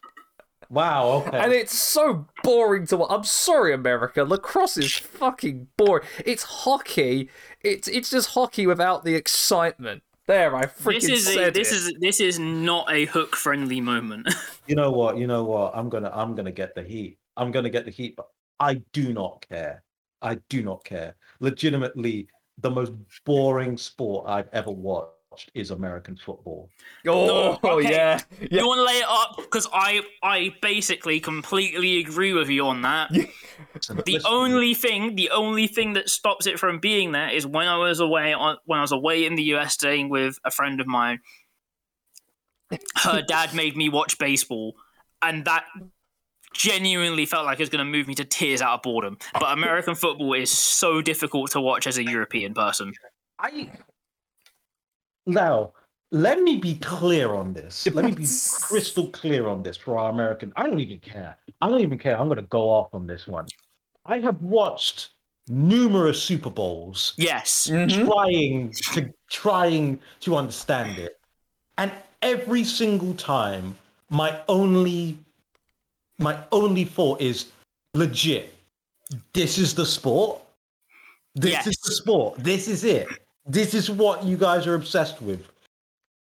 [0.70, 1.24] Wow.
[1.26, 1.36] Okay.
[1.36, 2.98] and it's so boring to.
[2.98, 3.08] watch.
[3.10, 4.22] I'm sorry, America.
[4.22, 6.06] Lacrosse is fucking boring.
[6.24, 7.28] It's hockey.
[7.62, 10.02] It's it's just hockey without the excitement.
[10.26, 11.74] There, I freaking this is a, this it.
[11.74, 14.32] is this is not a hook friendly moment.
[14.66, 15.18] You know what?
[15.18, 15.72] You know what?
[15.74, 17.18] I'm gonna I'm gonna get the heat.
[17.36, 18.28] I'm gonna get the heat, but
[18.60, 19.82] I do not care.
[20.22, 21.16] I do not care.
[21.40, 22.28] Legitimately,
[22.58, 22.92] the most
[23.24, 25.10] boring sport I've ever watched
[25.54, 26.68] is American football.
[27.06, 27.90] Oh, No, oh, okay.
[27.90, 28.60] yeah, yeah.
[28.60, 32.82] You want to lay it up because I I basically completely agree with you on
[32.82, 33.10] that.
[34.04, 37.76] The only thing, the only thing that stops it from being there is when I
[37.76, 40.86] was away on when I was away in the US staying with a friend of
[40.86, 41.20] mine.
[42.96, 44.74] Her dad made me watch baseball,
[45.22, 45.64] and that
[46.54, 49.18] genuinely felt like it was going to move me to tears out of boredom.
[49.34, 52.92] But American football is so difficult to watch as a European person.
[53.38, 53.70] I
[55.26, 55.72] now
[56.12, 57.86] let me be clear on this.
[57.92, 58.26] Let me be
[58.62, 60.52] crystal clear on this for our American.
[60.56, 61.36] I don't even care.
[61.60, 62.18] I don't even care.
[62.18, 63.46] I'm going to go off on this one.
[64.06, 65.10] I have watched
[65.48, 68.06] numerous Super Bowls Yes, Mhm.
[68.06, 71.18] trying to trying to understand it,
[71.78, 71.92] and
[72.22, 73.76] every single time,
[74.10, 75.18] my only
[76.18, 77.46] my only thought is
[77.94, 78.54] legit.
[79.32, 80.42] This is the sport.
[81.34, 82.34] This is the sport.
[82.38, 83.08] This is it.
[83.50, 85.44] This is what you guys are obsessed with.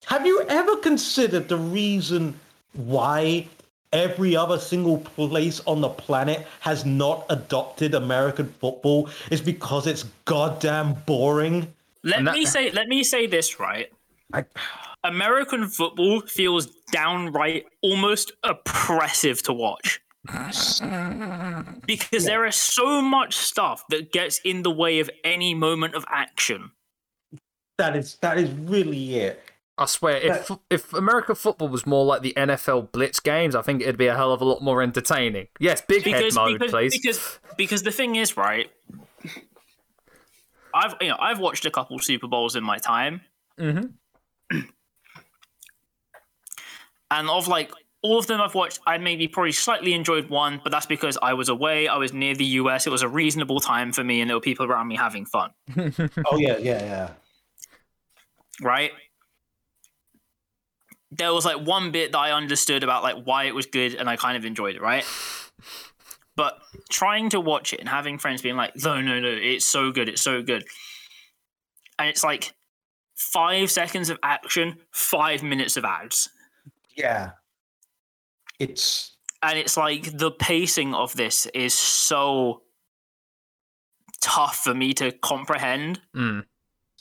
[0.05, 2.39] Have you ever considered the reason
[2.73, 3.47] why
[3.93, 9.09] every other single place on the planet has not adopted American football?
[9.29, 11.71] Is because it's goddamn boring.
[12.03, 13.91] let that- me say let me say this right.
[14.33, 14.45] I,
[15.03, 20.01] American football feels downright almost oppressive to watch.
[21.85, 26.03] Because there is so much stuff that gets in the way of any moment of
[26.09, 26.71] action.
[27.79, 29.41] That is that is really it.
[29.79, 33.81] I swear, if if American football was more like the NFL Blitz games, I think
[33.81, 35.47] it'd be a hell of a lot more entertaining.
[35.57, 36.91] Yes, big Because head mode, because, please.
[36.91, 38.69] because because the thing is, right?
[40.73, 43.21] I've you know, I've watched a couple Super Bowls in my time.
[43.57, 43.93] Mhm.
[47.11, 50.71] and of like all of them I've watched, I maybe probably slightly enjoyed one, but
[50.71, 53.91] that's because I was away, I was near the US, it was a reasonable time
[53.91, 57.09] for me, and there were people around me having fun, Oh yeah, yeah, yeah.
[58.61, 58.91] Right?
[61.11, 64.09] There was like one bit that I understood about like why it was good, and
[64.09, 65.05] I kind of enjoyed it, right?
[66.35, 66.57] But
[66.89, 70.07] trying to watch it and having friends being like, no, no, no, it's so good,
[70.07, 70.63] it's so good.
[71.97, 72.53] And it's like
[73.17, 76.29] five seconds of action, five minutes of ads.
[76.95, 77.31] Yeah.
[78.57, 82.61] It's and it's like the pacing of this is so
[84.21, 86.01] tough for me to comprehend.
[86.15, 86.45] Mm.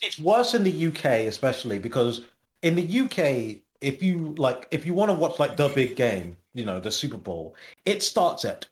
[0.02, 2.22] It's worse in the UK, especially because
[2.62, 6.36] in the UK, if you like, if you want to watch like the big game,
[6.54, 7.54] you know, the Super Bowl,
[7.84, 8.66] it starts at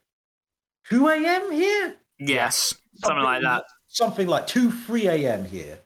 [0.89, 1.51] two a.m.
[1.51, 1.95] here.
[2.19, 3.63] Yes, something like that.
[3.87, 5.45] Something like two, three a.m.
[5.45, 5.79] here,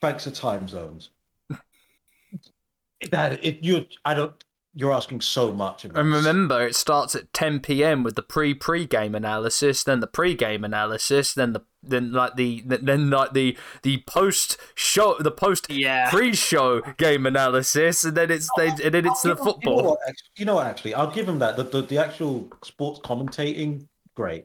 [0.00, 1.10] thanks to time zones.
[3.10, 4.44] that it you, I don't.
[4.80, 5.84] You're asking so much.
[5.84, 8.04] Of And remember, it starts at 10 p.m.
[8.04, 12.36] with the pre pre game analysis, then the pre game analysis, then the then like
[12.36, 16.08] the then like the the post show the post Yeah.
[16.10, 19.44] pre show game analysis, and then it's they, and then it's You the know- You
[19.46, 19.82] know, football.
[19.84, 19.98] what,
[20.36, 21.56] you know what, actually, I'll give them that.
[21.56, 24.44] The, the, the actual sports commentating, great.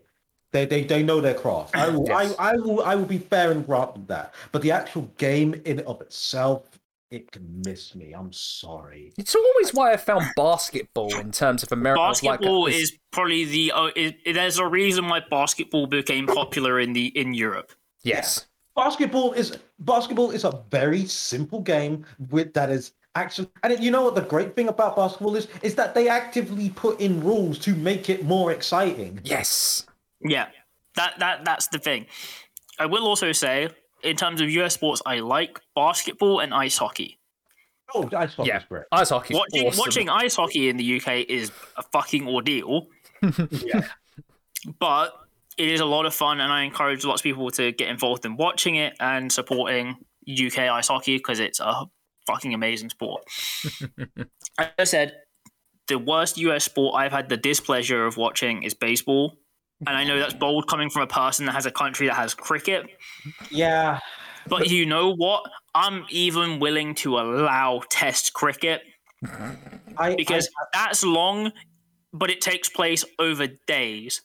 [0.52, 1.76] They, they, they know their craft.
[1.76, 2.36] I will, Yes.
[2.40, 4.34] I, I will, I will be fair and grant them that.
[4.52, 6.73] But the actual game in and of itself,
[7.14, 8.14] it can miss me.
[8.14, 9.14] I'm sorry.
[9.18, 12.02] It's always why I found basketball in terms of America.
[12.02, 13.72] Basketball like, is probably the.
[13.72, 17.72] Uh, is, there's a reason why basketball became popular in the in Europe.
[18.02, 18.48] yes.
[18.76, 24.02] Basketball is basketball is a very simple game with that is actually and you know
[24.02, 27.76] what the great thing about basketball is is that they actively put in rules to
[27.76, 29.20] make it more exciting.
[29.24, 29.86] Yes.
[30.22, 30.48] Yeah,
[30.96, 32.08] that that that's the thing.
[32.80, 33.70] I will also say,
[34.04, 37.20] in terms of US sports, I like basketball and ice hockey.
[37.96, 38.48] Oh, ice hockey!
[38.48, 38.60] Yeah.
[38.60, 38.84] this great.
[38.92, 39.34] Ice hockey.
[39.36, 39.80] Watching awesome.
[39.80, 42.88] watching ice hockey in the UK is a fucking ordeal,
[43.52, 43.88] Yeah.
[44.80, 45.14] but
[45.58, 48.26] it is a lot of fun, and I encourage lots of people to get involved
[48.26, 49.98] in watching it and supporting
[50.28, 51.86] UK ice hockey because it's a
[52.26, 53.24] fucking amazing sport.
[54.58, 55.14] As I said,
[55.88, 59.38] the worst US sport I've had the displeasure of watching is baseball.
[59.88, 62.34] And I know that's bold coming from a person that has a country that has
[62.34, 62.86] cricket.
[63.52, 64.00] Yeah.
[64.48, 65.44] But you know what?
[65.76, 68.82] I'm even willing to allow test cricket
[69.98, 71.52] I because I- that's long,
[72.12, 74.22] but it takes place over days.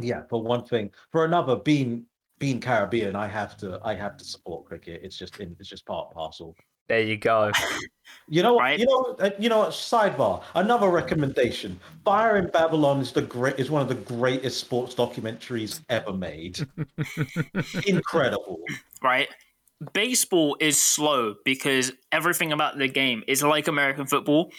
[0.00, 0.90] yeah, for one thing.
[1.12, 2.06] For another, being
[2.38, 5.00] being Caribbean, I have to I have to support cricket.
[5.02, 6.54] It's just in, it's just part parcel.
[6.90, 7.52] There you go.
[8.32, 8.78] You know, what- Right.
[8.78, 9.58] you know, uh, you know.
[9.58, 9.70] what?
[9.70, 10.44] Sidebar.
[10.54, 15.80] Another recommendation: Fire in Babylon is the great is one of the greatest sports documentaries
[15.88, 16.60] ever made.
[17.88, 18.60] Incredible.
[19.02, 19.26] right?
[19.92, 24.52] Baseball is slow because everything about the game is like American football.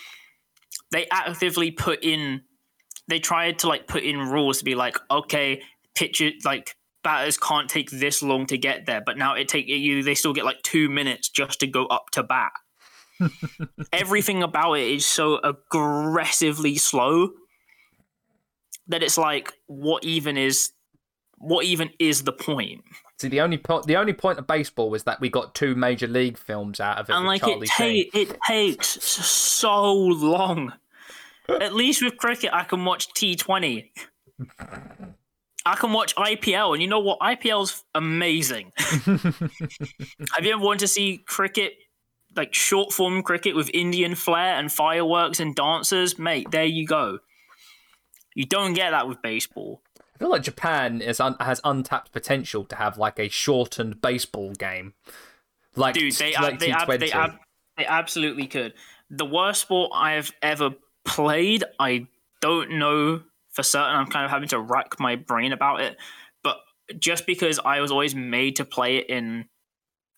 [0.91, 2.41] They actively put in,
[3.07, 5.61] they tried to like put in rules to be like, okay,
[5.95, 10.03] pitcher like batters can't take this long to get there, but now it take you
[10.03, 12.51] they still get like two minutes just to go up to bat.
[13.93, 17.31] Everything about it is so aggressively slow
[18.87, 20.71] that it's like, what even is,
[21.37, 22.83] what even is the point?
[23.19, 26.07] See, the only po- the only point of baseball was that we got two major
[26.07, 27.13] league films out of it.
[27.13, 30.73] and like Charlie it, ta- it takes so long.
[31.49, 33.91] At least with cricket, I can watch T Twenty.
[35.65, 37.19] I can watch IPL, and you know what?
[37.19, 38.71] IPL's amazing.
[38.77, 41.73] Have you ever wanted to see cricket,
[42.35, 46.49] like short form cricket with Indian flair and fireworks and dancers, mate?
[46.51, 47.19] There you go.
[48.33, 49.81] You don't get that with baseball.
[49.99, 54.53] I feel like Japan is un- has untapped potential to have like a shortened baseball
[54.53, 54.93] game.
[55.75, 56.13] Like dude.
[56.13, 57.39] They like ab- they, ab- they, ab-
[57.77, 58.73] they absolutely could.
[59.09, 60.71] The worst sport I've ever
[61.03, 62.07] played, I
[62.39, 63.21] don't know
[63.61, 63.95] for certain.
[63.95, 65.97] I'm kind of having to rack my brain about it,
[66.43, 66.57] but
[66.99, 69.45] just because I was always made to play it in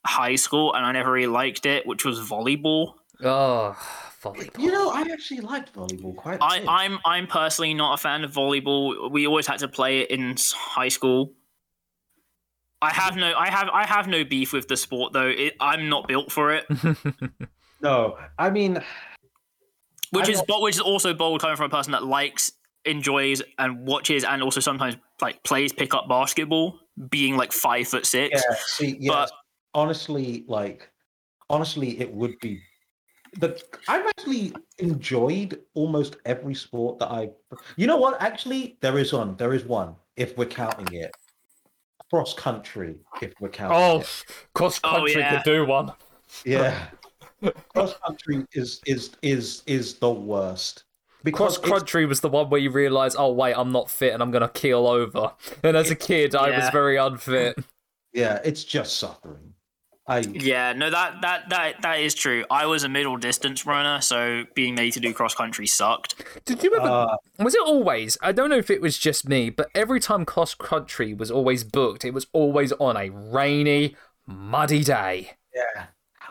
[0.06, 2.94] high school and I never really liked it, which was volleyball.
[3.24, 3.76] oh,
[4.22, 4.60] volleyball.
[4.60, 6.40] You know, I actually liked volleyball quite.
[6.40, 6.70] a I, bit.
[6.70, 9.12] I'm I'm personally not a fan of volleyball.
[9.12, 11.34] We always had to play it in high school.
[12.82, 15.28] I have no I have I have no beef with the sport though.
[15.30, 16.66] It, I'm not built for it.
[17.82, 18.84] no, I mean,
[20.12, 22.52] which I is don't- but which is also bold coming from a person that likes
[22.86, 26.80] enjoys and watches and also sometimes like plays pick up basketball
[27.10, 28.56] being like five foot six yeah.
[28.66, 29.12] See, yeah.
[29.12, 29.32] But-
[29.74, 30.90] honestly, like,
[31.50, 32.62] honestly, it would be.
[33.40, 37.32] The I've actually enjoyed almost every sport that I.
[37.78, 38.22] You know what?
[38.22, 39.36] Actually, there is one.
[39.38, 39.96] There is one.
[40.16, 41.12] If we're counting it,
[42.12, 42.96] cross country.
[43.24, 43.76] If we're counting.
[43.76, 44.26] oh, it.
[44.54, 45.42] cross Oh, country yeah.
[45.42, 45.92] could do one.
[46.46, 46.90] yeah.
[47.70, 50.84] cross country is is is is the worst
[51.24, 54.22] because Cross country was the one where you realise, oh wait, I'm not fit and
[54.22, 55.32] I'm gonna keel over.
[55.64, 57.58] And as a kid, I was very unfit.
[58.14, 59.54] yeah, it's just suffering.
[60.06, 64.02] I yeah no that that that that is true i was a middle distance runner
[64.02, 66.86] so being made to do cross country sucked Did you ever?
[66.86, 68.18] uh, was it always?
[68.22, 71.64] I don't know if it was just me, but every time cross country was always
[71.64, 73.96] booked, it was always on a rainy,
[74.28, 75.32] muddy day.
[75.56, 75.86] yeah.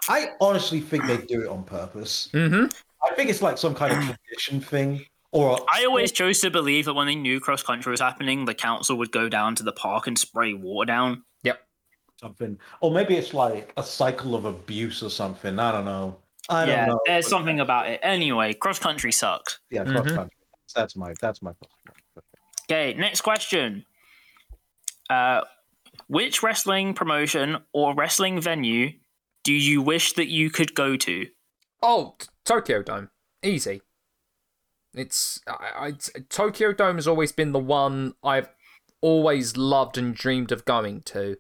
[0.09, 2.29] I honestly think they do it on purpose.
[2.35, 2.67] Mm-hmm.
[3.05, 6.85] I think it's like some kind of tradition thing, or i always chose to believe
[6.85, 9.73] that when they knew cross country was happening the council would go down to the
[9.73, 11.61] park and spray water down Yep.
[12.21, 15.59] something, or maybe it's like a cycle of abuse or something.
[15.59, 16.17] I don't know.
[16.49, 17.01] I don't yeah know.
[17.07, 20.37] there's but- something about it anyway cross country sucks Yeah, cross country.
[20.75, 21.53] That's my that's my.
[22.71, 23.85] Okay, next question.
[25.11, 25.43] Uh,
[26.07, 28.91] which wrestling promotion or wrestling venue
[29.45, 31.27] do you wish that you could go to?
[31.83, 33.11] Oh, t- Tokyo Dome,
[33.43, 33.83] easy.
[34.95, 35.93] It's I, I,
[36.29, 38.49] Tokyo Dome has always been the one I've
[39.01, 41.37] always loved and dreamed of going to.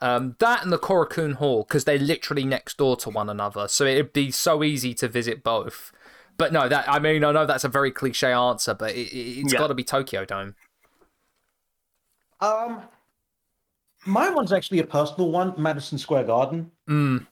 [0.00, 3.84] Um, that and the Korakuen Hall because they're literally next door to one another, so
[3.84, 5.92] it'd be so easy to visit both.
[6.36, 9.40] But no, that I mean I know that's a very cliche answer, but it, it,
[9.40, 9.58] it's Yeah.
[9.60, 10.54] got to be Tokyo Dome.
[12.40, 12.82] Um,
[14.04, 16.70] my one's actually a personal one, Madison Square Garden.
[16.88, 17.26] Mm.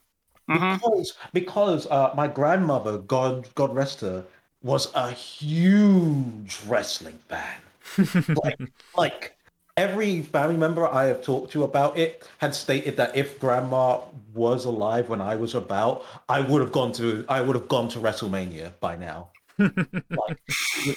[0.49, 0.75] Mhm.
[0.75, 4.25] because because uh, my grandmother, God God rest her,
[4.63, 7.61] was a huge wrestling fan.
[8.45, 8.59] like,
[8.97, 9.37] like
[9.77, 14.01] every family member I have talked to about it had stated that if grandma
[14.35, 17.89] was alive when I was about, I would have gone to I would have gone
[17.91, 19.29] to WrestleMania by now.
[19.59, 20.39] like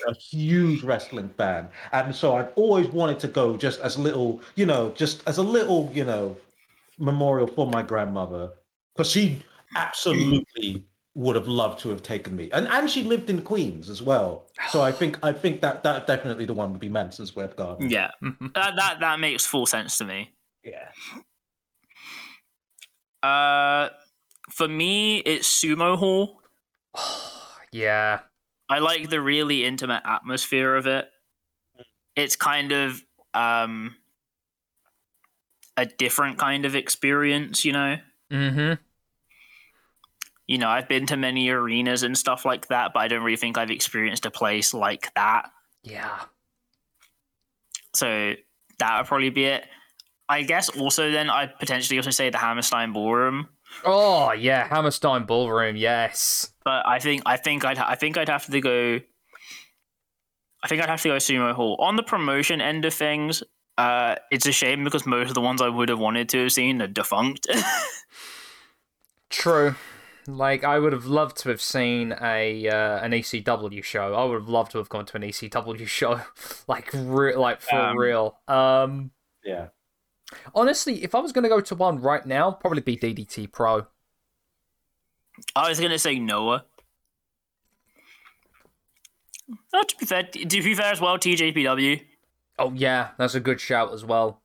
[0.08, 4.66] a huge wrestling fan, and so I've always wanted to go just as little, you
[4.66, 6.38] know, just as a little, you know,
[7.00, 8.52] memorial for my grandmother
[8.98, 9.44] because she
[9.76, 10.84] absolutely
[11.14, 14.48] would have loved to have taken me, and and she lived in Queens as well.
[14.70, 17.90] So I think I think that that definitely the one would be Madison Square Garden.
[17.90, 20.32] Yeah, that, that that makes full sense to me.
[20.64, 20.90] Yeah.
[23.24, 23.90] Uh,
[24.50, 26.42] for me, it's Sumo Hall.
[27.72, 28.20] yeah.
[28.70, 31.10] I like the really intimate atmosphere of it.
[32.16, 33.02] It's kind of
[33.34, 33.96] um
[35.78, 37.98] a different kind of experience, you know.
[38.32, 38.74] Mm-hmm.
[40.48, 43.38] You know, I've been to many arenas and stuff like that, but I don't really
[43.38, 45.50] think I've experienced a place like that.
[45.84, 46.22] Yeah.
[47.94, 48.34] So
[48.80, 49.66] that would probably be it.
[50.30, 53.48] I guess also then I'd potentially also say the Hammerstein Ballroom,
[53.86, 55.76] Oh yeah, Hammerstein Ballroom.
[55.76, 56.52] Yes.
[56.64, 59.00] but I think I think I'd I think I'd have to go.
[60.64, 63.44] I think I'd have to go Sumo Hall on the promotion end of things.
[63.78, 66.52] Uh, it's a shame because most of the ones I would have wanted to have
[66.52, 67.48] seen are defunct.
[69.30, 69.76] True.
[70.30, 74.14] Like I would have loved to have seen a uh, an ECW show.
[74.14, 76.20] I would have loved to have gone to an ECW show,
[76.68, 78.38] like re- like for Um, real.
[78.48, 79.12] Um,
[79.44, 79.68] Yeah.
[80.54, 83.88] honestly, if I was gonna go to one right now, probably be DDT Pro.
[85.56, 86.66] I was gonna say Noah.
[89.74, 92.02] Oh, to be fair, to be fair as well, TJPW.
[92.60, 94.42] Oh yeah, that's a good shout as well.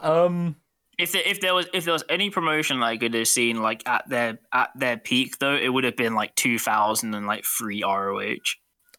[0.00, 0.56] Um,
[1.00, 3.62] If there, if there was if there was any promotion that I could have seen
[3.62, 7.26] like at their at their peak though, it would have been like two thousand and
[7.26, 8.36] like three ROH.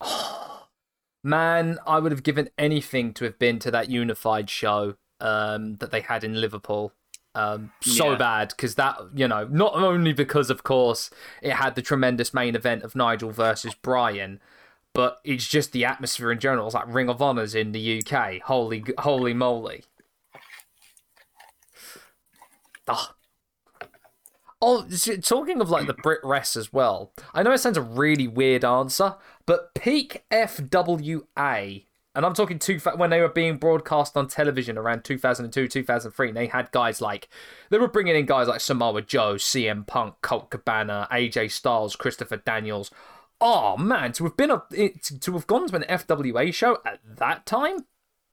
[1.24, 5.92] man, I would have given anything to have been to that unified show um, that
[5.92, 6.94] they had in Liverpool.
[7.34, 8.18] Um, so Yeah.
[8.18, 11.10] bad because that you know not only because of course
[11.42, 14.42] it had the tremendous main event of Nigel versus Bryan,
[14.94, 16.66] but it's just the atmosphere in general.
[16.66, 18.42] It's like Ring of Honors in the UK.
[18.42, 19.86] Holy holy moly!
[22.88, 23.16] Ah.
[24.62, 24.86] Oh,
[25.24, 27.14] talking of like the Brit Rest as well.
[27.34, 29.16] I know it sounds a really weird answer,
[29.48, 35.04] but peak FWA, and I'm talking two when they were being broadcast on television around
[35.04, 36.28] 2002, 2003.
[36.28, 37.30] And they had guys like
[37.70, 42.38] they were bringing in guys like Samoa Joe, CM Punk, Colt Cabana, AJ Styles, Christopher
[42.38, 42.92] Daniels.
[43.40, 47.00] Oh man, to have been a to to have gone to an FWA show at
[47.18, 47.86] that time,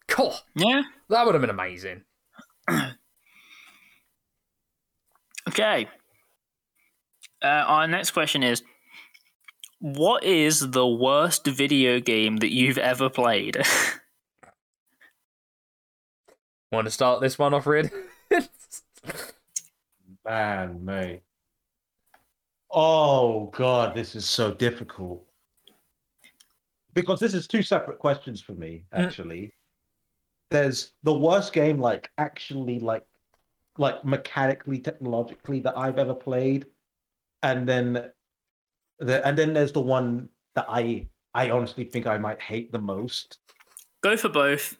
[0.09, 0.35] cool.
[0.55, 0.83] Yeah.
[1.09, 2.03] That would have been amazing.
[5.49, 5.89] Okay.
[7.43, 8.63] Uh, our next question is
[9.81, 13.57] What is the worst video game that you've ever played?
[16.73, 17.91] Want to start this one off, Rid?
[20.27, 21.23] Man, mate.
[22.71, 25.25] Oh god, this is so difficult.
[26.93, 29.07] Because this is two separate questions for me, Mm.
[29.07, 29.55] actually.
[30.51, 33.07] There's the worst game, like actually like
[33.79, 36.67] like mechanically, technologically that I've ever played.
[37.43, 38.11] And then
[38.99, 42.81] the and then there's the one that I I honestly think I might hate the
[42.81, 43.39] most.
[44.03, 44.77] Go for both.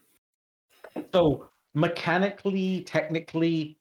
[1.15, 3.79] So mechanically, technically,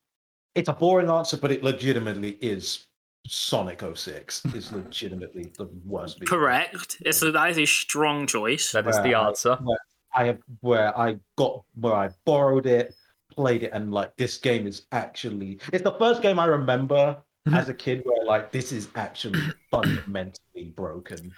[0.56, 2.88] it's a boring answer, but it legitimately is
[3.28, 6.20] Sonic 06 is legitimately the worst.
[6.20, 6.38] video.
[6.38, 6.98] Correct.
[7.02, 8.72] It's a, that is a strong choice.
[8.72, 9.28] That is the Wow.
[9.30, 9.60] answer.
[10.16, 12.96] I have where I got where I borrowed it,
[13.38, 17.18] played it, and like this game is actually it's the first game I remember
[17.54, 19.40] as a kid where like this is actually
[19.72, 21.32] fundamentally broken.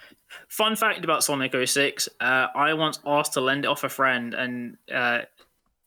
[0.48, 4.34] Fun fact about Sonic 06 uh, I once asked to lend it off a friend,
[4.34, 5.20] and uh,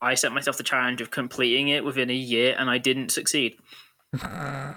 [0.01, 3.57] I set myself the challenge of completing it within a year, and I didn't succeed.
[4.15, 4.75] Yeah,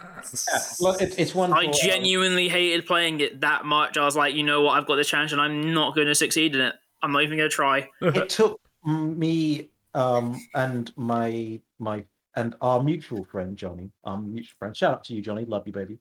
[0.81, 1.53] look, it's it's one.
[1.53, 3.99] I for, um, genuinely hated playing it that much.
[3.99, 4.79] I was like, you know what?
[4.79, 6.75] I've got this challenge, and I'm not going to succeed in it.
[7.03, 7.89] I'm not even going to try.
[8.01, 12.05] it took me um and my my
[12.37, 14.77] and our mutual friend Johnny, our mutual friend.
[14.77, 15.45] Shout out to you, Johnny.
[15.47, 15.99] Love you, baby.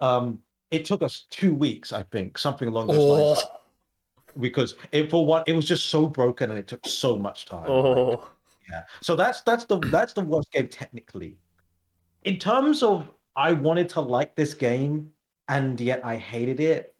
[0.00, 0.38] Um,
[0.70, 5.24] it took us two weeks, I think, something along those lines, Oh, because it for
[5.26, 7.68] one, it was just so broken and it took so much time.
[7.68, 8.28] oh.
[8.70, 8.82] Yeah.
[9.02, 11.38] So that's that's the that's the worst game technically.
[12.22, 15.10] In terms of I wanted to like this game
[15.48, 16.94] and yet I hated it.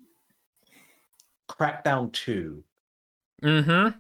[1.49, 2.65] Crackdown 2.
[3.43, 3.99] Mm-hmm.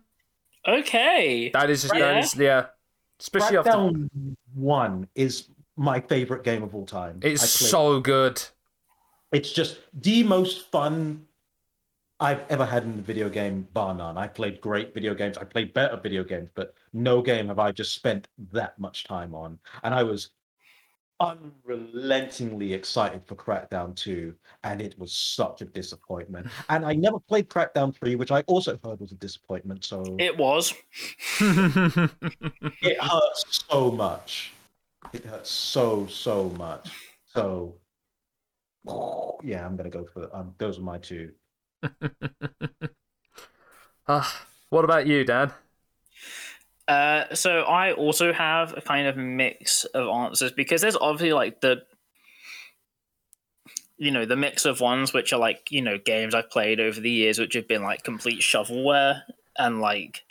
[0.67, 1.51] Okay.
[1.53, 2.19] That is just Yeah.
[2.19, 2.67] is yeah.
[3.19, 3.93] especially after
[4.55, 7.21] One is my favorite game of all time.
[7.23, 8.43] it's so good.
[9.33, 11.27] It's just the most fun
[12.19, 14.19] I've ever had in a video game, bar none.
[14.19, 15.39] I played great video games.
[15.39, 19.35] I played better video games, but no game have I just spent that much time
[19.35, 19.59] on.
[19.85, 20.31] And I was
[21.21, 24.35] unrelentingly excited for Crackdown 2,
[24.65, 26.47] and it was such a disappointment.
[26.69, 29.85] And I never played Crackdown 3, which I also heard was a disappointment.
[29.85, 30.75] So it, was.
[32.83, 34.53] It hurts so much.
[35.13, 36.91] It hurts so, so much.
[37.27, 37.77] So
[39.43, 41.33] yeah, I'm gonna go for um, those are my two.
[44.09, 45.53] Ah, what about you, Dan?
[46.91, 51.61] Uh, so I also have a kind of mix of answers because there's obviously like
[51.61, 51.85] the,
[53.97, 57.01] you know, the mix of ones which are like you know games I've played over
[57.01, 59.23] the years which have been like complete shovelware
[59.57, 60.25] and like,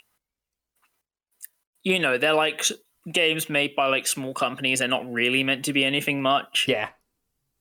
[1.82, 2.62] you know, they're like
[3.10, 4.80] games made by like small companies.
[4.80, 6.66] They're not really meant to be anything much.
[6.68, 6.90] Yeah,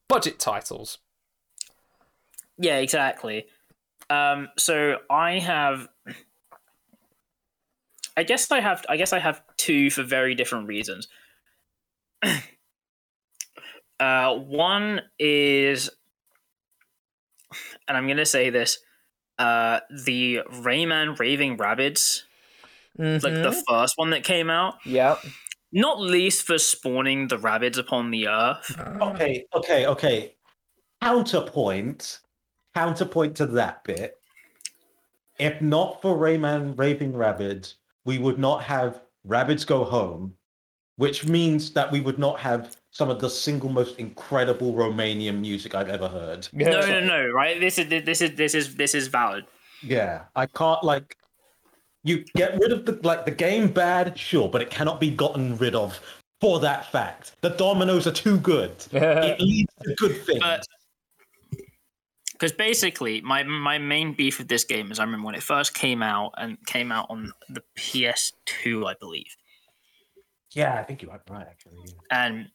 [0.10, 0.98] budget titles.
[2.58, 3.46] Yeah, exactly.
[4.10, 5.88] Um, so I have,
[8.20, 11.08] I guess I have, I guess I have two for very different reasons.
[14.00, 15.90] uh, one is,
[17.88, 18.80] and I'm gonna say this,
[19.38, 22.24] uh, the Rayman Raving Rabbids,
[22.98, 25.16] like the first one that came out, yeah.
[25.72, 28.78] not least for spawning the rabbits upon the earth.
[29.02, 30.36] Okay, okay, okay.
[31.02, 32.20] Counterpoint,
[32.76, 34.18] counterpoint to that bit.
[35.40, 37.76] If not for Rayman Raving Rabbids,
[38.10, 40.34] we would not have Rabbids Go Home,
[40.96, 45.76] which means that we would not have some of the single most incredible Romanian music
[45.76, 46.48] I've ever heard.
[46.52, 47.60] No, no, no, right?
[47.60, 49.46] This is this is this is this is valid.
[49.84, 51.18] Yeah, I can't like.
[52.04, 55.56] You get rid of the like the game bad, sure, but it cannot be gotten
[55.58, 56.02] rid of
[56.42, 57.34] for that fact.
[57.42, 58.72] The dominoes are too good.
[58.92, 60.40] it leads to good things.
[60.40, 60.66] But
[62.40, 65.74] because basically, my my main beef with this game is I remember when it first
[65.74, 69.36] came out and came out on the PS2, I believe,
[70.54, 71.78] yeah, I think you are right actually.
[72.10, 72.48] and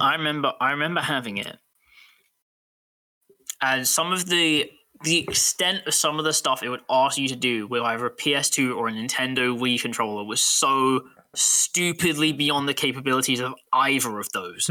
[0.00, 1.56] I remember I remember having it,
[3.60, 4.70] and some of the
[5.04, 8.06] the extent of some of the stuff it would ask you to do with either
[8.06, 11.02] a PS2 or a Nintendo Wii controller was so
[11.34, 14.66] stupidly beyond the capabilities of either of those.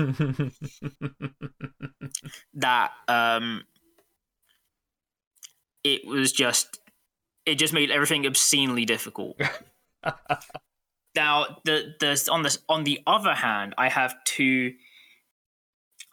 [2.54, 3.64] that um
[5.84, 6.80] it was just
[7.46, 9.40] it just made everything obscenely difficult.
[11.16, 14.74] Now the the on this on the other hand i have two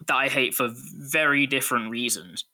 [0.07, 2.47] that i hate for very different reasons.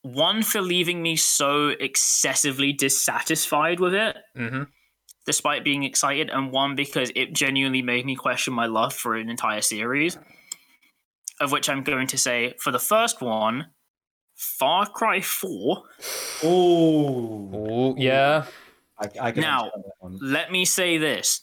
[0.00, 4.16] One for leaving me so excessively dissatisfied with it.
[4.34, 4.62] Hmm
[5.30, 9.30] despite being excited, and one because it genuinely made me question my love for an
[9.30, 10.18] entire series.
[11.40, 13.68] Of which I'm going to say for the first one,
[14.34, 15.82] Far Cry 4.
[16.42, 18.44] Oh, Oh, yeah.
[18.98, 20.18] I, I can Now- understand that one.
[20.20, 21.42] Let me say this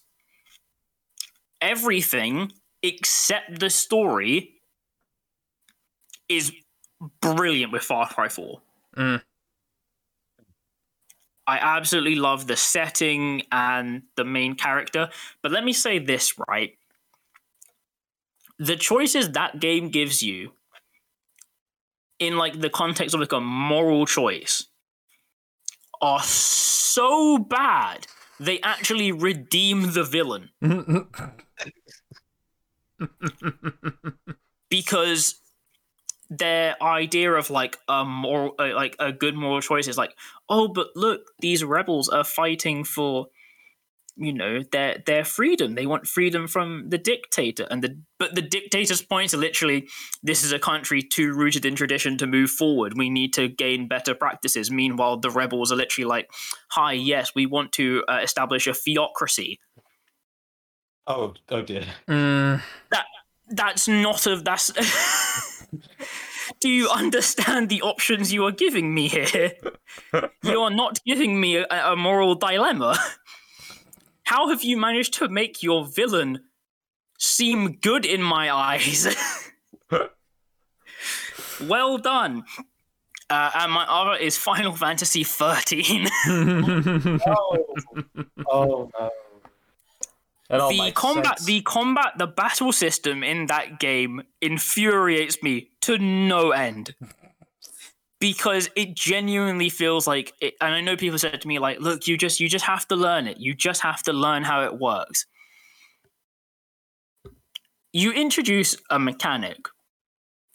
[1.61, 2.51] everything
[2.83, 4.51] except the story
[6.29, 6.51] is
[7.21, 8.61] brilliant with Far Cry 4.
[8.97, 9.21] Mm.
[11.47, 15.09] I absolutely love the setting and the main character.
[15.41, 16.77] But let me say this, right?
[18.59, 20.51] The choices that game gives you
[22.19, 24.65] in like the context of like a moral choice
[26.01, 28.07] are so bad
[28.39, 30.49] they actually redeem the villain
[34.69, 35.39] because
[36.29, 40.13] their idea of like a moral uh, like a good moral choice is like
[40.49, 43.27] oh but look these rebels are fighting for
[44.17, 45.75] you know their their freedom.
[45.75, 47.67] They want freedom from the dictator.
[47.69, 49.87] And the but the dictator's points are literally
[50.23, 52.97] this is a country too rooted in tradition to move forward.
[52.97, 54.71] We need to gain better practices.
[54.71, 56.29] Meanwhile the rebels are literally like
[56.69, 59.59] hi yes we want to uh, establish a theocracy.
[61.05, 61.85] Oh, oh dear.
[62.07, 62.61] Mm.
[63.49, 64.71] that's not of that's
[66.59, 69.51] do you understand the options you are giving me here?
[70.43, 72.97] You are not giving me a, a moral dilemma.
[74.23, 76.39] How have you managed to make your villain
[77.17, 79.15] seem good in my eyes?
[81.61, 82.43] Well done.
[83.29, 86.07] Uh, and my other is final fantasy 13
[87.27, 87.57] Oh,
[88.47, 89.11] oh no.
[90.49, 91.45] The combat sense.
[91.45, 96.95] the combat the battle system in that game infuriates me to no end.
[98.19, 102.07] Because it genuinely feels like it, and I know people said to me like look
[102.07, 103.37] you just you just have to learn it.
[103.37, 105.27] You just have to learn how it works.
[107.93, 109.67] You introduce a mechanic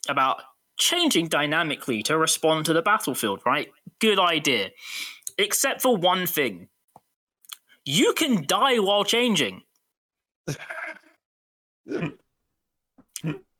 [0.09, 0.41] about
[0.77, 3.69] changing dynamically to respond to the battlefield right?
[3.99, 4.71] Good idea.
[5.37, 6.67] Except for one thing.
[7.85, 9.61] You can die while changing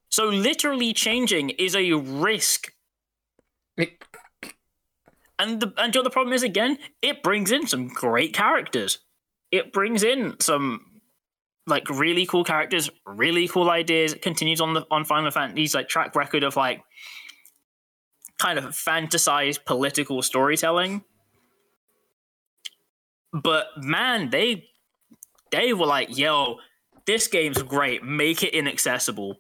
[0.10, 2.74] so literally changing is a risk
[5.44, 9.00] and the and the problem is again, it brings in some great characters.
[9.52, 11.02] It brings in some
[11.68, 14.14] like really cool characters, really cool ideas.
[14.14, 16.84] It continues on the on Final Fantasy's like track record of like
[18.38, 21.04] kind of fantasized political storytelling.
[23.32, 24.70] But man, they
[25.52, 26.60] they were like, yo,
[27.06, 28.04] this game's great.
[28.04, 29.38] Make it inaccessible.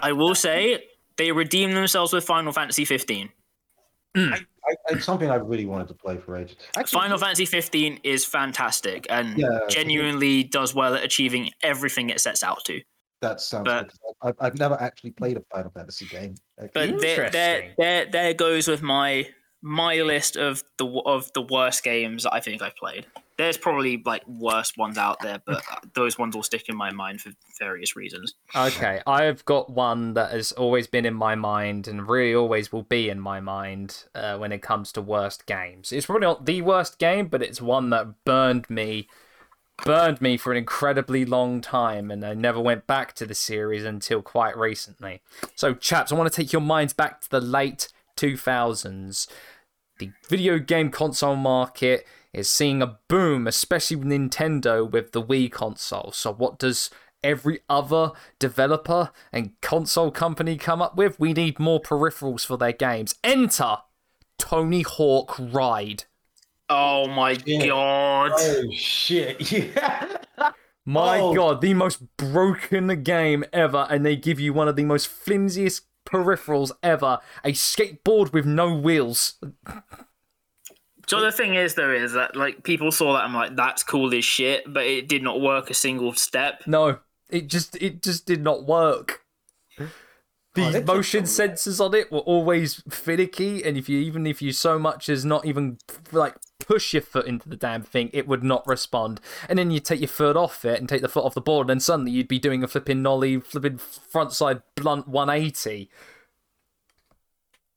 [0.00, 0.84] I will say
[1.16, 3.30] they redeem themselves with Final Fantasy 15.
[4.16, 4.32] Hmm.
[4.34, 6.56] I, it's something I really wanted to play for ages.
[6.76, 9.58] Actually, Final Fantasy 15 is fantastic and Yeah.
[9.68, 12.80] genuinely does well at achieving everything it sets out to.
[13.20, 13.90] That sounds but- good.
[13.90, 16.34] 'cause I've, I've never actually played a Final Fantasy game.
[16.56, 16.96] But there, there,
[17.26, 17.74] Interesting.
[17.78, 19.26] there, there goes with my
[19.64, 23.06] my list of the of the worst games I think I've played.
[23.38, 25.64] There's probably like worse ones out there, but
[25.94, 28.34] those ones will stick in my mind for various reasons.
[28.54, 32.82] Okay, I've got one that has always been in my mind and really always will
[32.82, 35.92] be in my mind uh, when it comes to worst games.
[35.92, 39.08] It's probably not the worst game, but it's one that burned me,
[39.82, 43.84] burned me for an incredibly long time, and I never went back to the series
[43.84, 45.22] until quite recently.
[45.56, 49.26] So, chaps, I want to take your minds back to the late 2000s.
[49.98, 55.50] The video game console market is seeing a boom, especially with Nintendo with the Wii
[55.52, 56.10] console.
[56.12, 56.90] So, what does
[57.22, 61.18] every other developer and console company come up with?
[61.20, 63.14] We need more peripherals for their games.
[63.22, 63.76] Enter
[64.38, 66.04] Tony Hawk Ride.
[66.68, 67.66] Oh my Yeah.
[67.68, 68.32] god!
[68.34, 69.52] Oh shit!
[69.52, 70.16] Yeah.
[70.86, 71.34] My Oh.
[71.34, 75.82] god, the most broken game ever, and they give you one of the most flimsiest
[76.14, 79.34] peripherals ever a skateboard with no wheels.
[81.06, 84.14] So the thing is, though, is that like people saw that I'm like, that's cool
[84.14, 86.62] as shit, but it did not work a single step.
[86.66, 89.23] No, it just it just did not work.
[90.54, 94.24] The Oh, they took motion sensors on it were always finicky, and if you even
[94.26, 95.78] if you so much as not even
[96.12, 99.20] like push your foot into the damn thing, it would not respond.
[99.48, 101.64] And then you take your foot off it and take the foot off the board,
[101.64, 105.90] and then suddenly you'd be doing a flipping nollie, flipping frontside blunt 180.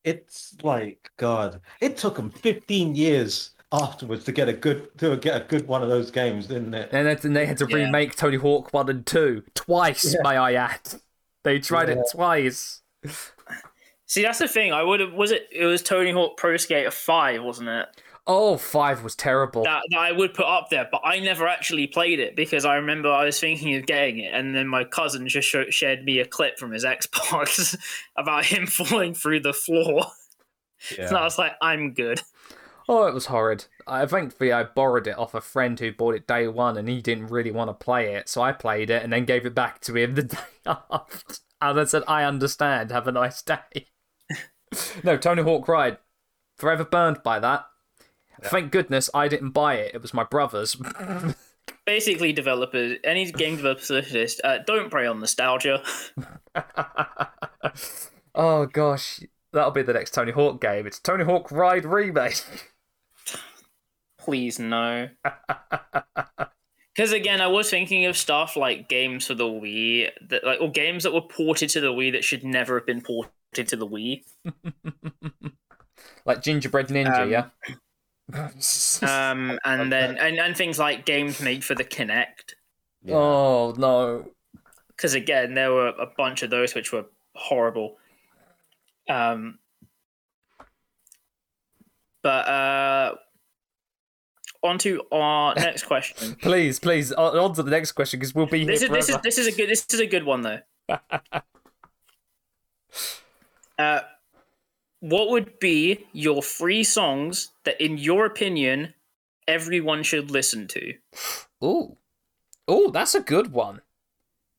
[0.04, 1.60] It's like God.
[1.82, 5.84] It took them 15 years afterwards to get a good to get a good one
[5.84, 6.90] of those games, didn't it?
[6.94, 7.76] And then they had to Yeah.
[7.78, 10.22] remake Tony Hawk 1 and 2 twice, Yeah.
[10.24, 11.02] may I add.
[11.48, 12.82] They tried it twice.
[14.06, 14.74] See, that's the thing.
[14.74, 15.14] I would have.
[15.14, 15.48] Was it?
[15.50, 17.88] It was Tony Hawk Pro Skater Five, wasn't it?
[18.30, 19.64] Oh, 5 was terrible.
[19.64, 22.76] That, that I would put up there, but I never actually played it because I
[22.76, 26.20] remember I was thinking of getting it, and then my cousin just sho- shared me
[26.20, 27.78] a clip from his Xbox
[28.18, 30.08] about him falling through the floor.
[31.00, 32.22] And I was like, I'm good.
[32.90, 33.66] Oh, it was horrid.
[33.88, 37.02] I thankfully I borrowed it off a friend who bought it day one, and he
[37.02, 39.82] didn't really want to play it, so I played it and then gave it back
[39.82, 41.36] to him the day after.
[41.62, 42.92] And I said, "I understand.
[42.92, 43.88] Have a nice day."
[45.04, 45.98] no, Tony Hawk Ride,
[46.58, 47.66] forever burned by that.
[48.44, 49.96] Thank goodness I didn't buy it.
[49.96, 50.76] It was my brother's.
[51.86, 55.84] Basically, developers, any game developers list, uh, don't prey on nostalgia.
[58.36, 59.22] oh gosh,
[59.54, 60.86] that'll be the next Tony Hawk game.
[60.86, 62.44] It's Tony Hawk Ride remake.
[64.28, 65.10] Please no.
[66.94, 70.72] Because again, I was thinking of stuff like games for the Wii that like or
[70.72, 73.86] games that were ported to the Wii that should never have been ported to the
[73.86, 74.24] Wii.
[76.26, 77.46] like Gingerbread Ninja, Um, yeah.
[79.04, 82.56] Um, and then and, and things like games made for the Kinect.
[83.04, 83.14] Yeah.
[83.14, 84.32] Oh no.
[84.88, 87.06] Because again, there were a bunch of those which were
[87.36, 87.98] horrible.
[89.08, 89.60] Um,
[92.24, 93.16] but uh,
[94.68, 96.36] on to our next question.
[96.42, 99.06] Please, please, on on to the next question because we'll be here this is this
[99.06, 99.22] is forever.
[99.24, 100.60] this is a good this is a good one though.
[103.80, 104.02] uh,
[105.00, 108.94] what would be your three songs that, in your opinion,
[109.48, 110.94] everyone should listen to?
[111.64, 111.98] Ooh,
[112.70, 113.82] ooh, that's a good one.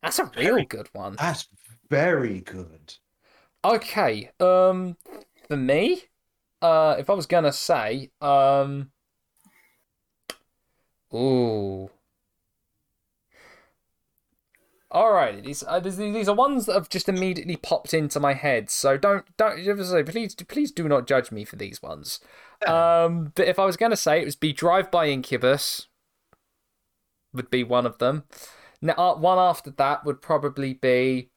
[0.03, 1.17] That's a real Very- good one.
[1.19, 1.49] That's
[1.91, 2.95] very good.
[3.65, 4.97] Okay, um,
[5.49, 6.05] for me,
[6.63, 8.91] uh, if I was gonna say, um,
[11.15, 11.91] ooh,
[14.91, 18.33] All right, these uh, these these are ones that have just immediately popped into my
[18.33, 18.71] head.
[18.71, 22.21] So don't don't say please please do not judge me for these ones.
[22.67, 25.89] Um, but if I was going to say it was be Drive by Incubus,
[27.35, 28.25] would be one of them.
[28.81, 31.31] Now, uh, one after that would probably be.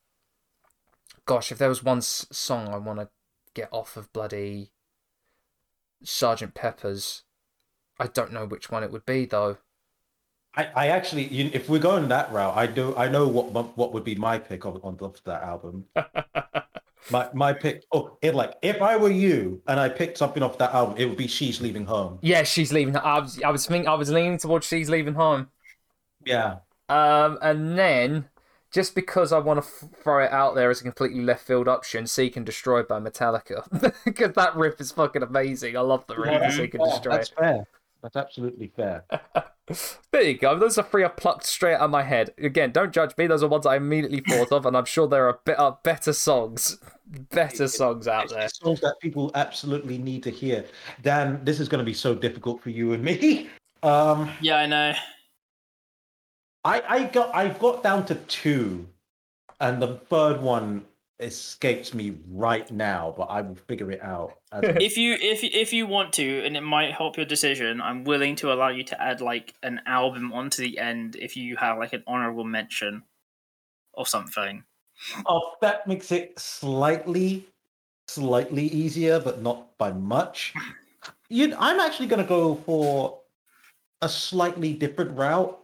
[1.26, 3.10] Gosh, if there was one s- song I want to
[3.54, 4.72] get off of bloody
[6.04, 7.24] Sergeant Pepper's,
[8.02, 9.58] I don't know which one it would be though.
[10.56, 12.94] I, I actually, if we're going that route, I do.
[12.98, 15.86] I know what what would be my pick on on that album.
[17.12, 17.84] my my pick.
[17.94, 21.06] Oh, it like if I were you and I picked something off that album, it
[21.06, 22.98] would be "She's Leaving Home." Yeah, she's leaving.
[22.98, 25.50] I was I was thinking I was leaning towards she's leaving home.
[26.26, 26.58] Yeah,
[26.90, 28.30] Um, and then
[28.72, 31.68] just because I want to f- throw it out there as a completely left field
[31.68, 33.66] option, Seek and Destroy by Metallica,
[34.06, 35.76] because that riff is fucking amazing.
[35.76, 37.12] I love the riff of Seek and Yeah, Destroy.
[37.12, 37.66] that's fair.
[38.02, 39.06] That's absolutely fair.
[40.12, 40.60] There you go.
[40.60, 42.34] Those are three I plucked straight out of my head.
[42.38, 43.28] Again, don't judge me.
[43.28, 46.78] Those are ones I immediately thought of, and I'm sure there are better, better songs,
[47.30, 48.42] better songs out It's there.
[48.42, 50.66] just songs that people absolutely need to hear.
[51.04, 53.50] Dan, this is going to be so difficult for you and me.
[53.84, 54.94] Um, Yeah, I know.
[56.66, 58.88] I I got I got down to two,
[59.60, 60.86] and the third one
[61.22, 64.34] escapes me right now, but I will figure it out.
[64.52, 68.04] As If you if if you want to, and it might help your decision, I'm
[68.04, 71.78] willing to allow you to add like an album onto the end if you have
[71.78, 73.04] like an honorable mention
[73.94, 74.64] or something.
[75.28, 77.48] oh, that makes it slightly,
[78.08, 80.54] slightly easier, but not by much.
[81.30, 83.22] You, I'm actually going to go for
[84.02, 85.58] a slightly different route.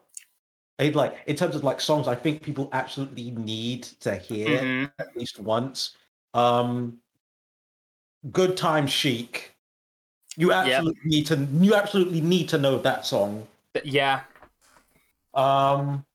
[0.80, 4.92] I'd like in terms of like songs, I think people absolutely need to hear Mhm.
[5.00, 5.96] at least once.
[6.34, 7.02] Um,
[8.32, 9.56] Good Time Chic.
[10.36, 11.36] You absolutely need to.
[11.36, 13.48] You absolutely need to know that song.
[13.84, 14.22] Yeah,
[15.34, 16.06] Um,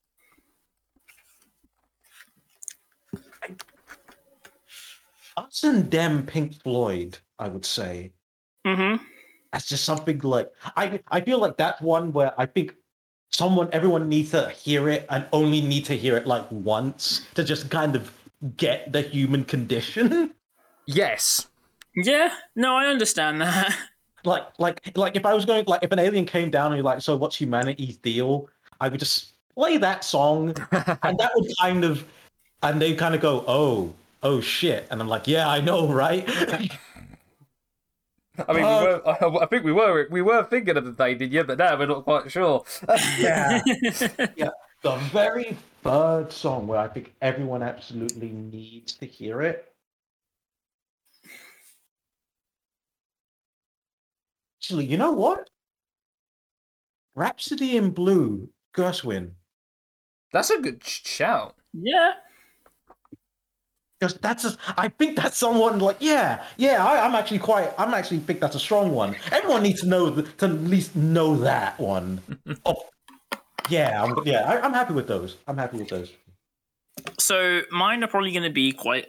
[5.36, 7.18] us and them, Pink Floyd.
[7.38, 8.12] I would say
[8.66, 9.02] Mm-hmm.
[9.52, 11.00] that's just something like I.
[11.08, 12.74] I feel like that's one where I think
[13.32, 17.42] someone, everyone needs to hear it and only need to hear it like once to
[17.42, 18.12] just kind of
[18.56, 20.32] get the human condition.
[20.86, 21.48] yes,
[21.94, 22.34] Yeah.
[22.54, 23.76] No, I understand that.
[24.24, 26.84] like like like if I was going like if an alien came down and you're
[26.84, 28.48] like, so what's humanity's deal?
[28.80, 30.48] I would just play that song
[31.02, 32.04] and that would kind of
[32.62, 34.86] and they kind of go, Oh, oh shit.
[34.90, 36.28] And I'm like, Yeah, I know, right?
[38.48, 41.14] I mean, we Uh, were, I think we were we were thinking of the day,
[41.14, 41.44] did you?
[41.44, 42.64] But now we're not quite sure.
[43.18, 43.60] yeah.
[44.36, 44.50] yeah.
[44.82, 49.72] The very third song where I think everyone absolutely needs to hear it.
[54.58, 55.50] Actually, you know what?
[57.14, 59.32] Rhapsody in Blue, Gershwin.
[60.32, 61.56] That's a good shout.
[61.74, 62.12] yeah.
[64.02, 67.94] Because that's a, I think that's someone like yeah yeah I, I'm actually quite I'm
[67.94, 69.14] actually think that's a strong one.
[69.30, 72.20] Everyone needs to know the, to at least know that one.
[72.66, 72.88] oh,
[73.68, 75.36] yeah I'm, yeah I, I'm happy with those.
[75.46, 76.10] I'm happy with those.
[77.20, 79.06] So mine are probably going to be quite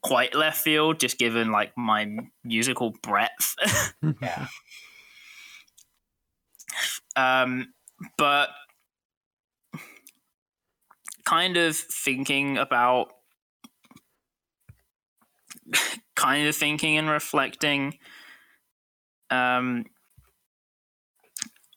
[0.00, 3.56] quite left field, just given like my musical breadth.
[4.22, 4.46] Yeah.
[7.14, 7.74] um,
[8.16, 8.48] but
[11.26, 13.12] kind of thinking about
[16.16, 17.98] kind of thinking and reflecting
[19.30, 19.84] um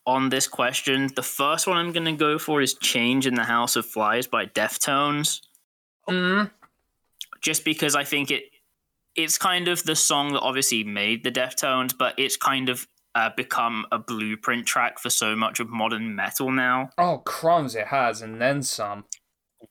[0.06, 3.44] on this question the first one i'm going to go for is change in the
[3.44, 5.42] house of flies by deftones
[6.08, 6.52] Mm.
[7.42, 8.44] just because i think it
[9.16, 13.30] it's kind of the song that obviously made the deftones but it's kind of uh,
[13.36, 17.74] become a blueprint track for so much of modern metal now Oh crumbs!
[17.74, 19.06] It has, and then some.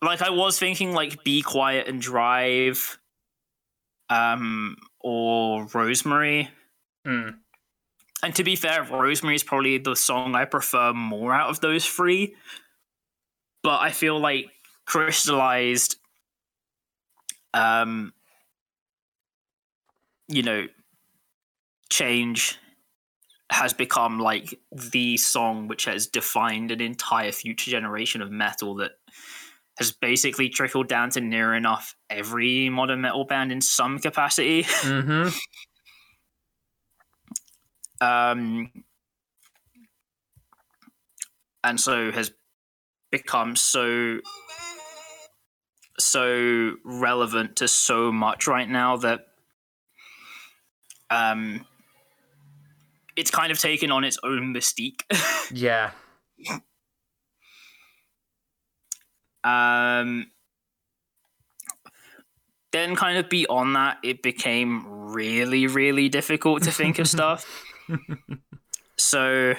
[0.02, 2.98] like I was thinking like Be Quiet and Drive
[4.10, 6.48] um or Rosemary.
[7.06, 7.36] Mm.
[8.22, 11.84] And to be fair, Rosemary is probably the song I prefer more out of those
[11.84, 12.34] three.
[13.62, 14.46] But I feel like
[14.86, 15.96] crystallized
[17.54, 18.12] um
[20.28, 20.66] you know
[21.90, 22.58] change
[23.50, 28.92] has become like the song which has defined an entire future generation of metal that
[29.76, 34.66] has basically trickled down to near enough every modern metal band in some capacity.
[34.84, 35.28] Mm-hmm.
[38.00, 38.70] um,
[41.62, 42.30] and so has
[43.10, 44.18] become so
[45.98, 49.26] so relevant to so much right now that
[51.10, 51.64] um,
[53.16, 55.02] it's kind of taken on its own mystique.
[55.52, 55.90] Yeah.
[59.44, 60.26] Um,
[62.72, 67.46] then, kind of beyond that, it became really, really difficult to think of stuff.
[68.98, 69.54] so,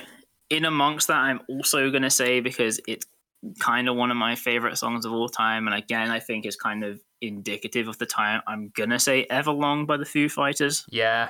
[0.50, 3.06] in amongst that, I'm also going to say because it's
[3.60, 6.56] kind of one of my favorite songs of all time, and again, I think is
[6.56, 8.42] kind of indicative of the time.
[8.48, 10.86] I'm gonna say "Everlong" by the Foo Fighters.
[10.90, 11.30] Yeah,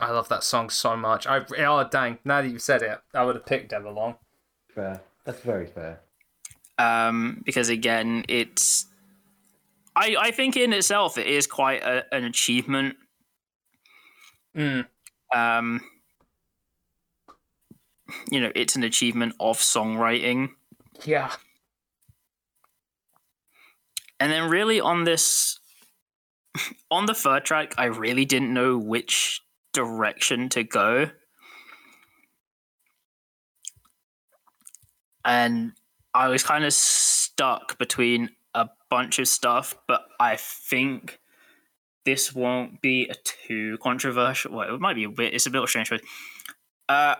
[0.00, 1.26] I love that song so much.
[1.26, 2.18] I oh dang!
[2.24, 4.16] Now that you've said it, I would have picked Everlong.
[4.68, 5.00] Fair.
[5.24, 6.00] That's very fair.
[6.78, 8.86] Um, because again, it's
[9.94, 12.96] I I think in itself it is quite a, an achievement.
[14.56, 14.86] Mm.
[15.34, 15.80] Um,
[18.30, 20.50] you know, it's an achievement of songwriting.
[21.04, 21.32] Yeah.
[24.20, 25.58] And then really on this
[26.90, 29.40] on the third track, I really didn't know which
[29.72, 31.10] direction to go.
[35.24, 35.72] And
[36.14, 41.18] I was kind of stuck between a bunch of stuff, but I think
[42.04, 44.52] this won't be a too controversial.
[44.54, 45.34] Well, it might be a bit.
[45.34, 45.90] It's a bit strange.
[45.90, 46.02] But,
[46.88, 47.16] uh,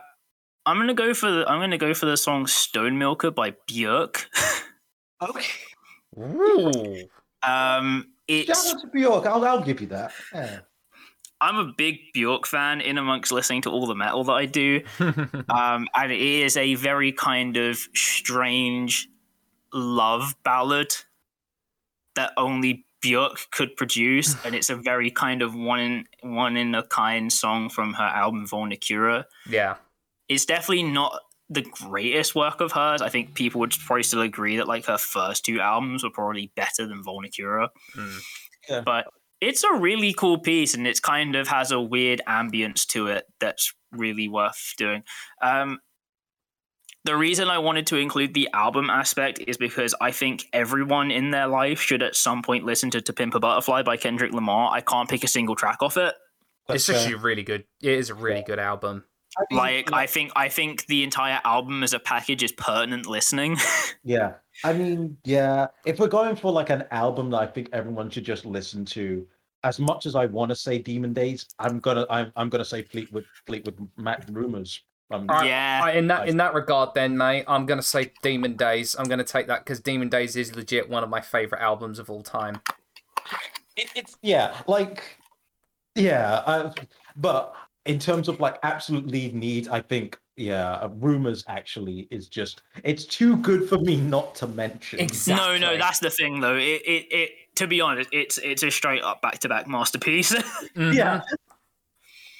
[0.66, 1.49] I'm gonna go for the.
[1.49, 4.27] I'm gonna go for the song "Stone Milker" by Björk.
[5.23, 5.45] Okay.
[6.19, 7.09] Ooh.
[7.43, 9.27] um, Shout it's out to Bjork.
[9.27, 10.12] I'll, I'll give you that.
[10.35, 10.61] Yeah.
[11.40, 14.82] I'm a big Bjork fan in amongst listening to all the metal that I do.
[15.01, 19.09] um, and it is a very kind of strange
[19.73, 20.94] love ballad
[22.15, 26.74] that only Björk could produce, and it's a very kind of one in one in
[26.74, 29.24] a kind song from her album Vulnicura.
[29.48, 29.77] yeah.
[30.27, 31.20] It's definitely not
[31.51, 33.02] the greatest work of hers.
[33.02, 36.51] I think people would probably still agree that like her first two albums were probably
[36.56, 37.69] better than Vulnicura.
[37.94, 38.19] Mm.
[38.70, 38.81] Yeah.
[38.81, 39.09] But
[39.40, 43.24] it's a really cool piece and it's kind of has a weird ambience to it
[43.40, 45.02] that's really worth doing.
[45.43, 45.81] Um,
[47.05, 51.31] the reason I wanted to include the album aspect is because I think everyone in
[51.31, 54.70] their life should at some point listen to To Pimp a Butterfly by Kendrick Lamar.
[54.73, 56.15] I can't pick a single track off it.
[56.70, 57.65] It's That's, actually really good.
[57.82, 59.05] It is a really good album.
[59.36, 63.06] I mean, Like I think I think the entire album as a package is pertinent
[63.06, 63.56] listening.
[64.06, 64.35] Yeah.
[64.62, 65.66] I mean, yeah.
[65.85, 69.26] If we're going for like an album that I think everyone should just listen to,
[69.64, 72.82] as much as I want to say Demon Days, I'm gonna I'm, I'm gonna say
[72.82, 74.82] Fleetwood Fleetwood Mac Rumors.
[75.10, 75.81] Um, Alright, Yeah.
[75.85, 78.94] I- in that in that regard, then, mate, I'm gonna say Demon Days.
[78.98, 82.09] I'm gonna take that because Demon Days is legit one of my favorite albums of
[82.10, 82.60] all time.
[83.76, 85.02] it, it's yeah, like
[85.94, 86.43] yeah.
[86.47, 86.72] I,
[87.16, 87.55] but
[87.86, 92.62] in terms of like absolute lead need, I think yeah, uh, Rumors actually is just
[92.82, 95.06] it's too good for me not to mention.
[95.28, 96.56] no, no, that's the thing though.
[96.56, 97.31] It, it, it.
[97.56, 100.35] To be honest, it's it's a straight up back to back masterpiece.
[100.77, 100.94] Mhm.
[100.94, 101.23] yeah.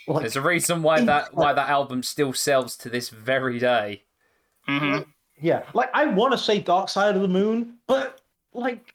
[0.07, 4.03] Like, There's a reason why that why that album still sells to this very day.
[4.67, 4.99] hmm
[5.41, 8.21] Yeah, like I want to say Dark Side of the Moon, but
[8.53, 8.95] like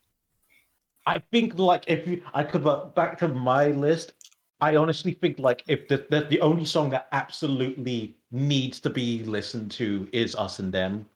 [1.06, 2.64] I think like if you I could
[2.94, 4.12] back to my list,
[4.60, 9.24] I honestly think like if the, the the only song that absolutely needs to be
[9.24, 11.06] listened to is Us and Them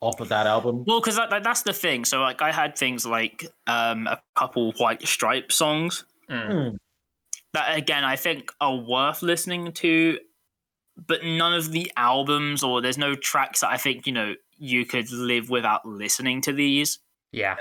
[0.00, 0.84] off of that album.
[0.86, 2.06] Well, because that, that, that's the thing.
[2.06, 6.76] So like, I had things like um, a couple White Stripe songs Hmm.
[7.54, 10.18] that again I think are worth listening to,
[11.08, 14.86] but none of the albums or there's no tracks that I think you know you
[14.86, 17.00] could live without listening to these.
[17.32, 17.56] Yeah.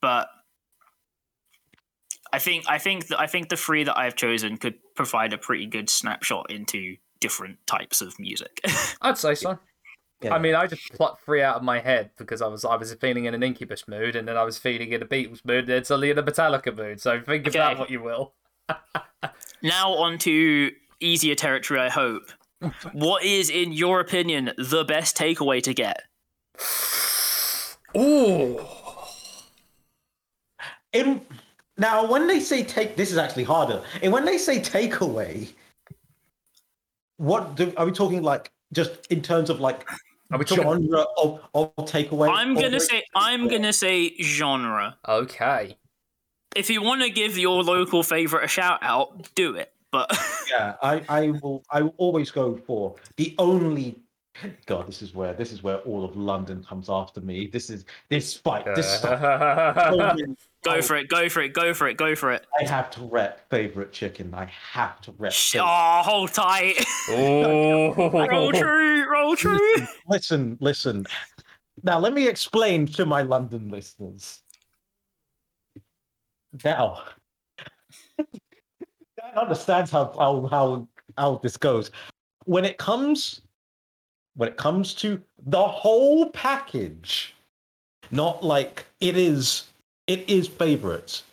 [0.00, 0.28] But
[2.32, 5.38] I think I think that I think the three that I've chosen could provide a
[5.38, 8.60] pretty good snapshot into different types of music.
[9.02, 9.58] I'd say so.
[10.22, 10.34] Yeah.
[10.34, 12.92] I mean, I just plucked three out of my head because I was I was
[12.94, 15.68] feeling in an Incubus mood, and then I was feeling in a Beatles mood, and
[15.68, 17.00] then suddenly in a Metallica mood.
[17.00, 18.32] So think of that what you will.
[19.62, 22.30] now on to easier territory, I hope.
[22.92, 26.02] what is, in your opinion, the best takeaway to get?
[27.96, 28.60] Ooh.
[30.92, 31.20] In,
[31.78, 33.82] now, when they say take, this is actually harder.
[34.02, 35.52] And when they say takeaway,
[37.18, 38.50] what do, are we talking like?
[38.72, 39.88] Just in terms of like
[40.32, 40.64] Are we talking?
[40.64, 42.28] genre of, of takeaway?
[42.30, 44.96] I'm Or gonna which- say I'm gonna say genre.
[45.08, 45.76] Okay.
[46.56, 49.72] If you want to give your local favorite a shout out, do it.
[49.92, 50.10] But
[50.50, 51.62] Yeah, I, I will.
[51.70, 53.96] I will always go for the only.
[54.66, 57.46] God, this is where this is where all of London comes after me.
[57.46, 58.64] This is this fight.
[58.74, 59.00] This
[60.64, 62.46] go for it, go for it, go for it, go for it.
[62.60, 64.34] I have to rep favorite chicken.
[64.34, 65.32] I have to rep.
[65.32, 66.84] Sh- Oh, hold tight.
[67.08, 68.52] roll oh.
[68.52, 69.58] true, roll true.
[70.08, 71.06] Listen, listen.
[71.82, 74.42] Now let me explain to my London listeners.
[76.64, 77.04] Now,
[78.18, 80.88] Dan understands how how how
[81.18, 81.90] how this goes.
[82.44, 83.42] When it comes,
[84.36, 87.34] when it comes to the whole package,
[88.10, 89.64] Not like it is.
[90.06, 91.24] It is favorites.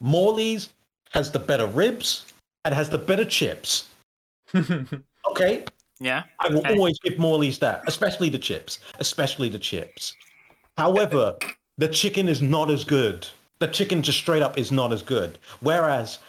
[0.00, 0.70] Morley's
[1.10, 2.26] has the better ribs
[2.64, 3.88] and has the better chips.
[5.30, 5.64] Okay,
[6.00, 6.22] Yeah.
[6.38, 6.72] I will Okay.
[6.74, 10.14] always give Morley's that, especially the chips, especially the chips.
[10.78, 11.36] However,
[11.76, 13.26] the chicken is not as good.
[13.58, 15.38] The chicken just straight up is not as good.
[15.60, 16.20] Whereas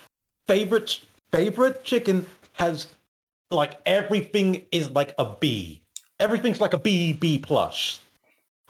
[0.50, 1.00] favorite
[1.32, 2.88] favorite chicken has
[3.52, 5.80] like everything is like a B.
[6.20, 8.02] Everything's like a B B plus.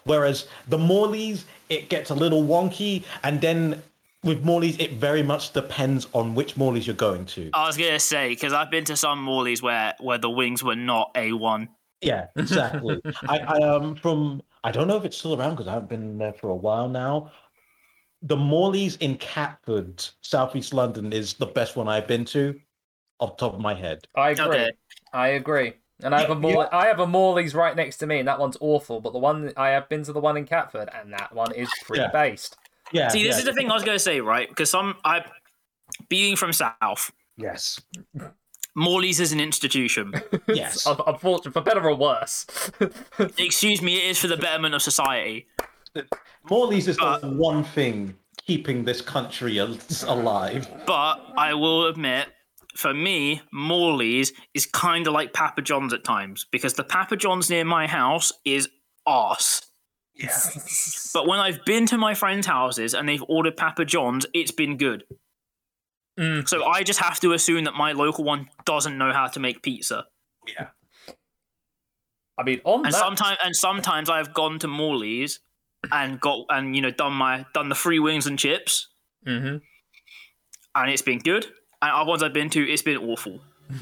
[0.03, 3.81] Whereas the Morley's it gets a little wonky, and then
[4.23, 7.49] with Morley's it very much depends on which Morley's you're going to.
[7.53, 10.75] I was gonna say because I've been to some Morleys where where the wings were
[10.75, 11.69] not a one.
[12.01, 13.01] Yeah, exactly.
[13.27, 16.17] I, I um from I don't know if it's still around because I haven't been
[16.17, 17.31] there for a while now.
[18.21, 22.59] The Morley's in Catford, southeast London, is the best one I've been to,
[23.19, 24.05] off the top of my head.
[24.13, 24.45] I agree.
[24.45, 24.71] Okay.
[25.13, 25.73] I agree.
[26.01, 28.39] And I have a Yeah, I have a Morley's right next to me, and that
[28.39, 29.01] one's awful.
[29.01, 31.69] But the one I have been to the one in Catford, and that one is
[31.85, 32.11] pretty Yeah.
[32.11, 32.55] based.
[32.91, 33.09] Yeah.
[33.09, 34.47] See, this yeah, is the thing I was gonna say, right?
[34.47, 35.25] Because some I,
[36.07, 37.79] being from South, Yes.
[38.75, 40.13] Morley's is an institution.
[40.47, 40.85] Yes.
[40.85, 42.45] Unfortunately, for better or worse.
[43.37, 45.47] Excuse me, it is for the betterment of society.
[46.49, 48.15] Morley's is Uh, the one thing
[48.47, 50.67] keeping this country alive.
[50.87, 52.29] But I will admit,
[52.79, 57.49] for me, Morley's is kind of like Papa John's at times because the Papa John's
[57.49, 58.69] near my house is
[59.05, 59.61] arse.
[61.13, 64.77] But when I've been to my friends' houses and they've ordered Papa John's, it's been
[64.77, 65.03] good.
[66.19, 66.47] Mm.
[66.47, 69.61] So I just have to assume that my local one doesn't know how to make
[69.61, 70.05] pizza.
[70.47, 70.67] Yeah.
[72.37, 75.39] I mean, on And that, sometimes and sometimes I've gone to Morley's
[75.91, 78.87] and got and you know done my done the free wings and chips
[79.27, 79.61] Mhm.
[80.75, 81.47] and it's been good.
[81.81, 83.39] And other ones I've been to, it's been awful.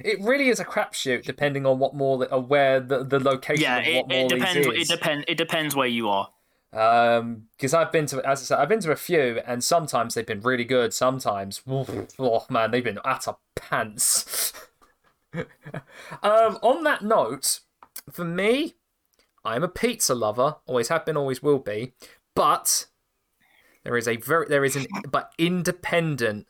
[0.00, 3.78] it really is a crapshoot depending on what Morley, or where the, the location Yeah,
[3.78, 4.66] it, it depends.
[4.66, 4.90] is.
[4.90, 5.24] It depends.
[5.28, 6.28] It depends where you are.
[6.72, 10.14] Um, because I've been to, as I said, I've been to a few, and sometimes
[10.14, 10.94] they've been really good.
[10.94, 14.52] Sometimes, oh man, they've been utter pants.
[15.34, 17.60] um, on that note,
[18.10, 18.74] for me,
[19.44, 20.56] I'm a pizza lover.
[20.66, 21.92] Always have been, always will be.
[22.34, 22.86] But
[23.84, 26.46] there is a very, there is an, but independent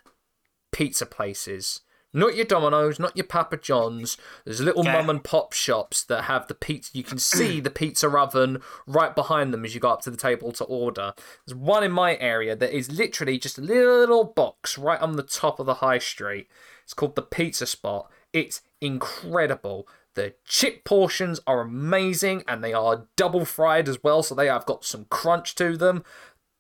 [0.71, 1.81] pizza places.
[2.15, 4.19] Not your Domino's, not your Papa John's.
[4.45, 6.91] There's little mum and pop shops that have the pizza.
[6.93, 10.19] You can see the pizza oven right behind them as you go up to the
[10.19, 11.15] table to order.
[11.47, 15.23] There's one in my area that is literally just a little box right on the
[15.23, 16.49] top of the high street.
[16.85, 18.11] It's called the Pizza Spot.
[18.35, 19.89] It's incredible.
[20.15, 24.67] The chip portions are amazing and they are double fried as well, so they have
[24.67, 26.05] got some crunch to them.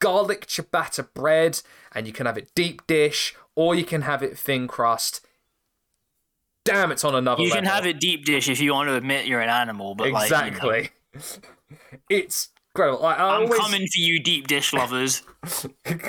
[0.02, 1.62] Garlic ciabatta bread,
[1.94, 5.24] and you can have it deep dish or you can have it thin crust.
[6.64, 7.62] Damn, it's on another You level.
[7.62, 10.30] can have it deep dish if you want to admit you're an animal, but like,
[10.30, 10.90] you know, exactly.
[12.08, 13.02] it's incredible.
[13.02, 13.58] Like, I I'm always...
[13.58, 15.22] coming for you, deep dish lovers.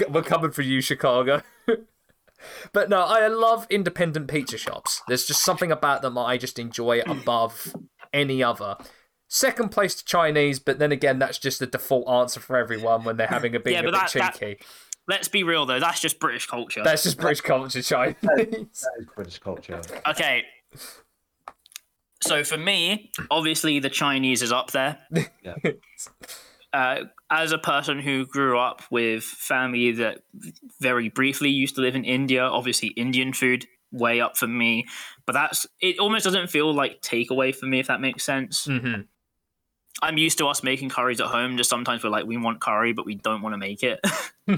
[0.09, 1.41] We're coming for you, Chicago.
[2.73, 5.01] but no, I love independent pizza shops.
[5.07, 7.75] There's just something about them that I just enjoy above
[8.13, 8.77] any other.
[9.35, 13.17] Second place to Chinese, but then again, that's just the default answer for everyone when
[13.17, 14.63] they're having a being Yeah, a but bit that- that- cheeky.
[15.07, 16.83] Let's be real though, that's just British culture.
[16.83, 18.15] That's just British culture, Chinese.
[18.21, 18.67] That
[18.99, 19.81] is British culture.
[20.07, 20.43] Okay.
[22.21, 24.99] So for me, obviously the Chinese is up there.
[25.43, 25.55] Yeah.
[26.71, 30.21] Uh, as a person who grew up with family that
[30.81, 34.83] very briefly used to live in India, obviously Indian food way up for me.
[35.27, 35.99] But that's it.
[35.99, 38.65] Almost doesn't feel like takeaway for me, if that makes sense.
[38.65, 39.01] hmm
[40.01, 41.57] I'm used to us making curries at home.
[41.57, 43.99] Just sometimes we're like, we want curry, but we don't want to make it.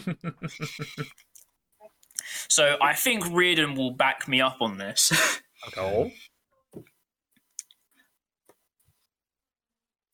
[2.47, 5.11] so I think Reardon will back me up on this.
[5.77, 6.11] Oh.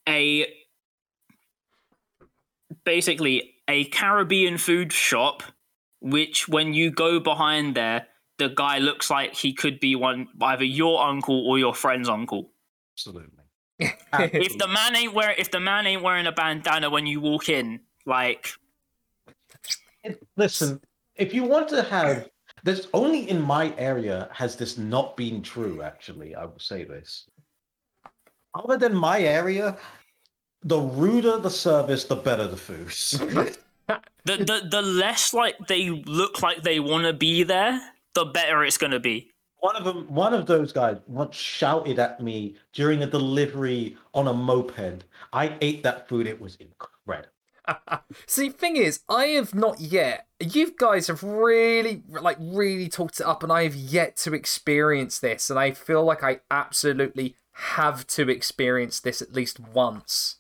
[0.08, 0.48] a
[2.86, 5.44] basically a Caribbean food shop,
[6.00, 8.08] which when you go behind there,
[8.38, 12.52] the guy looks like he could be one either your uncle or your friend's uncle.
[12.96, 13.41] Absolutely.
[14.14, 17.50] If the man ain't wearing if the man ain't wearing a bandana when you walk
[17.50, 18.50] in, like
[20.04, 20.82] It- listen,
[21.16, 22.30] if you want to have,
[22.64, 25.82] there's only in my area has this not been true.
[25.82, 27.28] Actually, I will say this.
[28.54, 29.78] Other than my area,
[30.64, 32.88] the ruder the service, the better the food.
[34.26, 37.80] the the, the less like they look like they want to be there,
[38.14, 39.31] the better it's gonna be.
[39.62, 44.28] One of them, one of those guys, once shouted at me during a delivery on
[44.28, 45.06] a moped.
[45.32, 47.30] I ate that food; it was incredible.
[48.28, 50.28] See, thing is, I have not yet.
[50.40, 55.20] You guys have really, like, really talked it up, and I have yet to experience
[55.20, 60.38] this, and I feel like I absolutely have to experience this at least once.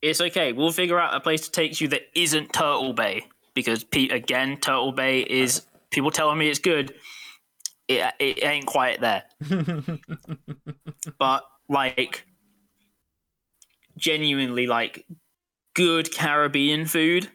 [0.00, 0.52] it's okay.
[0.52, 4.56] We'll figure out a place to take you that isn't Turtle Bay because Pete again,
[4.58, 6.94] Turtle Bay is people telling me it's good.
[7.98, 9.24] It it ain't quite there,
[11.18, 12.26] but like
[13.96, 15.06] genuinely like
[15.74, 17.30] good Caribbean food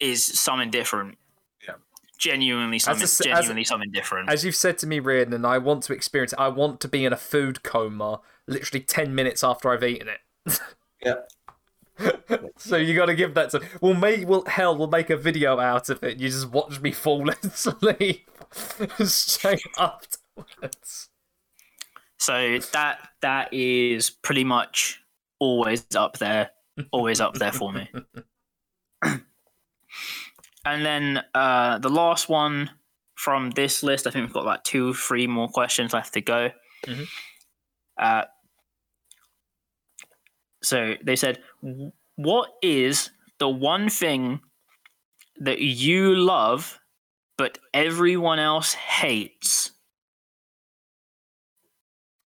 [0.00, 1.18] is something different.
[1.66, 1.74] Yeah.
[2.18, 4.28] Genuinely something a s- a- genuinely something different.
[4.30, 6.38] As you've said to me, Reardon, and I want to experience it.
[6.38, 10.60] I want to be in a food coma literally 10 minutes after I've eaten it.
[11.02, 11.14] Yeah.
[12.56, 13.62] so you got to give that to.
[13.80, 16.18] Well, maybe we'll hell we'll make a video out of it.
[16.18, 18.28] You just watch me fall asleep
[19.04, 21.08] straight afterwards.
[22.18, 25.02] So that that is pretty much
[25.38, 26.50] always up there,
[26.90, 27.90] always up there for me.
[30.64, 32.70] and then uh, the last one
[33.14, 36.50] from this list, I think we've got like two, three more questions left to go.
[36.86, 37.06] Mhm.
[37.98, 38.24] Uh,
[40.62, 41.42] so they said,
[42.16, 44.40] "What is the one thing
[45.38, 46.80] that you love,
[47.36, 49.70] but everyone else hates?"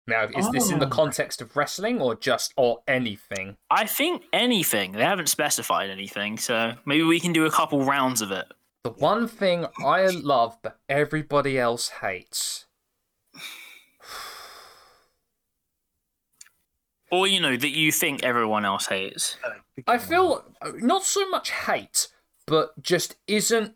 [0.07, 0.89] Now, is this in the Oh.
[0.89, 3.57] context of wrestling or just or anything?
[3.71, 4.91] I think anything.
[4.91, 8.45] They haven't specified anything, so maybe we can do a couple rounds of it.
[8.83, 12.65] The one thing I love but everybody else hates.
[17.11, 19.37] Or, you know, that you think everyone else hates.
[19.87, 22.07] I feel uh, not so much hate,
[22.47, 23.75] but just isn't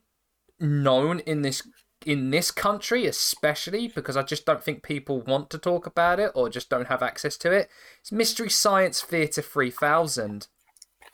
[0.59, 1.63] known in this
[2.05, 6.31] in this country, especially because I just don't think people want to talk about it
[6.33, 7.69] or just don't have access to it.
[7.99, 10.47] It's Mystery Science Theater 3000.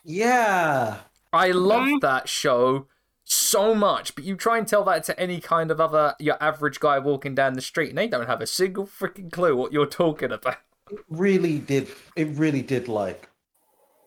[0.04, 0.98] Yeah.
[1.32, 2.86] I love that show
[3.24, 6.78] so much, but you try and tell that to any kind of other your average
[6.78, 9.86] guy walking down the street, and they don't have a single freaking clue what you're
[9.86, 10.58] talking about.
[10.90, 11.88] It really did.
[12.14, 13.28] It really did like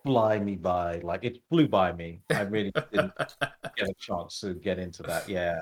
[0.04, 1.00] fly me by.
[1.00, 2.22] Like it flew by me.
[2.30, 3.14] I really didn't
[3.78, 5.28] get a chance to get into that.
[5.30, 5.62] Yeah.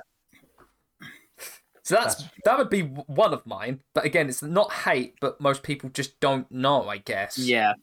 [1.84, 3.80] So that's, That's- that would be one of mine.
[3.94, 7.38] But again, it's not hate, but most people just don't know, I guess.
[7.38, 7.74] Yeah.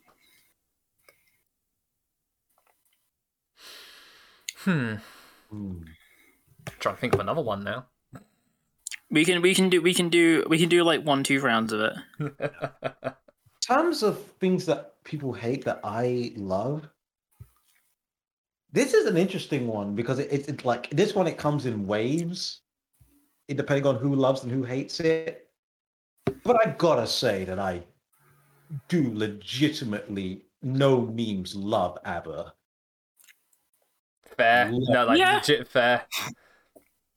[4.58, 4.94] Hmm.
[5.50, 5.82] Hmm.
[6.80, 7.86] trying to think of another one now.
[9.10, 11.72] We can we can do we can do we can do like one, two rounds
[11.72, 11.94] of it.
[12.18, 13.12] In
[13.76, 16.88] terms of things that people hate that I love,
[18.72, 21.26] this is an interesting one because it, it's it's like this one.
[21.26, 22.62] It comes in waves,
[23.48, 25.48] it, depending on who loves and who hates it.
[26.42, 27.82] But I gotta say that I
[28.88, 32.52] do legitimately no memes love ABBA.
[34.36, 34.70] fair.
[34.72, 35.34] No, like Yeah.
[35.36, 36.06] legit fair.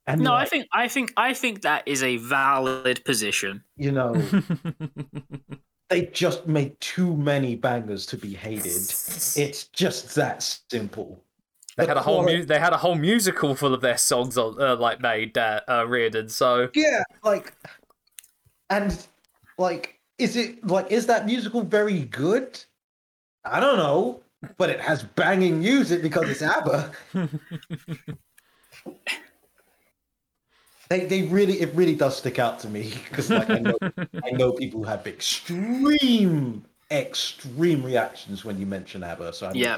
[0.05, 3.63] And No, I think I think I think that is a valid position.
[3.75, 4.13] you know
[5.89, 8.65] they just made too many bangers to be hated.
[9.35, 11.21] It's just that simple.
[11.77, 14.37] they The had a whole mu- they had a whole musical full of their songs
[14.37, 16.27] on, uh, like made uh, uh, Reardon.
[16.29, 17.53] So Yeah, like,
[18.69, 19.05] and
[19.57, 22.61] like, is it like is that musical very good?
[23.45, 24.21] I don't know,
[24.57, 26.91] but it has banging music because it's ABBA.
[30.89, 33.77] they they really it really does stick out to me because like I know
[34.23, 39.33] I know people have extreme extreme reactions when you mention ABBA.
[39.33, 39.77] So I know Yeah.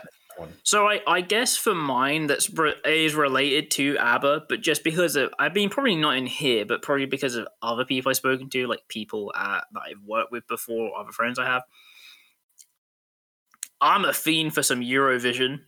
[0.64, 2.50] So I, I guess for mine that's
[2.86, 6.82] is related to ABBA, but just because of I've been probably not in here, but
[6.82, 10.48] probably because of other people I've spoken to, like people uh, that I've worked with
[10.48, 11.64] before, other friends I have.
[13.82, 15.62] I'm a fiend for some Eurovision.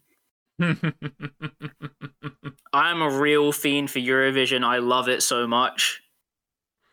[2.74, 4.64] I'm a real fiend for Eurovision.
[4.64, 6.02] I love it so much.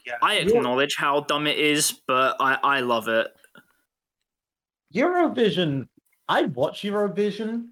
[0.06, 3.28] Yeah, I acknowledge how dumb it is, but I, I love it.
[4.94, 5.88] Eurovision,
[6.28, 7.68] I watch Eurovision,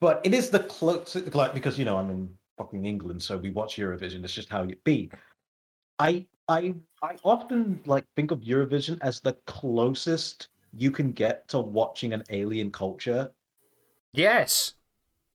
[0.00, 3.50] but it is the closest, like, because, you know, I'm in fucking England, so we
[3.50, 4.24] watch Eurovision.
[4.24, 5.10] It's just how it be.
[5.98, 11.60] I, I, I often, like, think of Eurovision as the closest you can get to
[11.60, 13.30] watching an alien culture.
[14.14, 14.74] yes,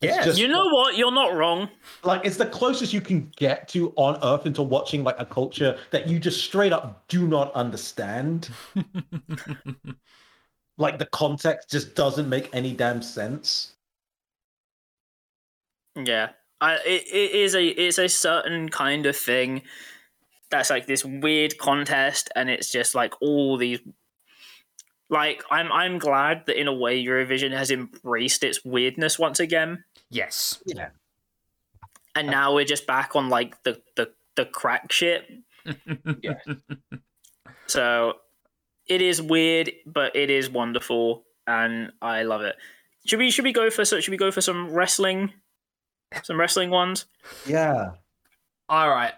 [0.01, 0.25] It's yes.
[0.25, 0.95] just- You know what?
[0.95, 1.69] You're not wrong.
[2.03, 5.77] Like, it's the closest you can get to on Earth into watching, like, a culture
[5.91, 8.49] that you just straight up do not understand.
[10.77, 13.73] like, the context just doesn't make any damn sense.
[15.95, 16.29] Yeah,
[16.61, 19.63] I it, it is a it's a certain kind of thing
[20.51, 23.79] that's like this weird contest, and it's just like all these.
[25.09, 29.83] Like I'm I'm glad that in a way Eurovision has embraced its weirdness once again,
[30.09, 30.61] yes.
[30.65, 30.89] Yeah.
[32.15, 35.29] and uh, now we're just back on like the the the crack shit.
[36.21, 36.39] Yeah.
[37.67, 38.13] So
[38.87, 41.23] it is weird, but it is wonderful.
[41.45, 42.55] and I love it.
[43.05, 45.33] Should we should we go for so should we go for some wrestling,
[46.23, 47.05] some wrestling ones?
[47.45, 47.91] Yeah.
[48.69, 49.13] All right.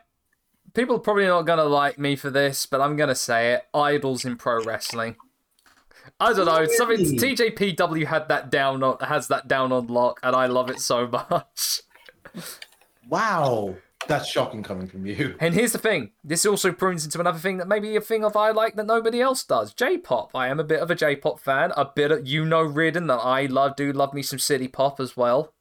[0.73, 3.63] People are probably not gonna like me for this, but I'm gonna say it.
[3.73, 5.15] Idols in pro wrestling.
[6.19, 6.65] I don't know.
[6.65, 10.79] Something TJPW had that down on has that down on lock, and I love it
[10.79, 11.81] so much.
[13.07, 13.75] Wow.
[14.07, 15.35] That's shocking coming from you.
[15.39, 18.35] And here's the thing: this also prunes into another thing that maybe a thing of
[18.35, 19.73] I like that nobody else does.
[19.73, 20.31] J-pop.
[20.33, 21.71] I am a bit of a J-pop fan.
[21.75, 23.75] A bit of you know, Ridden that I love.
[23.75, 25.53] Do love me some city pop as well.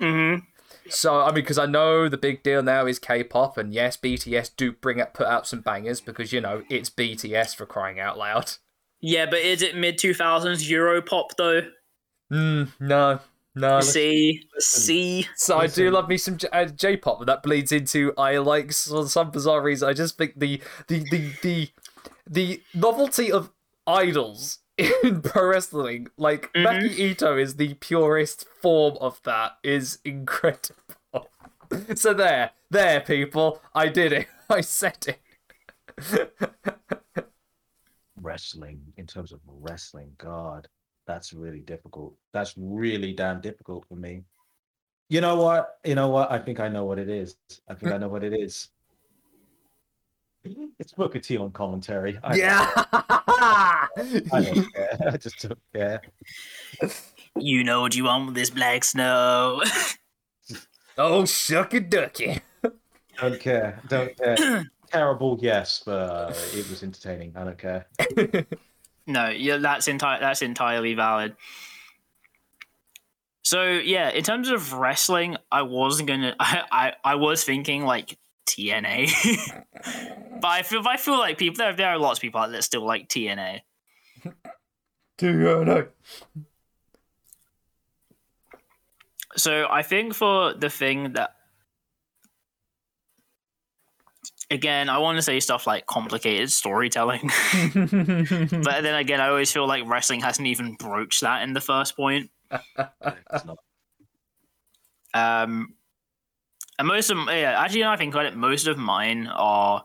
[0.00, 0.44] Mm-hmm.
[0.88, 4.52] So I mean, because I know the big deal now is K-pop, and yes, BTS
[4.56, 8.16] do bring up put out some bangers because you know it's BTS for crying out
[8.16, 8.52] loud.
[9.00, 11.62] Yeah, but is it mid two thousands Euro pop though?
[12.32, 13.20] Mm, no,
[13.54, 13.80] no.
[13.80, 15.26] See, see.
[15.36, 18.72] So I do love me some J- uh, J-pop, but that bleeds into I like
[18.72, 19.88] for some bizarre reason.
[19.88, 21.70] I just think the the the the,
[22.28, 23.50] the novelty of
[23.86, 29.58] idols in pro wrestling, like Maki Itoh, is the purest form of that.
[29.62, 30.76] Is incredible.
[31.96, 34.28] So there, there, people, I did it.
[34.48, 35.18] I said
[35.98, 36.32] it.
[38.26, 40.66] Wrestling, in terms of wrestling, God,
[41.06, 42.12] that's really difficult.
[42.32, 44.24] That's really damn difficult for me.
[45.08, 45.78] You know what?
[45.84, 46.32] You know what?
[46.32, 47.36] I think I know what it is.
[47.68, 48.68] I think I know what it is.
[50.78, 52.20] It's Booker T on commentary.
[52.22, 52.70] I, Yeah.
[52.76, 53.88] I
[54.30, 54.98] don't care.
[55.12, 56.00] I just don't care.
[57.36, 59.62] You know what you want with this black snow.
[60.98, 62.40] oh, shucky ducky.
[63.20, 63.80] Don't care.
[63.88, 64.66] Don't care.
[64.90, 67.32] Terrible, yes, but uh, it was entertaining.
[67.36, 67.86] I don't care.
[69.06, 71.36] no, yeah, that's entire that's entirely valid.
[73.42, 78.18] So yeah, in terms of wrestling, I wasn't gonna I, I, I was thinking like
[78.46, 79.10] TNA.
[80.40, 82.58] but I feel I feel like people there there are lots of people out there
[82.58, 83.60] that still like TNA.
[85.18, 85.88] TNA.
[89.36, 91.35] So I think for the thing that
[94.50, 97.30] again, I want to say stuff like complicated storytelling.
[97.74, 101.96] but then again, I always feel like wrestling hasn't even broached that in the first
[101.96, 102.30] point.
[105.14, 105.74] Um,
[106.78, 109.84] and most of yeah, actually, now I think about it, most of mine are,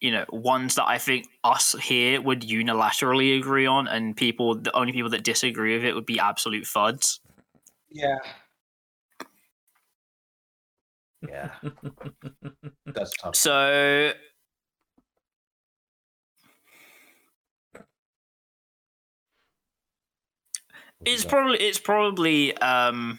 [0.00, 4.74] you know, ones that I think us here would unilaterally agree on, and people, the
[4.74, 7.18] only people that disagree with it would be absolute fuds.
[7.90, 8.18] Yeah.
[11.28, 11.50] Yeah.
[12.86, 13.36] That's tough.
[13.36, 14.12] So
[21.04, 23.18] it's probably it's probably um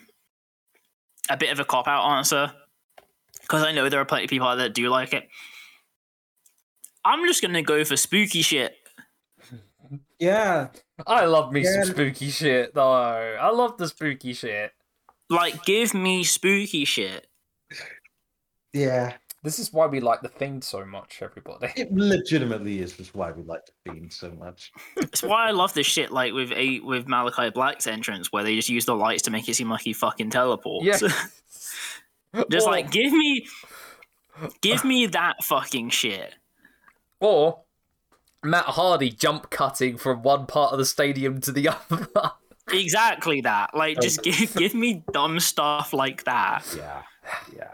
[1.30, 2.52] a bit of a cop out answer
[3.42, 5.28] because I know there are plenty of people out there that do like it.
[7.04, 8.76] I'm just gonna go for spooky shit.
[10.18, 10.70] Yeah.
[11.06, 11.84] I love me Yeah.
[11.84, 12.92] some spooky shit though.
[12.92, 14.72] I love the spooky shit.
[15.30, 17.28] Like, give me spooky shit.
[18.76, 19.14] Yeah.
[19.42, 21.72] This is why we like the theme so much, everybody.
[21.76, 24.72] It legitimately is just why we like the theme so much.
[24.98, 26.12] It's why I love this shit.
[26.12, 29.48] Like with a with Malakai Black's entrance, where they just use the lights to make
[29.48, 30.86] it seem like he fucking teleports.
[30.86, 30.98] Yeah.
[32.52, 33.48] just Or- like give me,
[34.62, 36.34] give me that fucking shit.
[37.20, 37.62] Or
[38.44, 42.32] Matt Hardy jump cutting from one part of the stadium to the other.
[42.72, 43.76] Exactly that.
[43.76, 46.66] Like, just give give me dumb stuff like that.
[46.76, 47.04] Yeah.
[47.56, 47.70] Yeah.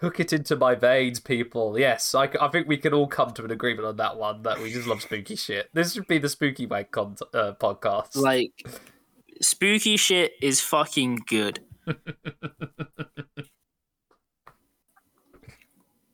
[0.00, 1.78] Hook it into my veins, people.
[1.78, 4.72] Yes, I think we can all come to an agreement on that one that we
[4.72, 5.70] just love spooky shit.
[5.72, 8.16] This should be the Spooky Wag con- uh, podcast.
[8.16, 8.52] Like,
[9.40, 11.60] spooky shit is fucking good.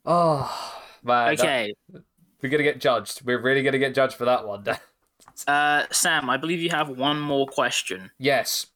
[0.04, 1.34] oh, man.
[1.36, 1.74] that- Okay,
[2.42, 3.22] we're going to get judged.
[3.24, 4.64] We're really going to get judged for that one.
[5.46, 8.10] uh, Sam, I believe you have one more question.
[8.18, 8.66] yes.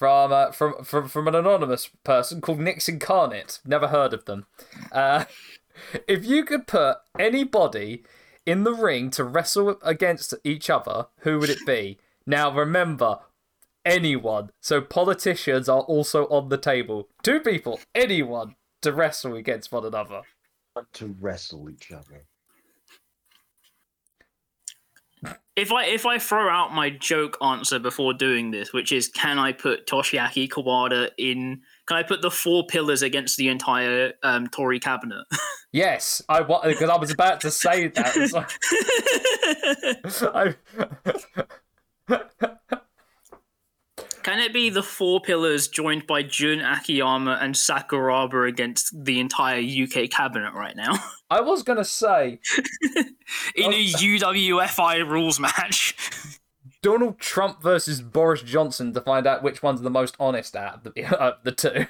[0.00, 3.60] From, uh, from from from an anonymous person called Nix Incarnate.
[3.66, 4.46] Never heard of them.
[4.90, 5.26] Uh,
[6.08, 8.04] if you could put anybody
[8.46, 11.98] in the ring to wrestle against each other, who would it be?
[12.24, 13.18] Now remember,
[13.84, 14.52] anyone.
[14.62, 17.10] So politicians are also on the table.
[17.22, 20.22] Two people, anyone to wrestle against one another.
[20.94, 22.24] To wrestle each other.
[25.56, 29.38] If I if I throw out my joke answer before doing this, which is can
[29.38, 31.60] I put Toshiaki Kawada in?
[31.86, 35.26] Can I put the four pillars against the entire um, Tory cabinet?
[35.72, 38.16] Yes, I because I was about to say that.
[38.16, 38.50] It's like-
[42.70, 42.78] I,
[44.22, 49.60] Can it be the four pillars joined by Jun Akiyama and Sakuraba against the entire
[49.60, 50.94] UK cabinet right now
[51.30, 52.40] I was gonna say
[53.54, 55.94] in a UWFI rules match?
[56.82, 60.94] Donald Trump versus Boris Johnson to find out which one's the most honest out of
[60.94, 61.86] the, uh, the two.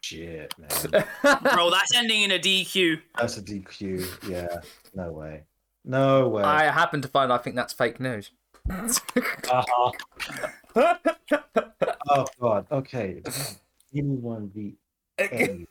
[0.00, 1.04] Shit, man.
[1.22, 3.00] Bro, that's ending in a DQ.
[3.18, 4.30] That's a DQ.
[4.30, 4.60] Yeah.
[4.94, 5.42] No way.
[5.84, 6.42] No way.
[6.42, 8.30] I happen to find I think that's fake news.
[8.68, 9.92] Uh-huh.
[12.08, 12.66] oh god.
[12.70, 13.22] Okay.
[13.92, 14.76] Give me one V.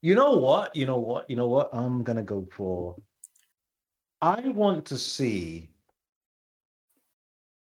[0.00, 0.76] You know what?
[0.76, 1.28] You know what?
[1.28, 1.70] You know what?
[1.72, 2.96] I'm gonna go for.
[4.22, 5.68] I want to see.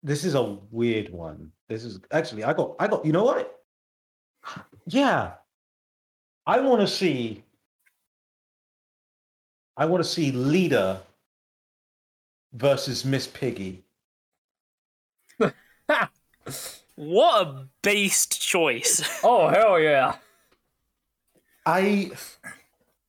[0.04, 1.52] This is a weird one.
[1.68, 3.06] This is actually I got I got.
[3.06, 3.60] You know what?
[4.88, 5.34] Yeah.
[6.46, 7.44] I want to see.
[9.76, 11.02] I want to see Lita
[12.54, 13.84] versus Miss Piggy.
[16.96, 19.02] What a based choice.
[19.24, 20.18] oh hell yeah!
[21.66, 22.12] I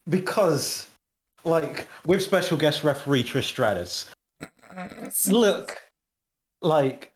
[0.08, 0.86] because
[1.44, 4.06] like with special guest referee Trish Stratus.
[5.28, 5.82] Look,
[6.62, 7.12] like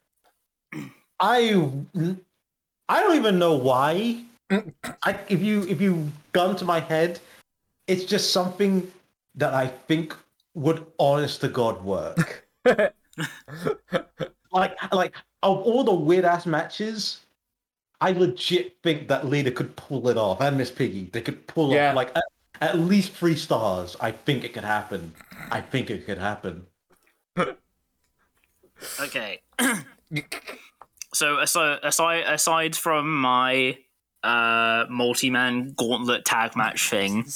[1.20, 1.70] I
[2.88, 4.24] I don't even know why.
[4.50, 7.18] I if you if you gun to my head,
[7.86, 8.90] it's just something
[9.36, 10.14] that I think
[10.58, 12.48] would honest to God work.
[14.52, 17.20] like like of all the weird ass matches,
[18.00, 21.08] I legit think that Lita could pull it off, and Miss Piggy.
[21.12, 21.90] They could pull Yeah.
[21.90, 22.24] off like at,
[22.60, 23.96] at least three stars.
[24.00, 25.14] I think it could happen.
[25.50, 26.66] I think it could happen.
[29.00, 29.40] Okay.
[31.12, 33.76] so aside aside aside from my
[34.22, 37.26] uh multi-man gauntlet tag match thing,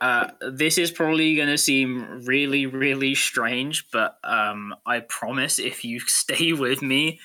[0.00, 5.84] uh this is probably going to seem really really strange, but um I promise if
[5.84, 7.20] you stay with me,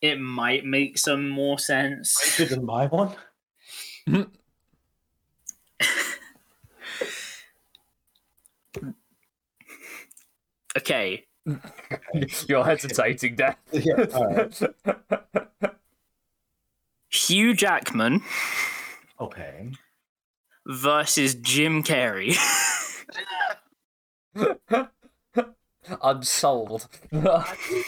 [0.00, 2.36] it might make some more sense.
[2.38, 3.14] Bigger than my one.
[10.76, 11.26] Okay.
[12.46, 13.56] You're hesitating, Dan.
[13.72, 14.06] Yeah.
[14.14, 14.62] All right.
[17.10, 18.22] Hugh Jackman
[19.20, 19.72] Okay.
[20.68, 22.36] Versus Jim Carrey.
[26.02, 26.86] I'm sold.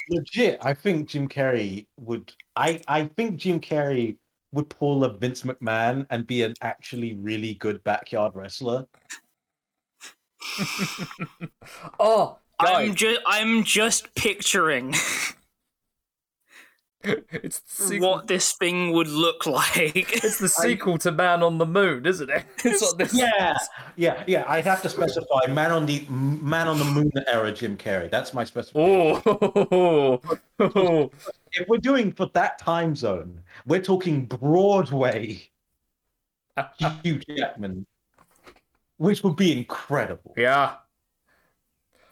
[0.08, 2.32] Legit, I think Jim Carrey would.
[2.56, 4.16] I I think Jim Carrey
[4.52, 8.86] would pull a Vince McMahon and be an actually really good backyard wrestler.
[12.00, 14.94] oh, I'm just I'm just picturing
[17.32, 18.10] it's the sequel.
[18.10, 19.94] what this thing would look like.
[20.24, 22.44] It's the sequel to Man on the Moon, isn't it?
[22.64, 23.14] It's what this.
[23.14, 23.56] Yeah,
[23.96, 24.44] yeah, yeah.
[24.46, 28.10] I have to specify man on the man on the moon era Jim Carrey.
[28.10, 29.22] That's my specification.
[29.24, 31.10] Oh,
[31.52, 35.48] If we're doing for that time zone, we're talking Broadway
[37.02, 37.86] Hugh Jackman,
[38.98, 40.34] which would be incredible.
[40.36, 40.74] yeah.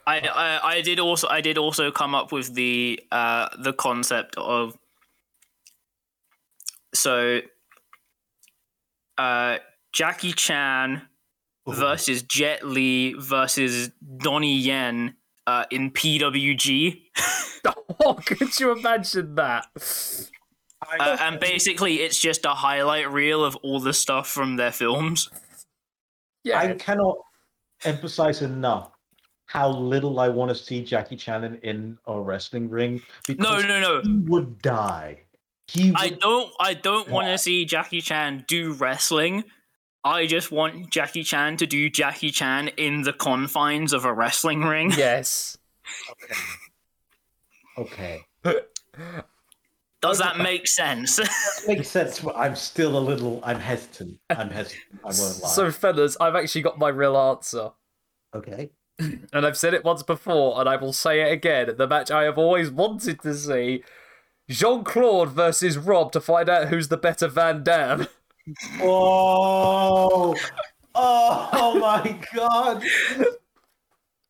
[0.09, 4.35] I, I I did also I did also come up with the uh the concept
[4.37, 4.77] of
[6.93, 7.41] so
[9.17, 9.57] uh
[9.93, 11.03] Jackie Chan
[11.67, 15.15] versus Jet Li versus Donnie Yen
[15.45, 17.03] uh in PWG.
[18.01, 19.65] Oh, could you imagine that?
[20.99, 25.29] Uh, and basically it's just a highlight reel of all the stuff from their films.
[26.45, 26.59] Yeah.
[26.59, 27.17] I cannot
[27.83, 28.91] emphasize enough
[29.49, 33.59] how little I want to see Jackie Chan in, in a wrestling ring because No,
[33.59, 34.01] no, no.
[34.03, 35.21] he would die.
[35.67, 39.43] He I don't I don't want to see Jackie Chan do wrestling.
[40.03, 44.61] I just want Jackie Chan to do Jackie Chan in the confines of a wrestling
[44.61, 44.91] ring.
[44.95, 45.57] yes.
[47.75, 48.21] okay.
[48.45, 48.59] okay.
[50.01, 51.19] Does that make sense?
[51.67, 53.39] Makes sense, but I'm still a little.
[53.43, 54.19] I'm hesitant.
[54.29, 54.83] I'm hesitant.
[55.03, 55.49] I won't lie.
[55.49, 57.71] So, fellas, I've actually got my real answer.
[58.35, 58.69] okay.
[58.99, 61.73] And I've said it once before, and I will say it again.
[61.77, 63.83] The match I have always wanted to see
[64.49, 68.07] Jean Claude versus Rob to find out who's the better Van Damme.
[68.81, 70.35] Oh,
[70.95, 72.83] oh my god.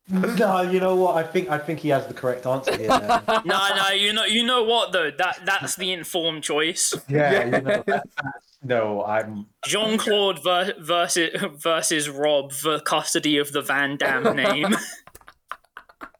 [0.39, 1.15] No, you know what?
[1.15, 2.87] I think I think he has the correct answer here.
[2.89, 5.11] no, no, you know you know what though?
[5.11, 6.93] That that's the informed choice.
[7.07, 8.05] Yeah, you know, that-
[8.61, 9.45] no, I'm.
[9.65, 14.75] Jean Claude ver- versus versus Rob for custody of the Van Damme name.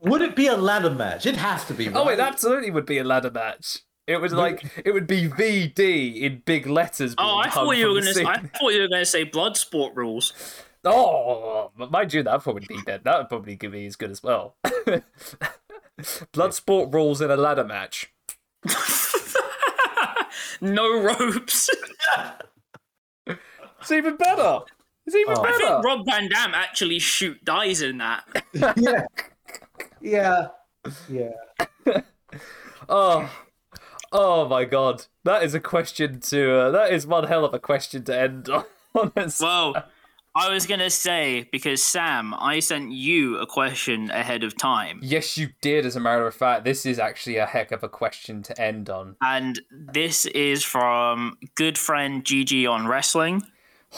[0.02, 1.26] Would it be a ladder match?
[1.26, 1.90] It has to be.
[1.90, 1.98] Right?
[1.98, 3.80] Oh, it absolutely would be a ladder match.
[4.08, 7.14] It would like it would be VD in big letters.
[7.18, 8.28] oh, I thought you were gonna.
[8.30, 10.32] I thought you were gonna say blood sport rules.
[10.86, 13.02] Oh, mind you, that probably be dead.
[13.04, 14.56] That would probably give me as good as well.
[16.34, 18.14] Bloodsport rules in a ladder match.
[20.62, 21.70] no ropes.
[23.82, 24.60] It's even better.
[25.06, 25.42] It's even Oh.
[25.42, 25.58] I better.
[25.58, 28.26] think Rob Van Dam actually shoot dies in that.
[28.76, 29.06] yeah.
[30.02, 30.48] Yeah.
[31.08, 32.02] Yeah.
[32.90, 33.30] Oh,
[34.12, 36.54] oh my god, that is a question to.
[36.60, 38.66] Uh, that is one hell of a question to end on.
[38.94, 39.46] Honestly.
[39.48, 39.86] Well,
[40.36, 45.38] I was gonna say because Sam, I sent you a question ahead of time, Yes,
[45.38, 45.86] you did.
[45.86, 48.90] As a matter of fact, this is actually a heck of a question to end
[48.90, 49.16] on.
[49.22, 53.44] and this is from good friend GG on wrestling.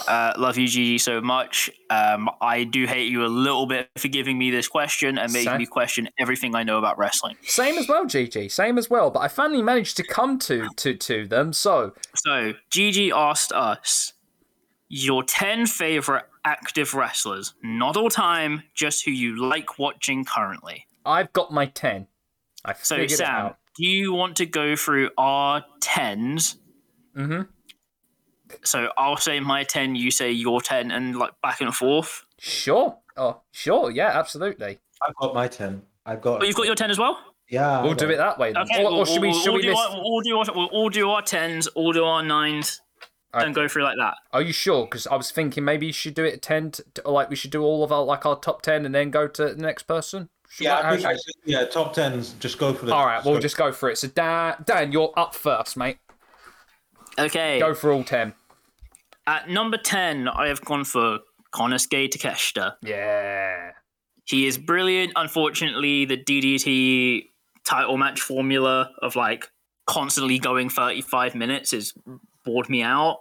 [0.08, 1.69] Uh, love you, GG, so much.
[1.90, 5.50] Um, I do hate you a little bit for giving me this question and making
[5.50, 5.58] Same.
[5.58, 7.35] me question everything I know about wrestling.
[7.43, 8.50] Same as well, GG.
[8.51, 9.11] Same as well.
[9.11, 11.51] But I finally managed to come to to to them.
[11.51, 14.14] So So, GG asked us
[14.93, 20.85] your 10 favorite active wrestlers, not all time, just who you like watching currently.
[21.05, 22.07] I've got my ten.
[22.65, 23.57] I So, figured it Sam, out.
[23.77, 26.57] do you want to go through our 10s?
[27.17, 27.43] Mm-hmm.
[28.65, 32.25] So, I'll say my 10, you say your 10, and like back and forth.
[32.37, 32.97] Sure.
[33.15, 33.91] Oh, sure.
[33.91, 34.77] Yeah, absolutely.
[35.07, 35.81] I've got my 10.
[36.05, 36.41] I've got.
[36.41, 37.17] Oh, you've got your 10 as well?
[37.49, 37.81] Yeah.
[37.81, 38.51] We'll do it that way.
[38.51, 38.63] Then.
[38.63, 39.29] Okay, or, we'll, or should we?
[39.29, 39.81] we'll, Should we'll we do list?
[39.81, 42.79] our, we'll, all do our, we'll all do our 10s, all do our 9s,
[43.34, 43.45] Okay.
[43.45, 44.16] and go through like that.
[44.34, 44.84] Are you sure?
[44.85, 46.72] Because I was thinking maybe you should do it at ten.
[46.72, 49.10] To, to- like we should do all of our like our top ten and then
[49.10, 50.30] go to the next person.
[50.50, 52.38] Should Yeah, I how think I should, yeah, top 10s.
[52.40, 52.92] Just go for it.
[52.92, 53.98] All right, we'll just go for it.
[53.98, 55.98] So Dan, Dan, you're up first, mate.
[57.18, 57.58] Okay.
[57.60, 58.34] Go for all ten.
[59.27, 61.19] At number 10, I have gone for
[61.53, 62.74] Konosuke Takeshita.
[62.82, 63.72] Yeah.
[64.26, 65.14] He is brilliant.
[65.16, 67.27] Unfortunately, the DDT
[67.64, 69.50] title match formula of like
[69.88, 71.93] constantly going 35 minutes has
[72.43, 73.19] bored me out.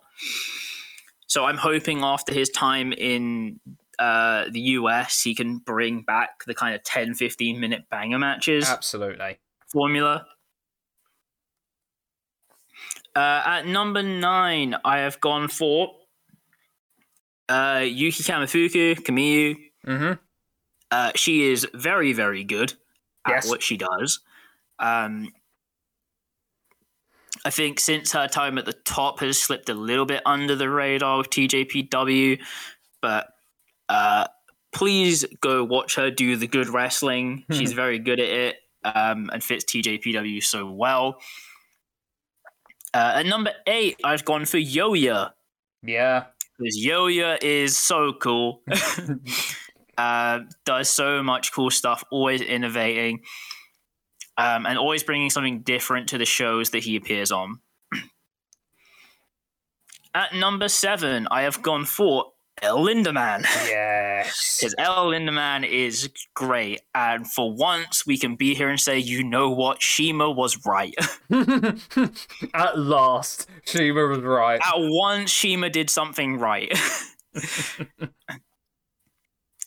[1.27, 3.61] So I'm hoping after his time in
[3.99, 8.69] uh, the US, he can bring back the kind of 10 15 minute banger matches
[8.69, 9.39] Absolutely.
[9.69, 10.27] formula.
[13.15, 15.91] Uh, at number nine, I have gone for
[17.49, 19.57] uh, Yuki Kamifuku, Kamiyu.
[19.87, 20.13] Mm-hmm.
[20.91, 22.75] Uh, she is very, very good
[23.27, 23.49] at Yes.
[23.49, 24.21] what she does.
[24.79, 25.33] Um,
[27.45, 30.69] I think since her time at the top has slipped a little bit under the
[30.69, 32.39] radar with TJPW,
[33.01, 33.29] but
[33.89, 34.27] uh,
[34.73, 37.45] please go watch her do the good wrestling.
[37.51, 41.19] She's very good at it um, and fits TJPW so well.
[42.93, 45.31] Uh, at number eight, I've gone for Yoya
[45.83, 46.25] Yeah.
[46.59, 48.63] because Yoya is so cool.
[49.99, 53.23] uh, does so much cool stuff, always innovating,
[54.41, 57.61] um, and always bringing something different to the shows that he appears on.
[60.15, 63.45] At number seven, I have gone for El Lindaman.
[63.71, 64.59] Yes.
[64.61, 69.25] Because El Lindaman is great, and for once we can be here and say, you
[69.25, 70.95] know what, Shima was right.
[72.55, 74.61] At last, Shima was right.
[74.63, 76.71] At once, Shima did something right.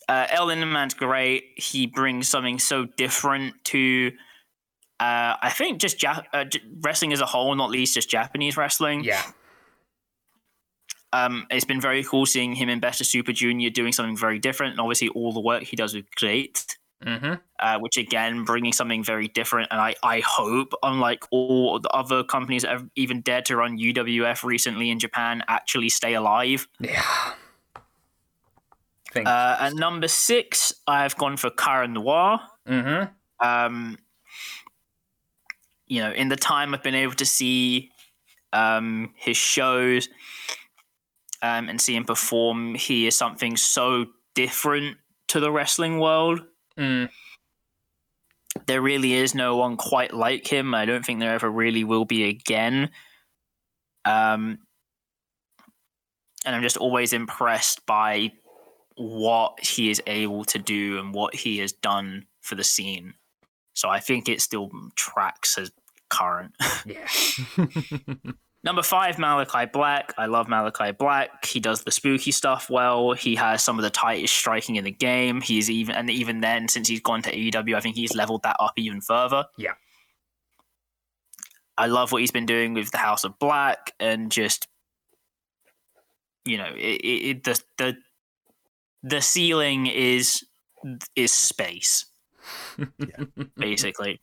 [0.08, 1.44] uh, El Lindaman's great.
[1.56, 4.12] He brings something so different to,
[5.04, 6.46] uh, I think, just Jap- uh,
[6.80, 9.04] wrestling as a whole, not least just Japanese wrestling.
[9.04, 9.22] Yeah.
[11.12, 14.72] Um, it's been very cool seeing him in Better Super Junior doing something very different,
[14.72, 16.78] and obviously all the work he does with Great.
[17.04, 17.34] Mm-hmm.
[17.58, 19.68] uh, which again bringing something very different.
[19.70, 23.76] And I, I hope, unlike all the other companies that have even dared to run
[23.76, 26.66] UWF recently in Japan, actually stay alive.
[26.80, 27.02] Yeah.
[29.14, 32.40] Uh, at number six, I've gone for Karen Noir.
[32.66, 33.46] mm-hmm.
[33.46, 33.98] Um,
[35.86, 37.90] you know, in the time I've been able to see
[38.52, 40.08] um, his shows
[41.42, 44.96] um, and see him perform, he is something so different
[45.28, 46.40] to the wrestling world.
[46.78, 47.08] Mm.
[48.66, 50.74] there really is no one quite like him.
[50.74, 52.90] I don't think there ever really will be again.
[54.04, 54.58] Um,
[56.44, 58.32] and I'm just always impressed by
[58.96, 63.14] what he is able to do and what he has done for the scene.
[63.74, 65.70] So I think it still tracks as
[66.08, 66.52] current.
[66.86, 67.06] Yeah.
[68.64, 70.14] Number five, Malakai Black.
[70.16, 71.44] I love Malakai Black.
[71.44, 73.12] He does the spooky stuff well.
[73.12, 75.42] He has some of the tightest striking in the game.
[75.42, 78.56] He's even and even then, since he's gone to AEW, I think he's leveled that
[78.58, 79.44] up even further.
[79.58, 79.74] Yeah.
[81.76, 84.66] I love what he's been doing with the House of Black and just
[86.46, 87.96] you know, it, it, it the the
[89.02, 90.42] the ceiling is
[91.14, 92.06] is space
[93.56, 94.20] basically.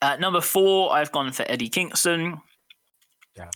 [0.00, 2.40] At number four, I've gone for Eddie Kingston.
[3.36, 3.48] Yeah.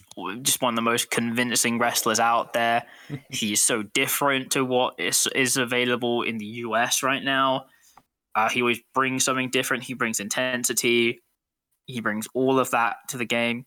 [0.42, 2.84] Just one of the most convincing wrestlers out there.
[3.30, 7.66] he is so different to what is, is available in the US right now.
[8.34, 9.82] Uh, he always brings something different.
[9.82, 11.22] He brings intensity.
[11.86, 13.66] He brings all of that to the game.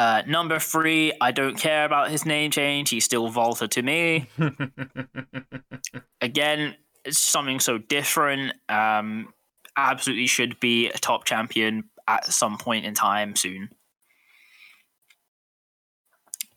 [0.00, 2.88] Uh, number three, I don't care about his name change.
[2.88, 4.30] He's still Volta to me.
[6.22, 8.54] Again, it's something so different.
[8.70, 9.34] Um,
[9.76, 13.68] absolutely should be a top champion at some point in time soon.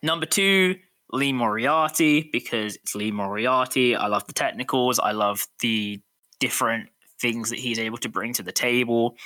[0.02, 0.78] Number two,
[1.12, 3.94] Lee Moriarty, because it's Lee Moriarty.
[3.94, 5.00] I love the technicals.
[5.00, 6.00] I love the
[6.40, 6.88] different
[7.20, 9.18] things that he's able to bring to the table.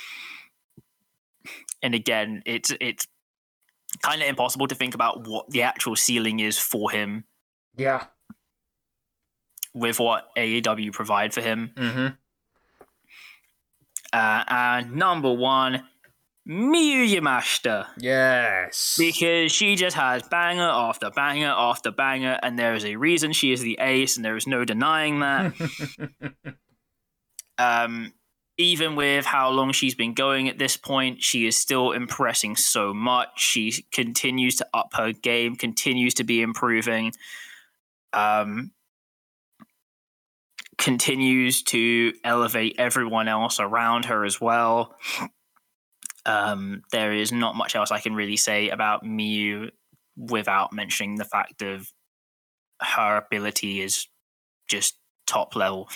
[1.84, 3.06] And again, it's it's
[4.02, 7.24] kind of impossible to think about what the actual ceiling is for him
[7.76, 8.04] yeah.
[9.74, 11.72] with what AEW provide for him.
[11.76, 12.06] Mm-hmm.
[14.12, 15.84] Uh, and number one,
[16.48, 17.88] Miyu Yamashita.
[17.98, 18.96] Yes.
[18.98, 23.52] Because she just has banger after banger after banger, and there is a reason she
[23.52, 25.52] is the ace, and there is no denying that.
[27.58, 28.14] um,
[28.58, 32.92] even with how long she's been going at this point, she is still impressing so
[32.92, 33.40] much.
[33.40, 37.12] She continues to up her game, continues to be improving,
[38.12, 38.72] um,
[40.76, 44.96] continues to elevate everyone else around her as well.
[46.26, 49.70] Um, there is not much else I can really say about Miyu
[50.16, 51.92] without mentioning the fact of
[52.82, 54.08] her ability is
[54.68, 55.88] just top level.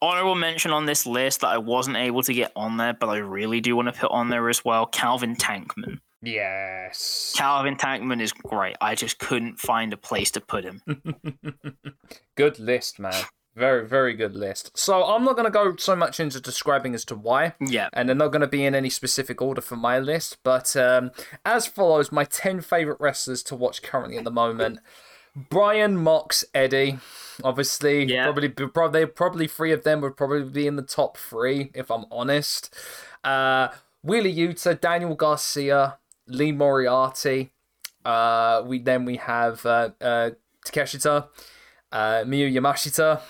[0.00, 3.18] Honorable mention on this list that I wasn't able to get on there, but I
[3.18, 4.86] really do want to put on there as well.
[4.86, 5.98] Calvin Tankman.
[6.22, 7.32] yes.
[7.36, 8.76] Calvin Tankman is great.
[8.80, 10.82] I just couldn't find a place to put him.
[12.36, 13.24] good list, man.
[13.54, 14.70] Very, very good list.
[14.78, 17.88] So I'm not going to go so much into describing as to why, Yeah.
[17.92, 20.38] and they're not going to be in any specific order for my list.
[20.42, 21.10] But um,
[21.44, 24.78] as follows, my 10 favorite wrestlers to watch currently at the moment
[25.34, 26.98] Bryan, Mox Eddie.
[27.42, 28.24] Obviously, Yeah.
[28.24, 32.04] probably, probably, probably three of them would probably be in the top three, if I'm
[32.12, 32.74] honest.
[33.24, 33.68] Uh,
[34.02, 37.52] Wheeler Yuta, Daniel Garcia, Lee Moriarty.
[38.04, 40.30] Uh, we then we have uh, uh,
[40.66, 41.28] Takeshita,
[41.92, 43.20] uh, Miyu Yamashita.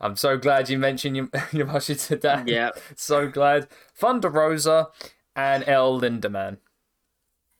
[0.00, 2.46] I'm so glad you mentioned Yam- Yamashita, Dan.
[2.46, 2.70] Yeah.
[2.96, 3.66] So glad.
[3.94, 4.88] Thunder Rosa
[5.34, 6.58] and El Lindaman.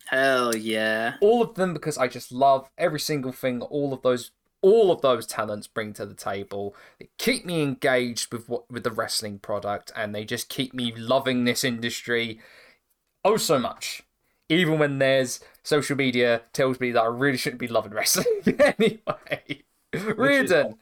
[0.08, 1.14] Hell yeah.
[1.20, 4.30] All of them because I just love every single thing all of those
[4.60, 6.74] all of those talents bring to the table.
[6.98, 10.94] They keep me engaged with what with the wrestling product and they just keep me
[10.96, 12.40] loving this industry
[13.24, 14.02] oh so much.
[14.48, 19.62] Even when there's social media tells me that I really shouldn't be loving wrestling anyway.
[19.92, 20.76] Reardon.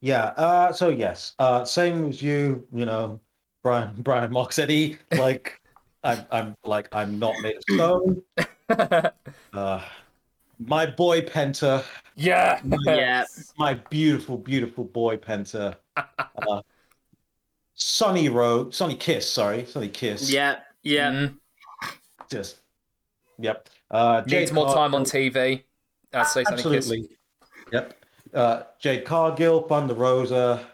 [0.00, 0.26] Yeah.
[0.36, 1.34] Uh, so yes.
[1.38, 2.66] Uh, same as you.
[2.72, 3.20] You know,
[3.62, 4.98] Bryan Bryan Moxetti.
[5.16, 5.60] Like,
[6.04, 8.22] I'm I'm like I'm not made of stone.
[9.52, 9.82] Uh,
[10.58, 11.84] my boy Penta.
[12.16, 12.58] yeah.
[12.84, 13.24] Yeah.
[13.58, 15.76] My beautiful, beautiful boy Penta.
[16.48, 16.62] Uh,
[17.74, 18.70] Sonny Rowe.
[18.70, 19.30] Sonny Kiss.
[19.30, 20.30] Sorry, Sonny Kiss.
[20.30, 20.60] Yeah.
[20.82, 21.10] Yeah.
[21.10, 21.34] Mm,
[22.30, 22.60] Just.
[23.38, 23.68] Yep.
[23.90, 25.62] Uh, needs Jade more time on TV.
[26.14, 26.56] I'd say something.
[26.72, 26.86] Kiss.
[26.86, 27.08] Absolutely.
[27.72, 28.04] Yep.
[28.32, 30.66] Uh, Jade Cargill, Thunder Rosa.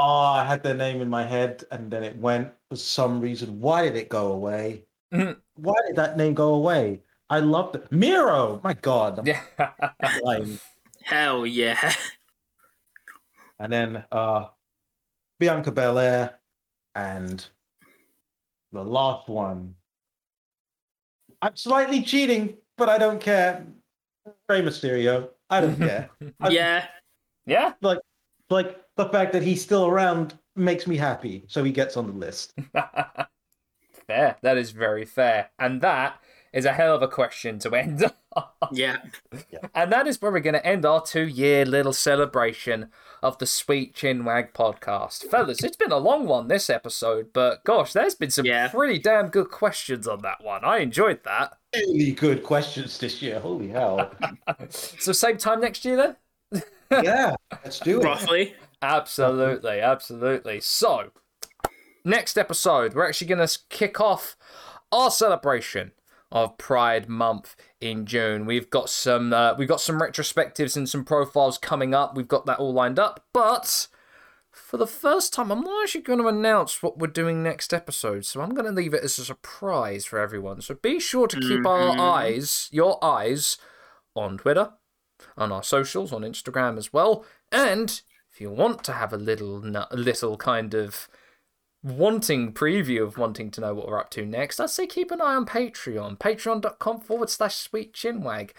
[0.00, 3.60] Oh, I had their name in my head and then it went for some reason.
[3.60, 4.84] Why did it go away?
[5.12, 5.36] Mhm.
[5.56, 7.02] Why did that name go away?
[7.28, 7.90] I loved it.
[7.90, 8.60] Miro!
[8.62, 9.26] My God.
[9.26, 9.42] Yeah.
[11.02, 11.92] Hell yeah.
[13.58, 14.46] And then uh,
[15.40, 16.38] Bianca Belair
[16.94, 17.44] and
[18.70, 19.74] the last one.
[21.42, 23.66] I'm slightly cheating, but I don't care.
[24.48, 25.30] Rey Mysterio.
[25.50, 26.10] I don't care.
[26.50, 26.86] Yeah.
[27.46, 27.72] yeah.
[27.80, 27.98] like
[28.98, 32.52] the fact that he's still around makes me happy so he gets on the list
[34.06, 34.36] fair.
[34.42, 35.50] That is very fair.
[35.58, 36.20] And that
[36.52, 38.04] is a hell of a question to end.
[38.34, 38.44] On.
[38.72, 38.98] Yeah.
[39.74, 42.88] and that is where we're going to end our two year little celebration
[43.22, 45.24] of the Sweet Chinwag podcast.
[45.30, 48.68] Fellas, it's been a long one this episode, but gosh, there's been some Yeah.
[48.68, 50.64] pretty damn good questions on that one.
[50.64, 51.58] I enjoyed that.
[51.74, 54.10] really good questions this year holy hell
[54.70, 55.96] So, same time next year
[56.52, 56.62] then?
[57.04, 58.54] yeah let's do it Roughly.
[58.82, 60.60] Absolutely, absolutely.
[60.60, 61.10] So,
[62.04, 64.36] next episode, we're actually going to kick off
[64.92, 65.92] our celebration
[66.30, 68.46] of Pride Month in June.
[68.46, 72.16] We've got some uh, we've got some retrospectives and some profiles coming up.
[72.16, 73.88] We've got that all lined up, but
[74.52, 78.26] for the first time, I'm not actually going to announce what we're doing next episode.
[78.26, 80.60] So I'm going to leave it as a surprise for everyone.
[80.60, 82.00] So be sure to keep our Mhm.
[82.00, 83.56] eyes, your eyes,
[84.14, 84.72] on Twitter,
[85.36, 88.02] on our socials, on Instagram as well, and
[88.38, 89.58] if you want to have a little,
[89.90, 91.08] little kind of
[91.82, 95.20] wanting preview of wanting to know what we're up to next, I'd say keep an
[95.20, 98.50] eye on Patreon, patreon.com forward slash sweet chinwag.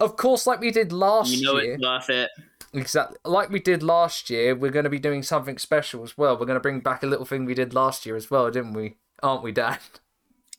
[0.00, 2.30] Of course, like we did last You know year, it's worth it.
[2.72, 6.32] exactly like we did last year, we're going to be doing something special as well.
[6.36, 8.72] We're going to bring back a little thing we did last year as well, didn't
[8.72, 8.96] we?
[9.22, 9.78] Aren't we, Dad?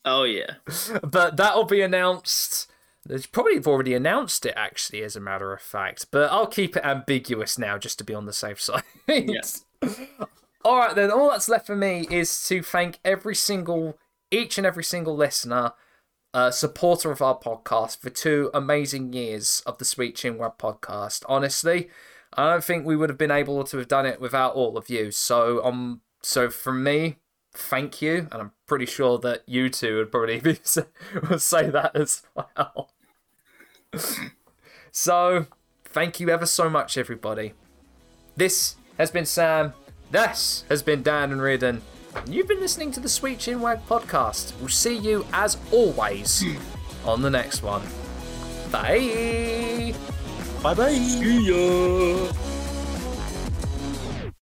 [0.06, 0.54] Oh yeah.
[1.02, 2.72] but that'll be announced.
[3.08, 6.06] They probably already announced it, actually, as a matter of fact.
[6.10, 8.82] But I'll keep it ambiguous now, just to be on the safe side.
[9.08, 9.64] Yes.
[10.64, 11.10] all right, then.
[11.10, 13.98] All that's left for me is to thank every single,
[14.30, 15.72] each and every single listener,
[16.34, 21.24] uh, supporter of our podcast for two amazing years of the Sweet Chin Wag podcast.
[21.28, 21.88] Honestly,
[22.34, 24.90] I don't think we would have been able to have done it without all of
[24.90, 25.10] you.
[25.10, 27.16] So, um, so from me,
[27.54, 30.58] thank you, and I'm pretty sure that you two would probably be,
[31.30, 32.90] would say that as well.
[34.92, 35.46] so,
[35.84, 37.52] thank you ever so much, everybody.
[38.36, 39.72] This has been Sam.
[40.10, 41.82] This has been Dan and Reardon.
[42.26, 44.58] You've been listening to the Sweet Chinwag podcast.
[44.60, 46.44] We'll see you as always
[47.04, 47.82] on the next one.
[48.70, 49.94] Bye.
[50.62, 50.92] Bye bye.
[50.92, 52.55] See ya.